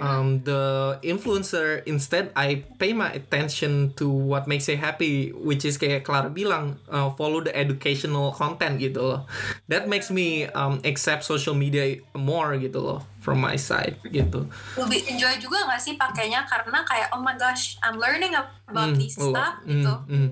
um 0.00 0.40
the 0.48 0.96
influencer 1.04 1.84
instead 1.84 2.32
I 2.32 2.64
pay 2.80 2.96
my 2.96 3.12
attention 3.12 3.92
to 4.00 4.08
what 4.08 4.48
makes 4.48 4.68
me 4.68 4.80
happy, 4.80 5.36
which 5.36 5.68
is 5.68 5.76
kayak 5.76 6.08
Clara 6.08 6.32
bilang 6.32 6.80
uh, 6.88 7.12
follow 7.12 7.44
the 7.44 7.52
educational 7.52 8.32
content 8.32 8.80
gitu 8.80 9.04
loh. 9.04 9.20
That 9.68 9.88
makes 9.92 10.08
me 10.08 10.48
um 10.56 10.80
accept 10.88 11.28
social 11.28 11.52
media 11.52 12.00
more 12.16 12.56
gitu 12.56 12.80
loh 12.80 13.11
from 13.22 13.38
my 13.38 13.54
side 13.54 13.96
gitu. 14.04 14.50
lebih 14.74 15.06
enjoy 15.08 15.38
juga 15.38 15.62
gak 15.64 15.78
sih 15.78 15.94
pakainya 15.94 16.42
karena 16.44 16.82
kayak 16.82 17.08
oh 17.10 17.22
my 17.22 17.34
gosh 17.34 17.78
I'm 17.80 17.96
learning 17.96 18.34
Mm, 18.34 18.46
about 18.68 18.90
these 18.96 19.14
oh, 19.14 19.30
stuff 19.30 19.62
mm, 19.62 19.68
gitu 19.68 19.94
mm. 20.08 20.28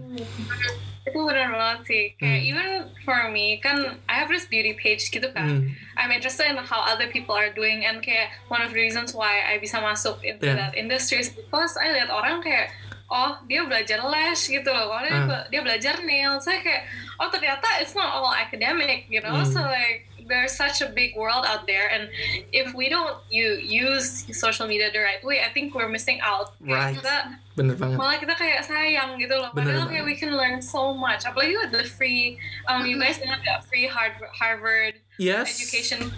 itu 1.01 1.17
benar 1.17 1.49
banget 1.51 1.81
sih 1.87 2.05
kayak 2.15 2.41
Hmm. 2.41 2.51
even 2.51 2.69
for 3.03 3.19
me 3.29 3.57
kan 3.59 3.77
I 4.05 4.15
have 4.17 4.29
this 4.29 4.45
beauty 4.45 4.73
page 4.75 5.09
gitu 5.09 5.31
kan 5.31 5.49
Hmm. 5.65 5.73
I'm 5.95 6.11
interested 6.11 6.47
in 6.47 6.59
how 6.59 6.83
other 6.83 7.07
people 7.07 7.33
are 7.33 7.51
doing 7.51 7.85
and 7.85 8.01
kayak 8.01 8.31
one 8.47 8.61
of 8.61 8.71
the 8.71 8.79
reasons 8.79 9.13
why 9.13 9.41
I 9.43 9.57
bisa 9.57 9.79
masuk 9.79 10.21
into 10.21 10.45
Yeah. 10.45 10.59
that 10.61 10.73
industry 10.75 11.21
is 11.21 11.31
because 11.31 11.77
I 11.77 11.93
lihat 11.93 12.09
orang 12.09 12.41
kayak 12.41 12.75
oh 13.07 13.41
dia 13.45 13.65
belajar 13.65 14.03
lash 14.03 14.47
gitu 14.47 14.67
loh 14.67 14.87
oh, 14.89 15.01
dia, 15.01 15.25
be- 15.25 15.47
dia 15.49 15.61
belajar 15.61 15.95
nail 16.01 16.39
saya 16.39 16.61
kayak 16.61 16.87
oh 17.17 17.27
ternyata 17.27 17.67
it's 17.79 17.93
not 17.93 18.13
all 18.13 18.31
academic 18.31 19.09
you 19.09 19.19
know 19.19 19.35
Hmm. 19.37 19.49
so 19.49 19.61
like 19.61 20.07
there's 20.31 20.55
such 20.55 20.79
a 20.79 20.89
big 20.89 21.13
world 21.13 21.43
out 21.43 21.67
there 21.67 21.91
and 21.91 22.07
if 22.55 22.71
we 22.73 22.87
don't 22.87 23.19
you 23.29 23.59
use 23.59 24.25
social 24.31 24.65
media 24.65 24.87
the 24.89 25.03
right 25.03 25.21
way 25.21 25.43
I 25.43 25.51
think 25.51 25.75
we're 25.75 25.91
missing 25.91 26.23
out 26.23 26.55
Right. 26.63 26.95
Kita 26.95 27.35
Bener 27.53 27.75
banget. 27.75 27.99
malah 27.99 28.17
kita 28.17 28.33
kayak 28.33 28.63
sayang 28.63 29.19
gitu 29.19 29.35
loh 29.35 29.51
Bener 29.51 29.75
padahal 29.75 29.91
banget. 29.91 30.01
kayak 30.01 30.05
we 30.07 30.15
can 30.15 30.33
learn 30.33 30.63
so 30.63 30.95
much 30.95 31.27
apalagi 31.27 31.59
with 31.59 31.75
the 31.75 31.83
free 31.85 32.39
um 32.71 32.87
you 32.87 32.95
guys 32.97 33.19
have 33.21 33.43
that 33.43 33.67
free 33.67 33.85
Harvard, 33.85 34.31
Harvard 34.33 34.95
Yes. 35.19 35.51
education 35.53 36.09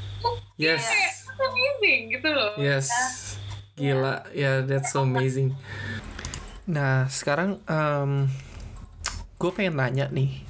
Yes. 0.55 0.85
kayak 0.85 1.11
it's 1.19 1.41
amazing 1.41 2.01
gitu 2.13 2.29
loh 2.31 2.53
Yes. 2.61 2.87
Gila, 3.73 4.29
ya 4.37 4.61
that's 4.63 4.93
so 4.93 5.01
amazing. 5.01 5.57
Nah, 6.69 7.09
sekarang 7.09 7.57
gue 9.41 9.51
pengen 9.51 9.75
nanya 9.75 10.07
nih, 10.13 10.45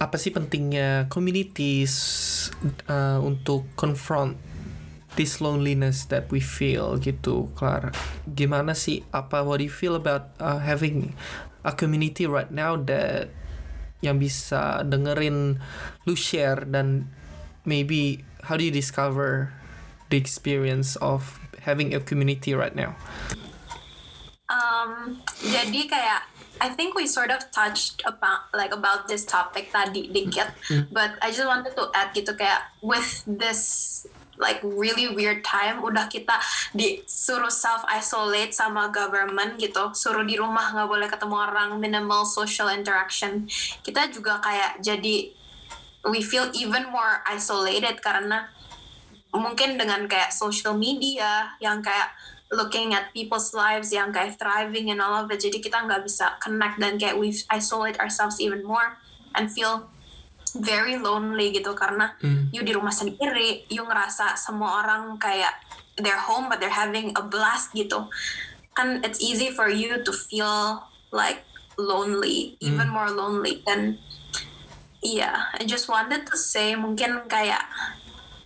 apa 0.00 0.16
sih 0.16 0.32
pentingnya 0.32 1.12
communities 1.12 1.92
uh, 2.88 3.20
untuk 3.20 3.68
confront 3.76 4.40
this 5.14 5.38
loneliness 5.44 6.08
that 6.08 6.26
we 6.32 6.40
feel 6.40 6.96
gitu, 6.96 7.52
Clara? 7.52 7.92
Gimana 8.24 8.72
sih? 8.72 9.04
Apa 9.12 9.44
what 9.44 9.60
do 9.60 9.68
you 9.68 9.72
feel 9.72 9.94
about 9.94 10.32
uh, 10.40 10.58
having 10.58 11.12
a 11.62 11.72
community 11.72 12.24
right 12.24 12.50
now 12.50 12.80
that 12.80 13.28
yang 14.00 14.20
bisa 14.20 14.84
dengerin 14.84 15.60
lu 16.04 16.12
share 16.12 16.64
dan 16.68 17.08
maybe 17.64 18.20
how 18.48 18.56
do 18.56 18.64
you 18.64 18.74
discover 18.74 19.56
the 20.12 20.20
experience 20.20 20.96
of 21.00 21.40
having 21.64 21.96
a 21.96 22.00
community 22.00 22.52
right 22.52 22.76
now? 22.76 22.92
um, 24.48 25.20
jadi 25.40 25.80
kayak 25.88 26.22
I 26.62 26.70
think 26.70 26.94
we 26.94 27.06
sort 27.06 27.34
of 27.34 27.50
touched 27.50 28.02
about 28.06 28.50
like 28.54 28.70
about 28.70 29.10
this 29.10 29.26
topic 29.26 29.74
tadi 29.74 30.06
dikit, 30.10 30.54
but 30.94 31.18
I 31.18 31.34
just 31.34 31.46
wanted 31.46 31.74
to 31.74 31.90
add 31.90 32.14
gitu 32.14 32.38
kayak 32.38 32.70
with 32.78 33.26
this 33.26 34.04
like 34.38 34.58
really 34.66 35.14
weird 35.14 35.46
time 35.46 35.78
udah 35.82 36.10
kita 36.10 36.34
disuruh 36.74 37.50
self 37.50 37.86
isolate 37.86 38.50
sama 38.50 38.90
government 38.90 39.58
gitu 39.62 39.94
suruh 39.94 40.26
di 40.26 40.34
rumah 40.34 40.74
nggak 40.74 40.88
boleh 40.90 41.08
ketemu 41.10 41.36
orang 41.38 41.70
minimal 41.78 42.26
social 42.26 42.70
interaction. 42.70 43.46
Kita 43.82 44.10
juga 44.10 44.38
kayak 44.42 44.82
jadi 44.82 45.30
we 46.10 46.20
feel 46.20 46.50
even 46.54 46.90
more 46.92 47.24
isolated 47.30 47.98
karena 48.04 48.50
mungkin 49.34 49.74
dengan 49.74 50.06
kayak 50.06 50.30
social 50.30 50.78
media 50.78 51.58
yang 51.58 51.82
kayak 51.82 52.14
looking 52.52 52.92
at 52.92 53.08
people's 53.16 53.56
lives 53.56 53.88
yang 53.94 54.12
kayak 54.12 54.36
thriving 54.36 54.92
and 54.92 55.00
all 55.00 55.24
of 55.24 55.30
it 55.32 55.40
jadi 55.40 55.58
kita 55.62 55.80
nggak 55.88 56.04
bisa 56.04 56.36
connect 56.42 56.76
dan 56.76 57.00
kayak 57.00 57.16
we 57.16 57.32
isolate 57.48 57.96
ourselves 58.02 58.36
even 58.42 58.60
more 58.66 59.00
and 59.34 59.50
feel 59.50 59.88
very 60.58 60.94
lonely 60.94 61.50
gitu. 61.50 61.74
Karena 61.74 62.14
you 62.54 62.62
di 62.62 62.70
rumah 62.70 62.94
sendiri 62.94 63.66
you 63.66 63.82
ngerasa 63.82 64.38
semua 64.38 64.86
orang 64.86 65.18
kayak 65.18 65.50
they're 65.98 66.20
home 66.20 66.46
but 66.46 66.62
they're 66.62 66.70
having 66.70 67.10
a 67.18 67.22
blast 67.22 67.74
gitu. 67.74 68.06
Kan 68.74 69.02
it's 69.02 69.18
easy 69.18 69.50
for 69.50 69.66
you 69.66 70.02
to 70.02 70.12
feel 70.14 70.86
like 71.10 71.42
lonely 71.74 72.54
even 72.62 72.86
more 72.86 73.10
lonely 73.10 73.62
dan 73.66 73.98
iya 75.02 75.50
I 75.58 75.66
just 75.66 75.90
wanted 75.90 76.22
to 76.30 76.38
say 76.38 76.78
mungkin 76.78 77.26
kayak 77.26 77.66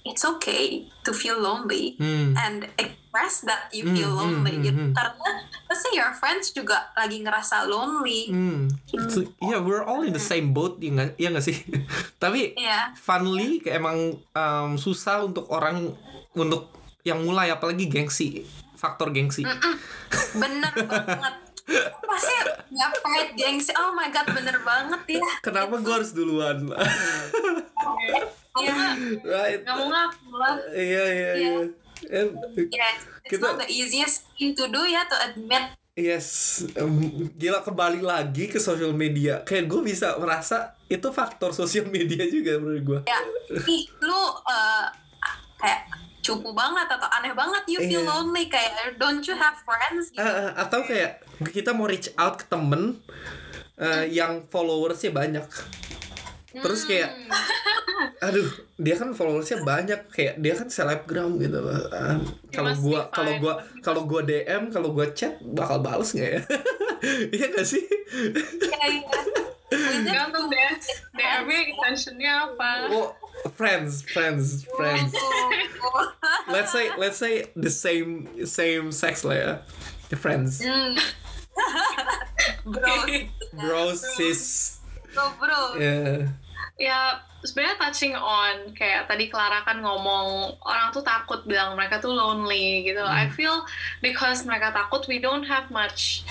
it's 0.05 0.25
okay 0.25 0.89
to 1.05 1.13
feel 1.13 1.37
lonely 1.37 2.01
Hmm. 2.01 2.33
and 2.41 2.73
express 3.19 3.43
that 3.45 3.67
you 3.71 3.83
feel 3.85 4.07
Hmm, 4.09 4.15
hmm, 4.15 4.31
lonely 4.39 4.55
hmm, 4.55 4.65
gitu 4.65 4.79
hmm. 4.81 4.95
karena 4.95 5.29
pasti 5.67 5.89
your 5.93 6.13
friends 6.13 6.47
juga 6.51 6.87
lagi 6.95 7.19
ngerasa 7.19 7.67
lonely 7.67 8.31
Hmm. 8.31 8.71
So, 9.09 9.27
yeah, 9.41 9.59
we're 9.59 9.83
all 9.83 10.03
in 10.03 10.13
the 10.13 10.23
same 10.23 10.53
boat, 10.53 10.79
ya 10.79 10.91
nggak 10.91 11.09
ya 11.17 11.29
nggak 11.29 11.43
sih? 11.43 11.59
Tapi 12.23 12.55
Iya. 12.55 12.95
funly 12.95 13.59
kayak 13.59 13.79
emang 13.79 13.99
um, 14.33 14.71
susah 14.77 15.23
untuk 15.23 15.51
orang 15.51 15.91
untuk 16.33 16.71
yang 17.03 17.21
mulai 17.21 17.49
apalagi 17.49 17.87
gengsi, 17.87 18.45
faktor 18.75 19.11
gengsi. 19.11 19.43
bener 20.35 20.73
banget 20.89 21.35
pasti 22.01 22.33
nggak 22.71 22.91
pride 22.99 23.33
gengsi 23.35 23.77
oh 23.77 23.93
my 23.93 24.09
god 24.09 24.25
bener 24.33 24.57
banget 24.63 25.21
ya 25.21 25.29
Kenapa 25.43 25.77
gue 25.77 25.93
harus 25.93 26.13
duluan? 26.13 26.65
Iya. 28.59 28.75
right? 29.23 29.61
nggak 29.63 29.77
mau 29.77 29.87
ngaku 29.87 30.35
lah 30.35 30.55
Iya 30.73 31.05
iya 31.07 31.31
iya. 31.37 31.53
And, 32.05 32.39
Yeah, 32.69 32.95
it's 33.21 33.29
Kita- 33.29 33.43
not 33.45 33.59
the 33.59 33.69
easiest 33.69 34.31
thing 34.33 34.55
to 34.55 34.67
do 34.67 34.83
ya 34.85 35.03
to 35.05 35.17
admit 35.25 35.75
Yes, 35.93 36.29
em, 36.73 36.95
gila 37.35 37.59
kembali 37.61 37.99
lagi 38.01 38.47
ke 38.47 38.57
social 38.57 38.95
media. 38.95 39.43
Kayak 39.43 39.67
gue 39.67 39.83
bisa 39.85 40.15
merasa 40.15 40.79
itu 40.87 41.11
faktor 41.11 41.51
sosial 41.51 41.91
media 41.91 42.23
juga 42.25 42.55
menurut 42.55 42.83
gue. 42.85 43.01
ya 43.05 43.19
ih 43.67 43.83
lu 43.99 44.15
uh, 44.39 44.87
kayak 45.57 45.91
cupu 46.21 46.53
banget 46.53 46.87
atau 46.87 47.09
aneh 47.11 47.33
banget 47.33 47.67
you 47.67 47.81
feel 47.81 47.99
Iya. 47.99 48.15
lonely 48.15 48.47
kayak 48.47 48.79
don't 48.95 49.25
you 49.25 49.35
have 49.35 49.59
friends 49.59 50.15
gitu. 50.15 50.23
Ah, 50.23 50.55
atau 50.61 50.83
kayak 50.83 51.19
kita 51.51 51.73
mau 51.73 51.85
reach 51.85 52.15
out 52.15 52.39
ke 52.39 52.47
temen 52.47 53.03
eh, 53.75 54.07
yang 54.09 54.47
followersnya 54.47 55.11
banyak. 55.11 55.47
Terus 56.49 56.89
kayak, 56.89 57.13
aduh, 58.25 58.49
dia 58.81 58.97
kan 58.97 59.13
followersnya 59.13 59.61
banyak, 59.61 60.01
kayak 60.09 60.41
dia 60.41 60.57
kan 60.57 60.73
selebgram 60.73 61.37
gitu. 61.37 61.61
Ah, 61.93 62.17
Kalau 62.49 62.73
gua, 62.81 63.01
kalau 63.13 63.33
gua, 63.37 63.55
kalau 63.85 64.03
gua 64.09 64.25
DM, 64.25 64.73
kalau 64.73 64.97
gua 64.97 65.13
chat, 65.13 65.37
bakal 65.45 65.85
bales 65.85 66.17
nggak 66.17 66.31
ya? 66.39 66.43
Iya 67.31 67.47
gak 67.55 67.63
sih? 67.63 67.85
Iya, 68.59 68.79
iya. 68.91 69.19
We 69.71 70.03
did 70.03 70.11
gantung 70.11 70.51
deh 70.51 70.75
DM 71.15 71.47
extensionnya 71.47 72.51
apa 72.51 72.91
Oh, 72.91 73.15
friends, 73.55 74.03
friends, 74.03 74.67
friends. 74.75 75.15
Oh. 75.15 76.11
Let's 76.51 76.73
say, 76.75 76.91
let's 76.99 77.21
say 77.21 77.53
the 77.55 77.71
same, 77.71 78.27
same 78.49 78.91
sex 78.91 79.23
lah 79.23 79.37
ya, 79.39 79.53
The 80.11 80.17
friends, 80.19 80.59
Hmm. 80.65 80.97
bro, 82.73 82.95
bros, 83.55 84.01
sis, 84.17 84.78
bro, 85.19 85.27
bro. 85.43 85.63
yeah. 85.75 86.31
ya 86.79 87.19
sebenarnya 87.43 87.77
touching 87.79 88.15
on 88.15 88.71
kayak 88.75 89.11
tadi 89.11 89.27
Clara 89.27 89.67
kan 89.67 89.83
ngomong 89.83 90.59
orang 90.63 90.95
tuh 90.95 91.03
takut 91.03 91.43
bilang 91.47 91.75
mereka 91.75 91.99
tuh 91.99 92.15
lonely 92.15 92.87
gitu. 92.87 93.03
I 93.03 93.31
feel 93.31 93.67
because 94.03 94.47
mereka 94.47 94.71
takut 94.71 95.07
we 95.11 95.19
don't 95.19 95.47
have 95.47 95.71
much. 95.75 96.23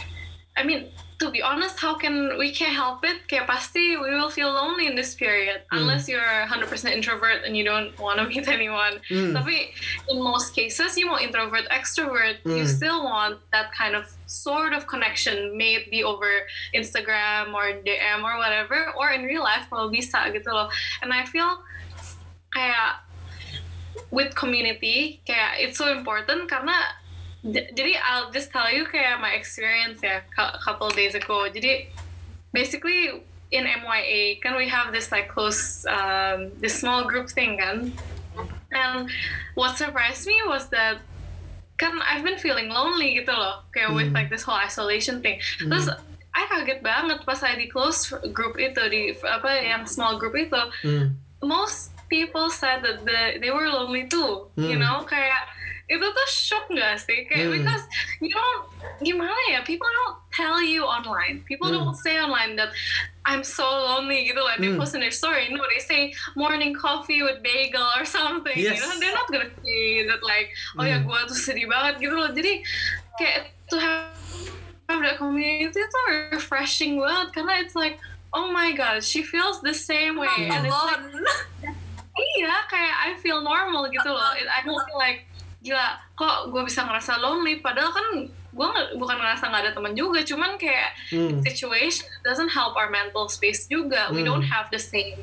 I 0.55 0.63
mean 0.63 0.91
to 1.19 1.31
be 1.31 1.41
honest, 1.41 1.79
how 1.79 1.95
can 1.97 2.37
we 2.37 2.51
can't 2.53 2.75
help 2.77 3.01
it? 3.01 3.25
Kayak 3.27 3.47
pasti 3.49 3.97
we 3.97 4.13
will 4.13 4.29
feel 4.29 4.53
lonely 4.53 4.85
in 4.85 4.93
this 4.93 5.17
period 5.17 5.65
Hmm. 5.73 5.81
unless 5.81 6.05
you're 6.05 6.21
100% 6.45 6.69
introvert 6.93 7.41
and 7.41 7.57
you 7.57 7.65
don't 7.65 7.89
want 7.97 8.21
to 8.21 8.29
meet 8.29 8.45
anyone. 8.57 9.01
Hmm. 9.09 9.33
Tapi 9.33 9.73
in 10.13 10.21
most 10.21 10.53
cases, 10.53 10.93
you 10.93 11.09
mau 11.09 11.17
introvert, 11.17 11.65
extrovert, 11.73 12.37
you 12.45 12.65
Hmm. 12.65 12.69
still 12.69 13.01
want 13.01 13.41
that 13.49 13.73
kind 13.73 13.97
of 13.97 14.05
sort 14.29 14.77
of 14.77 14.85
connection, 14.85 15.57
may 15.57 15.73
it 15.73 15.89
be 15.89 16.05
over 16.05 16.29
Instagram 16.77 17.49
or 17.57 17.81
DM 17.81 18.21
or 18.21 18.37
whatever, 18.37 18.93
or 18.93 19.09
in 19.09 19.25
real 19.25 19.41
life 19.41 19.65
kalau 19.73 19.89
bisa 19.89 20.29
gitu 20.29 20.53
loh. 20.53 20.69
And 21.01 21.09
I 21.09 21.25
feel 21.25 21.65
kayak 22.53 23.01
with 24.13 24.31
community 24.37 25.19
kayak 25.25 25.57
it's 25.59 25.75
so 25.81 25.89
important 25.89 26.45
karena 26.47 26.77
jadi 27.45 27.93
I'll 28.01 28.31
just 28.31 28.49
tell 28.51 28.69
you 28.69 28.85
kayak 28.85 29.21
my 29.21 29.31
experience 29.33 30.01
ya 30.01 30.25
a 30.37 30.59
couple 30.59 30.89
days 30.89 31.13
ago 31.13 31.45
jadi 31.47 31.85
basically 32.51 33.21
in 33.51 33.63
MYA 33.63 34.41
kan 34.43 34.57
we 34.57 34.67
have 34.67 34.91
this 34.91 35.11
like 35.11 35.29
close 35.29 35.85
um, 35.87 36.51
this 36.59 36.79
small 36.79 37.05
group 37.07 37.29
thing 37.29 37.57
kan 37.57 37.93
and 38.73 39.07
what 39.55 39.77
surprised 39.77 40.27
me 40.27 40.35
was 40.47 40.67
that 40.69 40.99
kan 41.77 41.93
I've 42.03 42.25
been 42.25 42.41
feeling 42.41 42.67
lonely 42.73 43.15
gitu 43.15 43.31
loh 43.31 43.63
kayak 43.71 43.93
with 43.93 44.09
Hmm. 44.11 44.17
like 44.17 44.29
this 44.33 44.43
whole 44.43 44.57
isolation 44.57 45.21
thing 45.21 45.37
terus 45.61 45.87
I 46.37 46.45
kaget 46.49 46.85
banget 46.85 47.25
pas 47.25 47.37
saya 47.41 47.57
di 47.57 47.65
close 47.69 48.13
group 48.33 48.57
itu 48.57 48.81
di 48.89 49.13
apa 49.25 49.49
yang 49.61 49.85
small 49.85 50.17
group 50.17 50.33
itu 50.37 50.57
Hmm. 50.83 51.15
most 51.41 51.93
people 52.07 52.49
said 52.49 52.81
that 52.81 53.03
the, 53.03 53.37
they 53.43 53.51
were 53.51 53.67
lonely 53.67 54.07
too. 54.07 54.47
You 54.55 54.79
Hmm. 54.79 54.79
know, 54.79 54.97
kayak 55.03 55.43
itu 55.87 56.03
tuh 56.03 56.27
shock 56.27 56.67
gak 56.69 56.99
sih? 56.99 57.23
Kayak 57.25 57.47
Hmm. 57.47 57.53
because 57.57 57.83
you 58.19 58.27
don't 58.29 58.63
gimana 58.99 59.39
ya? 59.49 59.63
People 59.63 59.87
don't 59.87 60.19
tell 60.29 60.59
you 60.59 60.83
online. 60.83 61.47
People 61.47 61.71
Hmm. 61.71 61.79
don't 61.87 61.95
say 61.95 62.19
online 62.19 62.59
that 62.59 62.75
I'm 63.23 63.39
so 63.39 63.63
lonely 63.63 64.27
gitu 64.27 64.39
like 64.39 64.59
they 64.59 64.71
Hmm. 64.71 64.79
post 64.79 64.95
in 64.95 65.01
their 65.01 65.15
story. 65.15 65.47
No, 65.47 65.63
they 65.67 65.79
say 65.79 66.01
morning 66.35 66.75
coffee 66.75 67.23
with 67.23 67.39
bagel 67.39 67.87
or 67.95 68.03
something. 68.19 68.55
Yes. 68.55 68.79
You 68.79 68.83
know, 68.83 68.95
they're 68.99 69.15
not 69.15 69.27
gonna 69.31 69.51
say 69.63 70.03
that 70.05 70.19
like 70.21 70.51
oh 70.75 70.83
ya 70.83 70.99
Hmm. 70.99 71.07
gue 71.07 71.19
tuh 71.31 71.39
sedih 71.39 71.67
banget 71.67 72.03
gitu 72.03 72.15
loh. 72.15 72.31
Jadi 72.35 72.63
kayak 73.15 73.51
to 73.71 73.75
have 73.79 74.11
have 74.87 75.03
that 75.03 75.19
community 75.19 75.75
itu 75.75 75.99
refreshing 76.31 76.95
banget 76.99 77.27
karena 77.35 77.59
it's 77.59 77.75
like 77.75 77.99
oh 78.31 78.47
my 78.51 78.71
god 78.71 79.03
she 79.03 79.19
feels 79.19 79.59
the 79.59 79.75
same 79.75 80.15
way 80.15 80.31
Not 80.47 80.51
and 80.55 80.63
it's 80.67 80.83
like 80.87 81.03
alone. 81.03 81.27
iya 82.39 82.55
kayak 82.71 82.95
I 83.03 83.09
feel 83.19 83.43
normal 83.43 83.91
gitu 83.91 84.07
loh 84.07 84.31
I 84.31 84.63
don't 84.63 84.79
feel 84.87 84.95
like 84.95 85.27
gila 85.59 85.87
kok 86.13 86.49
gue 86.49 86.61
bisa 86.63 86.81
ngerasa 86.81 87.17
lonely 87.17 87.59
padahal 87.59 87.89
kan 87.89 88.07
gue 88.29 88.67
bukan 88.95 89.17
ngerasa 89.17 89.43
nggak 89.47 89.61
ada 89.63 89.71
teman 89.71 89.93
juga 89.93 90.21
cuman 90.21 90.55
kayak 90.55 90.93
Hmm. 91.09 91.41
situation 91.41 92.05
doesn't 92.21 92.49
help 92.49 92.73
our 92.73 92.89
mental 92.89 93.25
space 93.27 93.65
juga 93.65 94.09
we 94.09 94.21
Hmm. 94.21 94.29
don't 94.33 94.45
have 94.45 94.69
the 94.69 94.77
same 94.77 95.17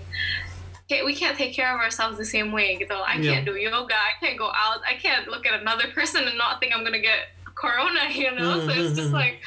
kayak 0.84 1.02
we 1.02 1.12
can't 1.12 1.34
take 1.34 1.50
care 1.50 1.70
of 1.70 1.78
ourselves 1.78 2.14
the 2.14 2.26
same 2.26 2.50
way 2.50 2.76
gitu 2.76 2.94
I 2.94 3.18
Yeah. 3.18 3.40
can't 3.40 3.46
do 3.46 3.54
yoga 3.54 3.94
I 3.94 4.14
can't 4.18 4.36
go 4.36 4.50
out 4.50 4.82
I 4.84 4.94
can't 4.94 5.26
look 5.26 5.42
at 5.44 5.56
another 5.56 5.90
person 5.90 6.26
and 6.26 6.36
not 6.36 6.58
think 6.58 6.74
I'm 6.74 6.82
gonna 6.82 7.00
get 7.00 7.34
corona 7.54 8.10
you 8.12 8.30
know 8.30 8.58
so 8.62 8.70
it's 8.70 8.94
just 8.94 9.10
Hmm. 9.10 9.18
like 9.18 9.38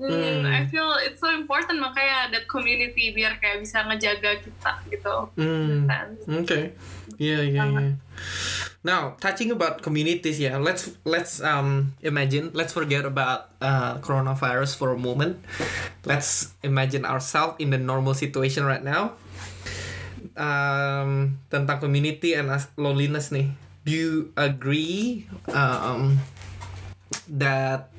hmm, 0.00 0.08
Hmm. 0.08 0.48
I 0.48 0.64
feel 0.68 0.96
it's 0.96 1.20
so 1.20 1.28
important 1.28 1.76
makanya 1.76 2.32
ada 2.32 2.38
community 2.48 3.12
biar 3.12 3.36
kayak 3.36 3.60
bisa 3.60 3.84
ngejaga 3.84 4.40
kita 4.40 4.72
gitu 4.88 5.14
Hmm. 5.36 5.84
Sense. 5.84 6.24
Okay. 6.24 6.64
Yeah, 7.20 7.44
yeah, 7.44 7.68
yeah. 7.68 7.92
Now, 8.80 9.16
touching 9.20 9.52
about 9.52 9.84
communities, 9.84 10.40
yeah, 10.40 10.56
let's 10.56 10.96
let's 11.04 11.44
um 11.44 11.92
imagine, 12.00 12.50
let's 12.56 12.72
forget 12.72 13.04
about 13.04 13.52
uh 13.60 14.00
coronavirus 14.00 14.76
for 14.76 14.96
a 14.96 14.98
moment. 14.98 15.44
Let's 16.08 16.56
imagine 16.64 17.04
ourselves 17.04 17.60
in 17.60 17.70
the 17.70 17.78
normal 17.78 18.16
situation 18.16 18.64
right 18.64 18.82
now. 18.82 19.20
Um, 20.32 21.40
tentang 21.52 21.80
community 21.80 22.32
and 22.32 22.48
loneliness 22.80 23.28
nih. 23.28 23.52
Do 23.84 23.92
you 23.92 24.12
agree 24.36 25.28
um 25.52 26.20
that 27.28 27.92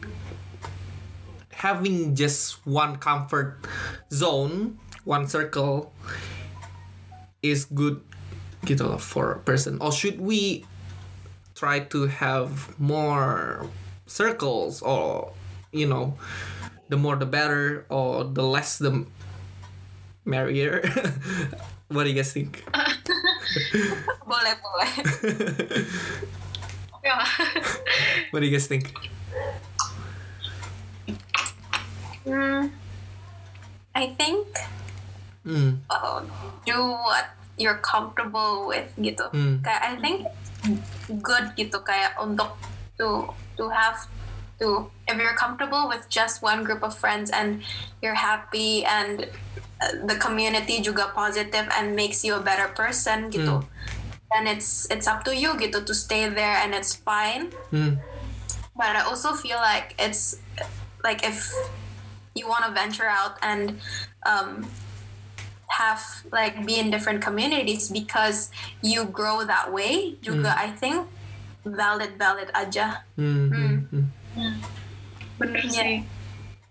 having 1.62 2.18
just 2.18 2.58
one 2.66 2.98
comfort 2.98 3.62
zone, 4.10 4.82
one 5.06 5.30
circle 5.30 5.94
is 7.46 7.66
good 7.66 8.02
loh 8.70 8.97
for 8.97 9.32
a 9.32 9.39
person. 9.39 9.78
Or 9.82 9.91
should 9.91 10.22
we 10.22 10.66
try 11.55 11.80
to 11.80 12.07
have 12.07 12.78
more 12.80 13.68
circles 14.07 14.82
or 14.82 15.32
you 15.72 15.88
know 15.88 16.18
the 16.89 16.97
more 16.97 17.16
the 17.16 17.26
better 17.26 17.86
or 17.89 18.24
the 18.24 18.43
less 18.43 18.78
the 18.78 19.05
merrier? 20.26 20.82
What 21.91 22.07
do 22.07 22.09
you 22.09 22.16
guys 22.16 22.32
think? 22.32 22.64
Boleh 24.32 24.55
boleh. 24.64 24.91
ya. 27.03 27.20
What 28.32 28.39
do 28.39 28.45
you 28.47 28.55
guys 28.55 28.72
think? 28.72 28.95
Hmm, 32.24 32.72
I 33.91 34.16
think 34.16 34.47
mm, 35.43 35.84
uh, 35.89 36.24
do 36.64 36.80
what 36.80 37.28
you're 37.62 37.78
comfortable 37.86 38.66
with 38.66 38.89
gitu. 38.97 39.30
Hmm. 39.30 39.62
Kayak 39.62 39.82
I 39.86 39.93
think 40.01 40.18
good 41.22 41.53
gitu 41.53 41.78
kayak 41.86 42.18
untuk 42.18 42.57
to 42.97 43.30
to 43.57 43.70
have 43.70 44.09
to 44.57 44.89
if 45.05 45.18
you're 45.18 45.38
comfortable 45.38 45.86
with 45.86 46.09
just 46.09 46.41
one 46.41 46.66
group 46.66 46.82
of 46.82 46.97
friends 46.97 47.30
and 47.30 47.62
you're 48.01 48.18
happy 48.18 48.82
and 48.86 49.30
uh, 49.82 49.93
the 50.09 50.18
community 50.18 50.82
juga 50.82 51.14
positive 51.14 51.70
and 51.78 51.93
makes 51.93 52.26
you 52.26 52.34
a 52.34 52.43
better 52.43 52.74
person 52.74 53.30
gitu. 53.30 53.62
Then 54.34 54.49
it's 54.49 54.89
it's 54.89 55.05
up 55.05 55.22
to 55.30 55.36
you 55.36 55.53
gitu 55.62 55.86
to 55.86 55.93
stay 55.93 56.26
there 56.26 56.57
and 56.57 56.74
it's 56.74 56.97
fine. 56.97 57.53
mm, 57.70 58.01
but 58.74 58.97
I 58.97 59.03
also 59.05 59.38
feel 59.38 59.59
like 59.59 59.93
it's 59.99 60.39
like 61.03 61.22
if 61.28 61.51
you 62.34 62.47
want 62.47 62.64
to 62.64 62.72
venture 62.72 63.09
out 63.09 63.36
and 63.43 63.76
um, 64.24 64.64
have 65.72 66.04
like 66.32 66.66
be 66.68 66.76
in 66.76 66.92
different 66.92 67.24
communities 67.24 67.88
because 67.88 68.52
you 68.84 69.06
grow 69.08 69.48
that 69.48 69.72
way 69.72 70.20
juga 70.20 70.52
I 70.52 70.76
think 70.76 71.08
valid 71.64 72.20
valid 72.20 72.52
aja. 72.52 73.08
Mm, 73.16 73.48
mm, 73.50 73.76
mm. 74.36 74.56
bener 75.40 75.64
Yeah. 75.64 75.72
sih 75.72 75.96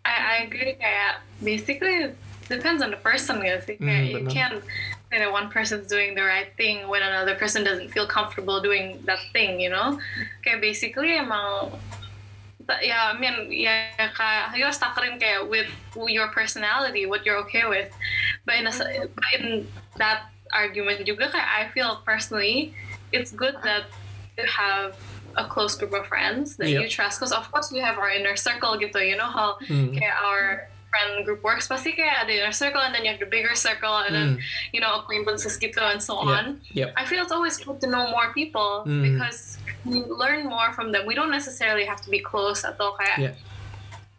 I, 0.04 0.14
I 0.16 0.34
agree 0.44 0.76
kayak 0.76 1.24
basically 1.40 2.12
depends 2.50 2.82
on 2.82 2.90
the 2.90 3.00
person 3.00 3.40
gak 3.40 3.64
sih 3.64 3.76
kayak 3.78 4.02
Hmm, 4.10 4.14
you 4.14 4.22
can't 4.28 4.60
say 5.10 5.18
that 5.18 5.30
one 5.30 5.50
person's 5.50 5.86
doing 5.86 6.14
the 6.14 6.22
right 6.22 6.50
thing 6.56 6.86
when 6.86 7.02
another 7.02 7.34
person 7.34 7.62
doesn't 7.62 7.90
feel 7.90 8.06
comfortable 8.06 8.60
doing 8.62 8.98
that 9.06 9.20
thing 9.34 9.58
you 9.58 9.70
know? 9.70 9.98
Kayak 10.42 10.60
basically 10.60 11.18
emang 11.18 11.74
ya 12.78 13.10
I 13.10 13.18
mean 13.18 13.50
yeah, 13.50 13.90
kayak 14.14 14.54
you 14.54 14.62
harus 14.62 14.78
takerin 14.78 15.18
kayak 15.18 15.50
with 15.50 15.66
your 16.06 16.30
personality 16.30 17.10
what 17.10 17.26
you're 17.26 17.42
okay 17.50 17.66
with 17.66 17.90
but 18.46 18.54
in 18.54 18.70
a, 18.70 18.72
but 19.10 19.28
in 19.34 19.66
that 19.98 20.30
argument 20.54 21.02
juga 21.02 21.26
kayak 21.34 21.48
I 21.50 21.62
feel 21.74 21.98
personally 22.06 22.70
it's 23.10 23.34
good 23.34 23.58
that 23.66 23.90
you 24.38 24.46
have 24.46 24.94
a 25.38 25.46
close 25.46 25.74
group 25.78 25.94
of 25.94 26.06
friends 26.10 26.58
that 26.58 26.70
Yeah. 26.70 26.82
you 26.82 26.88
trust 26.90 27.18
because 27.18 27.30
of 27.34 27.46
course 27.50 27.70
we 27.70 27.78
have 27.78 27.98
our 27.98 28.10
inner 28.10 28.34
circle 28.34 28.74
gitu 28.78 28.98
you 28.98 29.14
know 29.14 29.30
how 29.30 29.58
kayak 29.68 30.16
our 30.26 30.66
friend 30.90 31.22
group 31.22 31.38
works 31.46 31.70
pasti 31.70 31.94
kayak 31.94 32.26
ada 32.26 32.34
inner 32.42 32.50
circle 32.50 32.82
and 32.82 32.90
then 32.90 33.06
you 33.06 33.14
have 33.14 33.22
the 33.22 33.30
bigger 33.30 33.54
circle 33.54 34.02
and 34.02 34.10
then 34.10 34.28
you 34.74 34.82
know 34.82 34.98
acquaintances 34.98 35.54
gitu 35.54 35.78
and 35.78 36.02
so. 36.02 36.18
Yeah. 36.18 36.34
on 36.34 36.44
Yep. 36.74 36.88
I 36.98 37.02
feel 37.06 37.22
it's 37.22 37.30
always 37.30 37.62
good 37.62 37.78
to 37.78 37.86
know 37.86 38.10
more 38.10 38.34
people 38.34 38.82
Mm. 38.90 39.06
because 39.06 39.59
learn 39.88 40.44
more 40.46 40.72
from 40.72 40.92
them 40.92 41.06
we 41.08 41.14
don't 41.14 41.32
necessarily 41.32 41.84
have 41.84 42.00
to 42.00 42.10
be 42.10 42.20
close 42.20 42.62
atau 42.62 42.92
kayak 42.96 43.18
Yeah. 43.18 43.34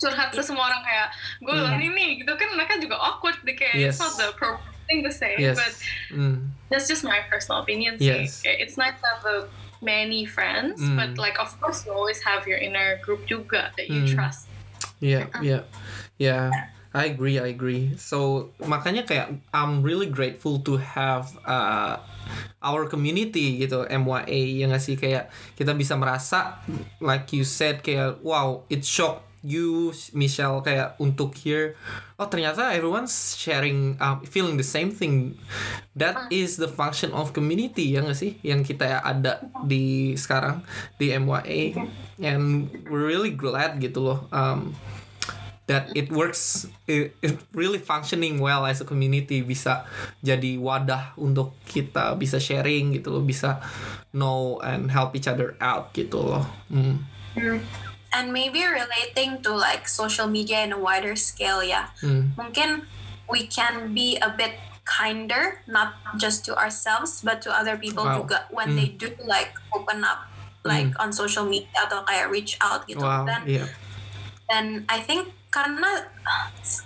curhat 0.01 0.34
ke 0.34 0.41
semua 0.41 0.66
orang 0.66 0.82
kayak 0.82 1.07
gue 1.45 1.53
Mm. 1.53 1.78
ini 1.78 1.88
nih 1.93 2.09
gitu 2.26 2.34
kan 2.34 2.49
mereka 2.57 2.74
juga 2.82 2.97
awkward 2.97 3.38
deh 3.45 3.53
kayak 3.53 3.78
Yes. 3.78 3.95
it's 3.95 4.01
not 4.01 4.18
the 4.18 4.34
appropriate 4.34 4.82
thing 4.89 5.05
to 5.05 5.14
say 5.14 5.38
yes 5.38 5.53
but 5.55 5.74
mm, 6.09 6.49
that's 6.74 6.89
just 6.89 7.05
my 7.05 7.22
personal 7.30 7.62
opinion 7.62 8.01
sih. 8.01 8.26
Yes. 8.26 8.41
it's 8.41 8.82
nice 8.82 8.97
to 8.97 9.05
have 9.05 9.24
a 9.24 9.38
many 9.82 10.26
friends 10.26 10.82
Mm. 10.82 10.97
but 10.97 11.22
like 11.22 11.38
of 11.38 11.53
course 11.62 11.86
you 11.86 11.93
always 11.93 12.18
have 12.26 12.49
your 12.49 12.57
inner 12.57 12.97
group 13.05 13.26
juga 13.30 13.70
that 13.78 13.86
you 13.89 14.05
Mm. 14.05 14.14
trust 14.18 14.49
Yeah, 15.01 15.26
yeah, 15.41 15.66
yeah. 16.22 16.70
I 16.93 17.09
agree, 17.09 17.41
I 17.41 17.49
agree. 17.49 17.97
So 17.97 18.49
makanya 18.62 19.01
kayak 19.01 19.34
I'm 19.49 19.82
really 19.82 20.05
grateful 20.05 20.62
to 20.62 20.78
have 20.78 21.34
uh, 21.41 21.97
our 22.61 22.88
community 22.88 23.61
gitu 23.61 23.86
MYA 23.89 24.61
ya 24.61 24.65
nggak 24.69 24.84
sih? 24.84 24.95
Kayak 24.95 25.30
kita 25.57 25.74
bisa 25.74 25.97
merasa 25.97 26.61
like 27.01 27.30
you 27.34 27.45
said 27.45 27.82
kayak 27.82 28.22
wow 28.22 28.63
it 28.69 28.86
shock 28.86 29.26
you 29.41 29.89
Michelle 30.13 30.61
kayak 30.61 31.01
untuk 31.01 31.34
hear 31.34 31.74
oh 32.22 32.30
ternyata 32.30 32.78
everyone's 32.78 33.34
sharing 33.34 33.97
um, 33.97 34.22
feeling 34.22 34.55
the 34.55 34.65
same 34.65 34.93
thing. 34.93 35.36
That 35.97 36.30
is 36.30 36.61
the 36.61 36.69
function 36.69 37.09
of 37.11 37.34
community 37.34 37.97
ya 37.97 38.05
nggak 38.05 38.17
sih? 38.17 38.38
Yang 38.45 38.78
kita 38.78 39.01
ada 39.01 39.41
di 39.65 40.13
sekarang 40.13 40.61
di 41.01 41.13
MYA 41.17 41.74
and 42.22 42.69
we're 42.86 43.09
really 43.09 43.34
glad 43.34 43.82
gitu 43.82 44.05
loh 44.05 44.30
um, 44.30 44.78
that 45.70 45.88
it 45.95 46.12
works 46.12 46.68
it, 46.89 47.14
it 47.22 47.38
really 47.53 47.78
functioning 47.78 48.41
well 48.41 48.66
as 48.66 48.82
a 48.82 48.88
community 48.88 49.39
bisa 49.39 49.86
jadi 50.20 50.57
wadah 50.57 51.14
untuk 51.16 51.53
kita 51.64 52.18
bisa 52.18 52.41
sharing 52.41 52.91
gitu 52.91 53.14
loh 53.14 53.24
bisa 53.24 53.62
know 54.12 54.57
and 54.66 54.91
help 54.91 55.14
each 55.16 55.30
other 55.30 55.55
out 55.62 55.93
gitu 55.93 56.20
loh. 56.20 56.43
Hmm. 56.68 56.99
and 58.12 58.36
maybe 58.36 58.59
relating 58.68 59.39
to 59.39 59.55
like 59.55 59.88
social 59.88 60.28
media 60.28 60.68
in 60.68 60.76
a 60.76 60.80
wider 60.80 61.16
scale 61.16 61.64
ya. 61.64 61.88
Hmm. 62.03 62.36
mungkin 62.36 62.84
we 63.32 63.47
can 63.47 63.95
be 63.95 64.20
a 64.20 64.28
bit 64.36 64.59
kinder 64.84 65.64
not 65.70 65.95
just 66.20 66.43
to 66.43 66.51
ourselves 66.57 67.22
but 67.24 67.39
to 67.39 67.47
other 67.47 67.78
people 67.80 68.03
Wow. 68.03 68.26
juga 68.26 68.49
when 68.51 68.76
they 68.76 68.91
do 68.91 69.07
like 69.24 69.55
open 69.72 70.03
up 70.03 70.28
like 70.68 70.91
on 70.99 71.14
social 71.16 71.47
media 71.47 71.72
atau 71.88 72.03
kayak 72.03 72.28
reach 72.28 72.59
out 72.59 72.84
gitu. 72.89 72.99
Wow 72.99 73.24
dan 73.24 73.47
yeah 73.47 73.70
dan 74.51 74.84
I 74.91 74.99
think 74.99 75.32
karena 75.52 76.08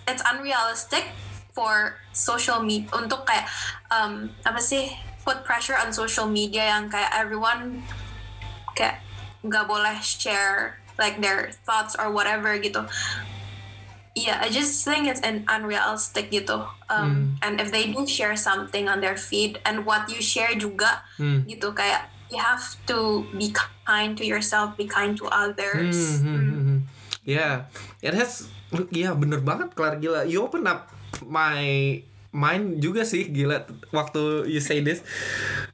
it's 0.10 0.26
unrealistic 0.26 1.06
for 1.54 1.96
social 2.12 2.60
media 2.60 2.90
untuk 2.98 3.24
kayak 3.24 3.48
um, 3.94 4.28
apa 4.44 4.60
sih 4.60 4.92
put 5.24 5.46
pressure 5.46 5.78
on 5.78 5.94
social 5.94 6.28
media 6.28 6.74
yang 6.76 6.90
kayak 6.90 7.10
everyone 7.16 7.86
kayak 8.76 9.00
nggak 9.46 9.66
boleh 9.70 9.96
share 10.02 10.82
like 10.98 11.22
their 11.22 11.54
thoughts 11.64 11.94
or 11.96 12.10
whatever 12.12 12.58
gitu. 12.58 12.84
Yeah, 14.16 14.40
I 14.40 14.48
just 14.48 14.88
think 14.88 15.12
it's 15.12 15.20
an 15.28 15.44
unrealistic 15.52 16.32
gitu. 16.32 16.64
Um, 16.88 17.36
And 17.44 17.60
if 17.60 17.68
they 17.68 17.92
do 17.92 18.08
share 18.08 18.40
something 18.40 18.88
on 18.88 19.04
their 19.04 19.20
feed 19.20 19.60
and 19.68 19.84
what 19.84 20.08
you 20.08 20.24
share 20.24 20.56
juga 20.56 21.04
Hmm. 21.20 21.44
gitu 21.44 21.76
kayak 21.76 22.08
you 22.32 22.40
have 22.40 22.64
to 22.88 23.28
be 23.36 23.52
kind 23.84 24.16
to 24.16 24.24
yourself, 24.24 24.74
be 24.80 24.88
kind 24.88 25.20
to 25.20 25.28
others. 25.28 26.24
Hmm, 26.24 26.32
hmm, 26.32 26.42
hmm, 26.48 26.64
hmm. 26.64 26.80
Yeah, 27.28 27.68
it 28.00 28.16
has. 28.16 28.48
Iya 28.92 29.16
bener 29.16 29.42
banget, 29.42 29.74
Clara 29.74 29.98
gila. 29.98 30.28
You 30.28 30.46
open 30.46 30.68
up 30.68 30.92
my 31.24 32.00
mind 32.36 32.84
juga 32.84 33.08
sih 33.08 33.32
gila 33.32 33.64
waktu 33.96 34.52
you 34.52 34.60
say 34.60 34.84
this. 34.84 35.00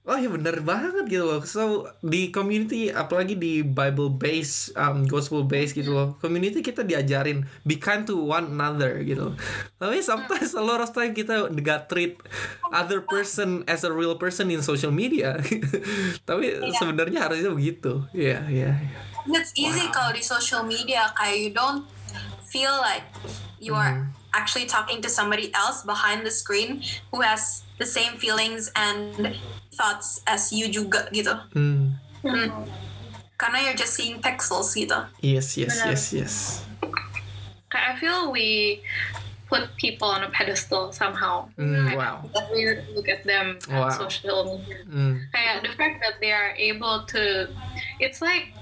Oh 0.06 0.14
ya 0.14 0.30
bener 0.30 0.62
banget 0.62 1.10
gitu 1.10 1.26
loh. 1.26 1.41
So 1.41 1.89
di 2.06 2.30
community 2.30 2.93
apalagi 2.93 3.34
di 3.34 3.66
Bible 3.66 4.14
base, 4.14 4.70
um, 4.78 5.10
gospel 5.10 5.49
base 5.49 5.74
gitu 5.74 5.89
loh. 5.89 6.08
Community 6.22 6.62
kita 6.62 6.86
diajarin 6.86 7.49
be 7.66 7.82
kind 7.82 8.06
to 8.06 8.22
one 8.22 8.54
another 8.54 9.02
gitu. 9.02 9.34
Tapi 9.82 10.06
sometimes 10.06 10.54
a 10.54 10.62
lot 10.62 10.80
of 10.80 10.93
time 10.93 11.18
kita 11.18 11.49
nggak 11.49 11.89
treat 11.89 12.22
other 12.70 13.02
person 13.02 13.66
as 13.66 13.82
a 13.82 13.89
real 13.89 14.14
person 14.22 14.54
in 14.54 14.62
social 14.62 14.93
media. 14.93 15.41
Tapi 16.30 16.62
sebenarnya 16.78 17.26
harusnya 17.26 17.49
begitu. 17.49 18.06
Iya 18.14 18.45
iya. 18.47 18.72
iya. 18.78 19.02
And 19.22 19.38
It's 19.38 19.54
easy 19.54 19.86
kalau 19.93 20.14
di 20.18 20.26
social 20.26 20.66
media 20.66 21.06
kayak 21.14 21.38
you 21.38 21.52
don't 21.54 21.86
feel 22.52 22.72
like 22.84 23.04
you 23.60 23.74
are 23.76 24.08
actually 24.36 24.66
talking 24.66 25.02
to 25.02 25.10
somebody 25.10 25.52
else 25.56 25.84
behind 25.84 26.26
the 26.26 26.32
screen 26.32 26.84
who 27.12 27.22
has 27.22 27.64
the 27.80 27.86
same 27.86 28.18
feelings 28.20 28.72
and 28.76 29.36
thoughts 29.72 30.20
as 30.28 30.52
you 30.52 30.68
juga 30.68 31.08
gitu. 31.16 31.32
Hmm. 31.56 31.95
Karena 33.39 33.58
you're 33.64 33.80
just 33.80 33.95
seeing 33.95 34.22
pixels 34.22 34.76
gitu. 34.76 34.99
Yes, 35.24 35.58
yes, 35.58 35.80
Benar. 35.82 35.88
yes, 35.95 36.04
yes. 36.14 36.34
I 37.72 37.95
feel 37.97 38.30
we 38.30 38.84
put 39.47 39.72
people 39.80 40.08
on 40.08 40.24
a 40.24 40.30
pedestal 40.30 40.91
somehow. 40.91 41.47
Mm, 41.58 41.95
wow. 41.97 42.22
we 42.54 42.68
look 42.93 43.08
at 43.10 43.24
them 43.24 43.58
Wow. 43.68 43.88
on 43.88 43.91
social 43.91 44.60
media. 44.60 44.84
Mm, 44.88 45.16
Kayak 45.34 45.56
the 45.66 45.74
fact 45.76 45.99
that 46.04 46.20
they 46.22 46.32
are 46.32 46.52
able 46.56 47.04
to, 47.16 47.49
it's 47.99 48.22
like 48.22 48.54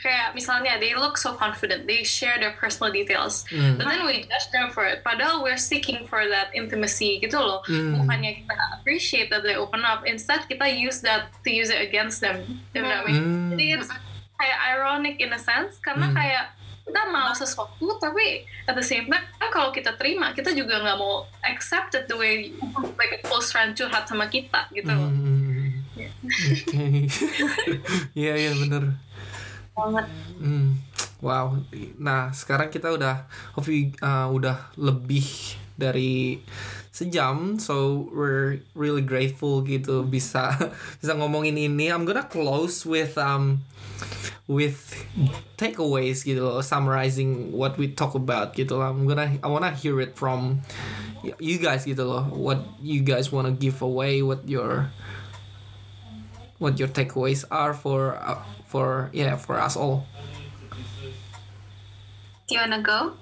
kayak 0.00 0.32
misalnya 0.32 0.80
they 0.80 0.96
look 0.96 1.14
so 1.14 1.36
confident, 1.36 1.84
they 1.84 2.00
share 2.00 2.36
their 2.36 2.56
personal 2.56 2.88
details, 2.88 3.44
Mm. 3.48 3.76
but 3.76 3.84
then 3.84 4.02
we 4.02 4.24
judge 4.24 4.48
them 4.48 4.68
for 4.68 4.82
it. 4.82 5.04
Padahal 5.04 5.40
we're 5.40 5.60
seeking 5.60 6.08
for 6.08 6.24
that 6.24 6.48
intimacy 6.52 7.20
gitu 7.20 7.36
loh. 7.36 7.60
Mm. 7.64 8.00
Bukannya 8.00 8.30
kita 8.40 8.54
appreciate 8.74 9.28
that 9.28 9.44
they 9.44 9.54
open 9.54 9.84
up, 9.84 10.02
instead 10.04 10.40
kita 10.44 10.64
use 10.66 11.00
that 11.00 11.28
to 11.44 11.48
use 11.48 11.68
it 11.68 11.78
against 11.78 12.18
them. 12.18 12.40
You 12.72 12.80
know 12.80 12.90
what 12.90 13.04
I 13.04 13.08
mean? 13.08 13.22
Mm. 13.22 13.48
Jadi 13.52 13.64
it's 13.76 13.90
kayak 14.36 14.58
ironic 14.72 15.20
in 15.20 15.30
a 15.30 15.40
sense 15.40 15.76
karena 15.78 16.08
Mm. 16.08 16.16
kayak 16.16 16.44
kita 16.80 17.00
mau 17.12 17.30
sesuatu 17.30 17.86
tapi 18.00 18.42
at 18.64 18.74
the 18.74 18.82
same 18.82 19.06
time 19.06 19.22
kalau 19.52 19.70
kita 19.70 19.94
terima 19.94 20.32
kita 20.32 20.50
juga 20.50 20.80
nggak 20.80 20.96
mau 20.96 21.22
accept 21.44 21.94
it 21.94 22.08
the 22.08 22.16
way 22.16 22.50
like 22.98 23.14
a 23.14 23.20
close 23.22 23.52
friend 23.52 23.76
curhat 23.76 24.08
sama 24.08 24.26
kita 24.26 24.64
gitu 24.72 24.88
loh. 24.88 25.06
mm. 25.06 25.70
Iya, 28.20 28.32
iya 28.34 28.50
bener. 28.56 28.96
Banget. 29.76 30.06
Hmm. 30.40 30.78
Wow. 31.20 31.60
Nah, 32.00 32.32
sekarang 32.32 32.72
kita 32.72 32.88
udah 32.96 33.28
hope 33.52 33.92
uh, 34.00 34.28
udah 34.32 34.72
lebih 34.80 35.24
dari 35.80 36.40
sejam 36.92 37.56
so 37.56 38.04
we're 38.12 38.60
really 38.76 39.00
grateful 39.00 39.64
gitu 39.64 40.04
bisa 40.04 40.52
bisa 41.00 41.16
ngomongin 41.16 41.56
ini 41.56 41.88
I'm 41.88 42.04
gonna 42.04 42.28
close 42.28 42.84
with 42.84 43.16
um 43.16 43.64
with 44.50 44.92
takeaways 45.56 46.26
gitu 46.26 46.42
loh 46.42 46.60
summarizing 46.60 47.54
what 47.54 47.78
we 47.78 47.88
talk 47.88 48.18
about 48.18 48.52
gitu 48.58 48.76
loh 48.76 48.90
I'm 48.90 49.08
gonna 49.08 49.40
I 49.40 49.48
wanna 49.48 49.72
hear 49.72 50.02
it 50.02 50.18
from 50.18 50.60
you 51.22 51.56
guys 51.62 51.86
gitu 51.88 52.04
loh 52.04 52.28
what 52.34 52.60
you 52.82 53.00
guys 53.00 53.30
wanna 53.32 53.54
give 53.54 53.80
away 53.80 54.20
what 54.20 54.44
your 54.50 54.90
what 56.60 56.76
your 56.76 56.90
takeaways 56.90 57.46
are 57.48 57.72
for 57.72 58.18
uh, 58.20 58.42
for 58.70 59.10
yeah 59.10 59.34
for 59.34 59.58
us 59.58 59.74
all 59.74 60.06
Do 62.50 62.56
you 62.56 62.62
wanna 62.62 62.82
go? 62.82 63.12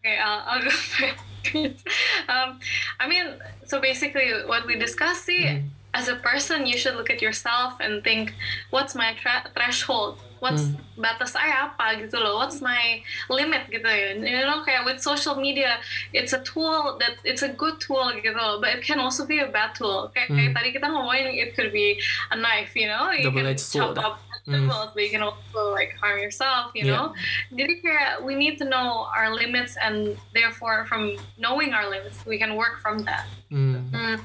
Okay, 0.00 0.18
I'll, 0.18 0.42
I'll 0.44 0.62
go 0.62 0.70
first. 0.70 1.86
um, 2.28 2.58
I 2.98 3.06
mean, 3.06 3.26
so 3.64 3.80
basically, 3.80 4.28
what 4.46 4.66
we 4.66 4.74
discussed, 4.76 5.26
see, 5.26 5.44
mm-hmm. 5.44 5.68
as 5.94 6.08
a 6.08 6.16
person, 6.16 6.66
you 6.66 6.76
should 6.76 6.96
look 6.96 7.10
at 7.10 7.22
yourself 7.22 7.74
and 7.78 8.02
think, 8.02 8.34
what's 8.70 8.96
my 8.96 9.14
tra- 9.14 9.48
threshold? 9.54 10.18
What's 10.40 10.62
mm-hmm. 10.62 11.00
batas 11.00 11.38
saya 11.38 11.70
apa 11.70 12.02
gitu 12.02 12.18
loh? 12.18 12.42
What's 12.42 12.58
my 12.58 13.00
limit 13.30 13.70
gitu 13.70 13.86
ya? 13.86 14.18
You 14.18 14.42
know, 14.50 14.66
kayak 14.66 14.82
with 14.82 14.98
social 14.98 15.38
media, 15.38 15.78
it's 16.10 16.34
a 16.34 16.42
tool 16.42 16.98
that 16.98 17.22
it's 17.22 17.46
a 17.46 17.54
good 17.54 17.78
tool 17.78 18.10
gitu 18.18 18.34
loh, 18.34 18.58
but 18.58 18.74
it 18.74 18.82
can 18.82 18.98
also 18.98 19.30
be 19.30 19.38
a 19.38 19.46
bad 19.46 19.78
tool. 19.78 20.10
Kayak, 20.10 20.34
kayak 20.34 20.50
mm-hmm. 20.50 20.56
tadi 20.58 20.68
kita 20.74 20.90
ngomongin, 20.90 21.38
it 21.38 21.54
could 21.54 21.70
be 21.70 22.02
a 22.34 22.36
knife, 22.36 22.74
you 22.74 22.90
know? 22.90 23.14
You 23.14 23.30
can 23.30 23.46
Double-edged 23.46 23.62
sword. 23.62 23.94
chop 23.94 24.18
up 24.48 24.52
vegetables, 24.52 24.90
but 24.94 25.02
you 25.02 25.10
can 25.10 25.22
also 25.22 25.72
like 25.72 25.94
harm 26.00 26.18
yourself, 26.18 26.72
you 26.74 26.84
Yeah. 26.86 26.96
know? 26.96 27.14
Jadi 27.52 27.80
we 28.24 28.34
need 28.34 28.58
to 28.58 28.64
know 28.64 29.08
our 29.16 29.32
limits 29.32 29.76
and 29.80 30.16
therefore 30.34 30.84
from 30.86 31.16
knowing 31.38 31.72
our 31.72 31.88
limits 31.88 32.24
we 32.26 32.38
can 32.38 32.56
work 32.56 32.80
from 32.80 33.04
that. 33.04 33.26
Hmm. 33.50 33.88
Hmm, 33.92 34.16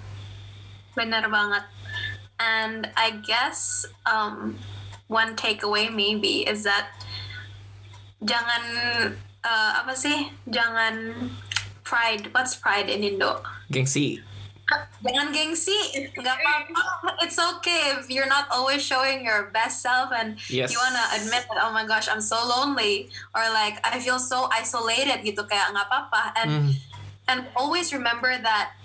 bener 0.96 1.30
banget. 1.30 1.64
And 2.40 2.88
I 2.96 3.20
guess 3.20 3.86
um, 4.06 4.60
one 5.08 5.36
takeaway 5.36 5.92
maybe 5.92 6.48
is 6.48 6.64
that 6.64 6.88
jangan 8.24 8.64
uh, 9.44 9.72
apa 9.84 9.96
sih? 9.96 10.32
Jangan 10.48 11.30
pride. 11.84 12.32
What's 12.36 12.56
pride 12.56 12.88
in 12.88 13.04
Indo? 13.04 13.44
gengsi 13.70 14.18
Jangan 15.00 15.32
gengsi. 15.32 15.76
Nggak 16.12 16.36
apa-apa. 16.36 16.82
It's 17.24 17.40
okay 17.40 17.96
if 17.96 18.12
you're 18.12 18.28
not 18.28 18.52
always 18.52 18.84
showing 18.84 19.24
your 19.24 19.50
best 19.50 19.80
self 19.80 20.12
and 20.12 20.36
Yes. 20.48 20.70
you 20.70 20.78
wanna 20.78 21.02
admit 21.16 21.48
that 21.48 21.60
oh 21.64 21.72
my 21.72 21.88
gosh 21.88 22.06
I'm 22.06 22.22
so 22.22 22.38
lonely 22.38 23.08
or 23.34 23.44
like 23.50 23.80
I 23.82 23.98
feel 23.98 24.20
so 24.20 24.52
isolated 24.52 25.24
gitu 25.24 25.48
kayak 25.48 25.72
nggak 25.72 25.88
apa-apa 25.88 26.24
and 26.38 26.50
Hmm. 26.52 26.70
and 27.28 27.40
always 27.56 27.94
remember 27.94 28.36
that 28.36 28.76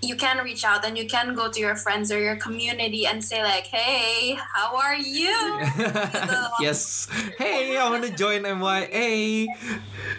you 0.00 0.14
can 0.14 0.38
reach 0.44 0.64
out 0.64 0.86
and 0.86 0.96
you 0.96 1.06
can 1.06 1.34
go 1.34 1.50
to 1.50 1.58
your 1.58 1.74
friends 1.74 2.12
or 2.12 2.20
your 2.20 2.36
community 2.36 3.06
and 3.06 3.22
say 3.22 3.42
like 3.42 3.66
hey 3.66 4.38
how 4.54 4.76
are 4.76 4.96
you? 4.96 5.34
Yes. 6.62 7.06
Hey 7.38 7.76
I 7.78 7.88
wanna 7.90 8.10
join 8.10 8.42
MYA 8.42 9.46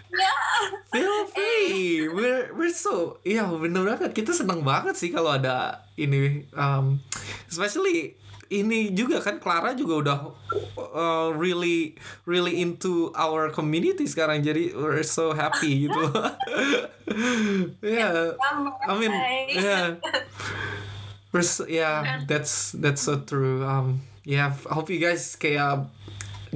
yeah. 0.09 0.39
Feel 0.91 1.25
free. 1.31 2.09
We're 2.09 2.51
we're 2.53 2.73
so 2.73 3.21
iya 3.23 3.45
bener 3.47 3.85
banget. 3.85 4.11
Kita 4.17 4.33
seneng 4.33 4.65
banget 4.65 4.97
sih 4.97 5.13
kalau 5.13 5.37
ada 5.37 5.85
ini 5.95 6.49
um, 6.57 6.99
especially 7.47 8.17
ini 8.49 8.89
juga 8.97 9.21
kan 9.21 9.37
Clara 9.37 9.77
juga 9.77 9.93
udah 10.01 10.19
uh, 10.77 11.29
really 11.37 11.93
really 12.25 12.57
into 12.57 13.13
our 13.13 13.53
community 13.53 14.09
sekarang. 14.09 14.41
Jadi 14.41 14.73
we're 14.73 15.05
so 15.05 15.31
happy 15.33 15.87
gitu. 15.87 16.03
Yeah. 17.81 18.37
I 18.85 18.93
mean 18.93 19.09
yeah. 19.49 19.97
So, 21.33 21.65
yeah 21.65 22.21
that's 22.29 22.77
that's 22.77 23.01
so 23.01 23.25
true. 23.25 23.65
Um 23.65 24.05
yeah 24.21 24.53
I 24.69 24.73
hope 24.77 24.93
you 24.93 25.01
guys 25.01 25.33
kayak 25.33 25.89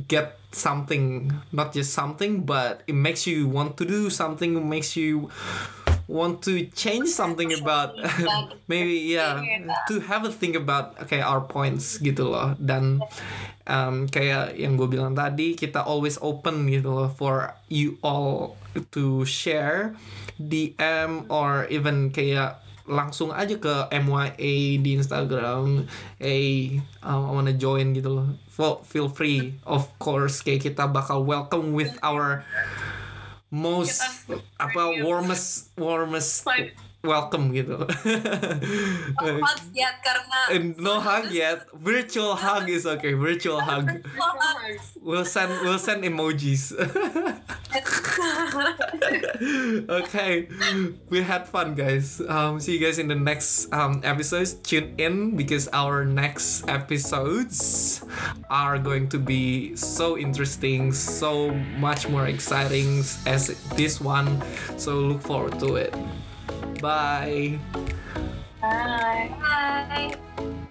get 0.06 0.38
something 0.54 1.34
not 1.50 1.74
just 1.74 1.94
something 1.94 2.46
but 2.46 2.86
it 2.86 2.94
makes 2.94 3.26
you 3.26 3.50
want 3.50 3.78
to 3.82 3.86
do 3.86 4.14
something 4.14 4.54
makes 4.70 4.94
you 4.94 5.34
want 6.08 6.44
to 6.44 6.68
change 6.76 7.08
something 7.08 7.54
about 7.56 7.96
maybe 8.72 9.16
yeah 9.16 9.40
to 9.88 10.00
have 10.04 10.28
a 10.28 10.32
think 10.32 10.56
about 10.56 11.00
okay 11.00 11.24
our 11.24 11.42
points 11.42 11.98
gitu 12.00 12.32
loh. 12.32 12.56
Dan 12.60 13.00
um, 13.68 14.08
kayak 14.08 14.60
yang 14.60 14.76
gue 14.76 14.88
bilang 14.88 15.16
tadi 15.16 15.56
kita 15.56 15.84
always 15.84 16.20
open 16.20 16.68
gitu 16.68 16.92
loh 16.92 17.10
for 17.12 17.56
you 17.72 17.96
all 18.04 18.60
to 18.92 19.24
share 19.24 19.96
DM 20.42 21.30
or 21.30 21.70
even 21.70 22.10
kayak 22.10 22.60
langsung 22.84 23.32
aja 23.32 23.56
ke 23.56 23.88
MYA 23.96 24.84
di 24.84 25.00
Instagram 25.00 25.88
hey 26.20 26.84
um, 27.00 27.22
I 27.28 27.32
wanna 27.32 27.56
join 27.56 27.96
gitu 27.96 28.12
loh. 28.12 28.28
Feel 28.84 29.08
free 29.08 29.56
of 29.64 29.88
course 30.04 30.44
kayak 30.44 30.68
kita 30.68 30.92
bakal 30.92 31.24
welcome 31.24 31.72
with 31.72 31.96
our 32.04 32.44
most 33.54 34.02
apa 34.58 35.06
warmest 35.06 35.70
warmest 35.78 36.42
welcome 37.06 37.52
gitu. 37.54 37.86
no 39.22 39.30
hug 39.44 39.62
yet 39.76 40.02
karena 40.02 40.40
no 40.82 40.98
hug 40.98 41.30
yet. 41.30 41.68
Virtual 41.78 42.34
hug 42.34 42.66
is 42.72 42.90
okay. 42.90 43.14
Virtual 43.14 43.62
hug. 43.62 44.02
We'll 45.04 45.28
send 45.28 45.52
we'll 45.62 45.78
send 45.78 46.02
emojis. 46.02 46.74
okay, 49.90 50.48
we 51.10 51.22
had 51.22 51.48
fun, 51.48 51.76
guys. 51.76 52.22
Um, 52.22 52.60
see 52.60 52.78
you 52.78 52.86
guys 52.86 53.00
in 53.00 53.08
the 53.08 53.16
next 53.16 53.72
um, 53.74 54.02
episodes. 54.04 54.54
Tune 54.54 54.94
in 54.98 55.36
because 55.36 55.68
our 55.74 56.06
next 56.06 56.70
episodes 56.70 58.06
are 58.50 58.78
going 58.78 59.10
to 59.10 59.18
be 59.18 59.76
so 59.76 60.18
interesting, 60.18 60.92
so 60.92 61.52
much 61.80 62.08
more 62.08 62.28
exciting 62.28 63.00
as 63.26 63.48
this 63.76 64.00
one. 64.00 64.42
So 64.78 65.00
look 65.00 65.22
forward 65.22 65.60
to 65.60 65.76
it. 65.76 65.94
Bye. 66.80 67.60
Bye. 68.62 69.36
Bye. 69.40 70.63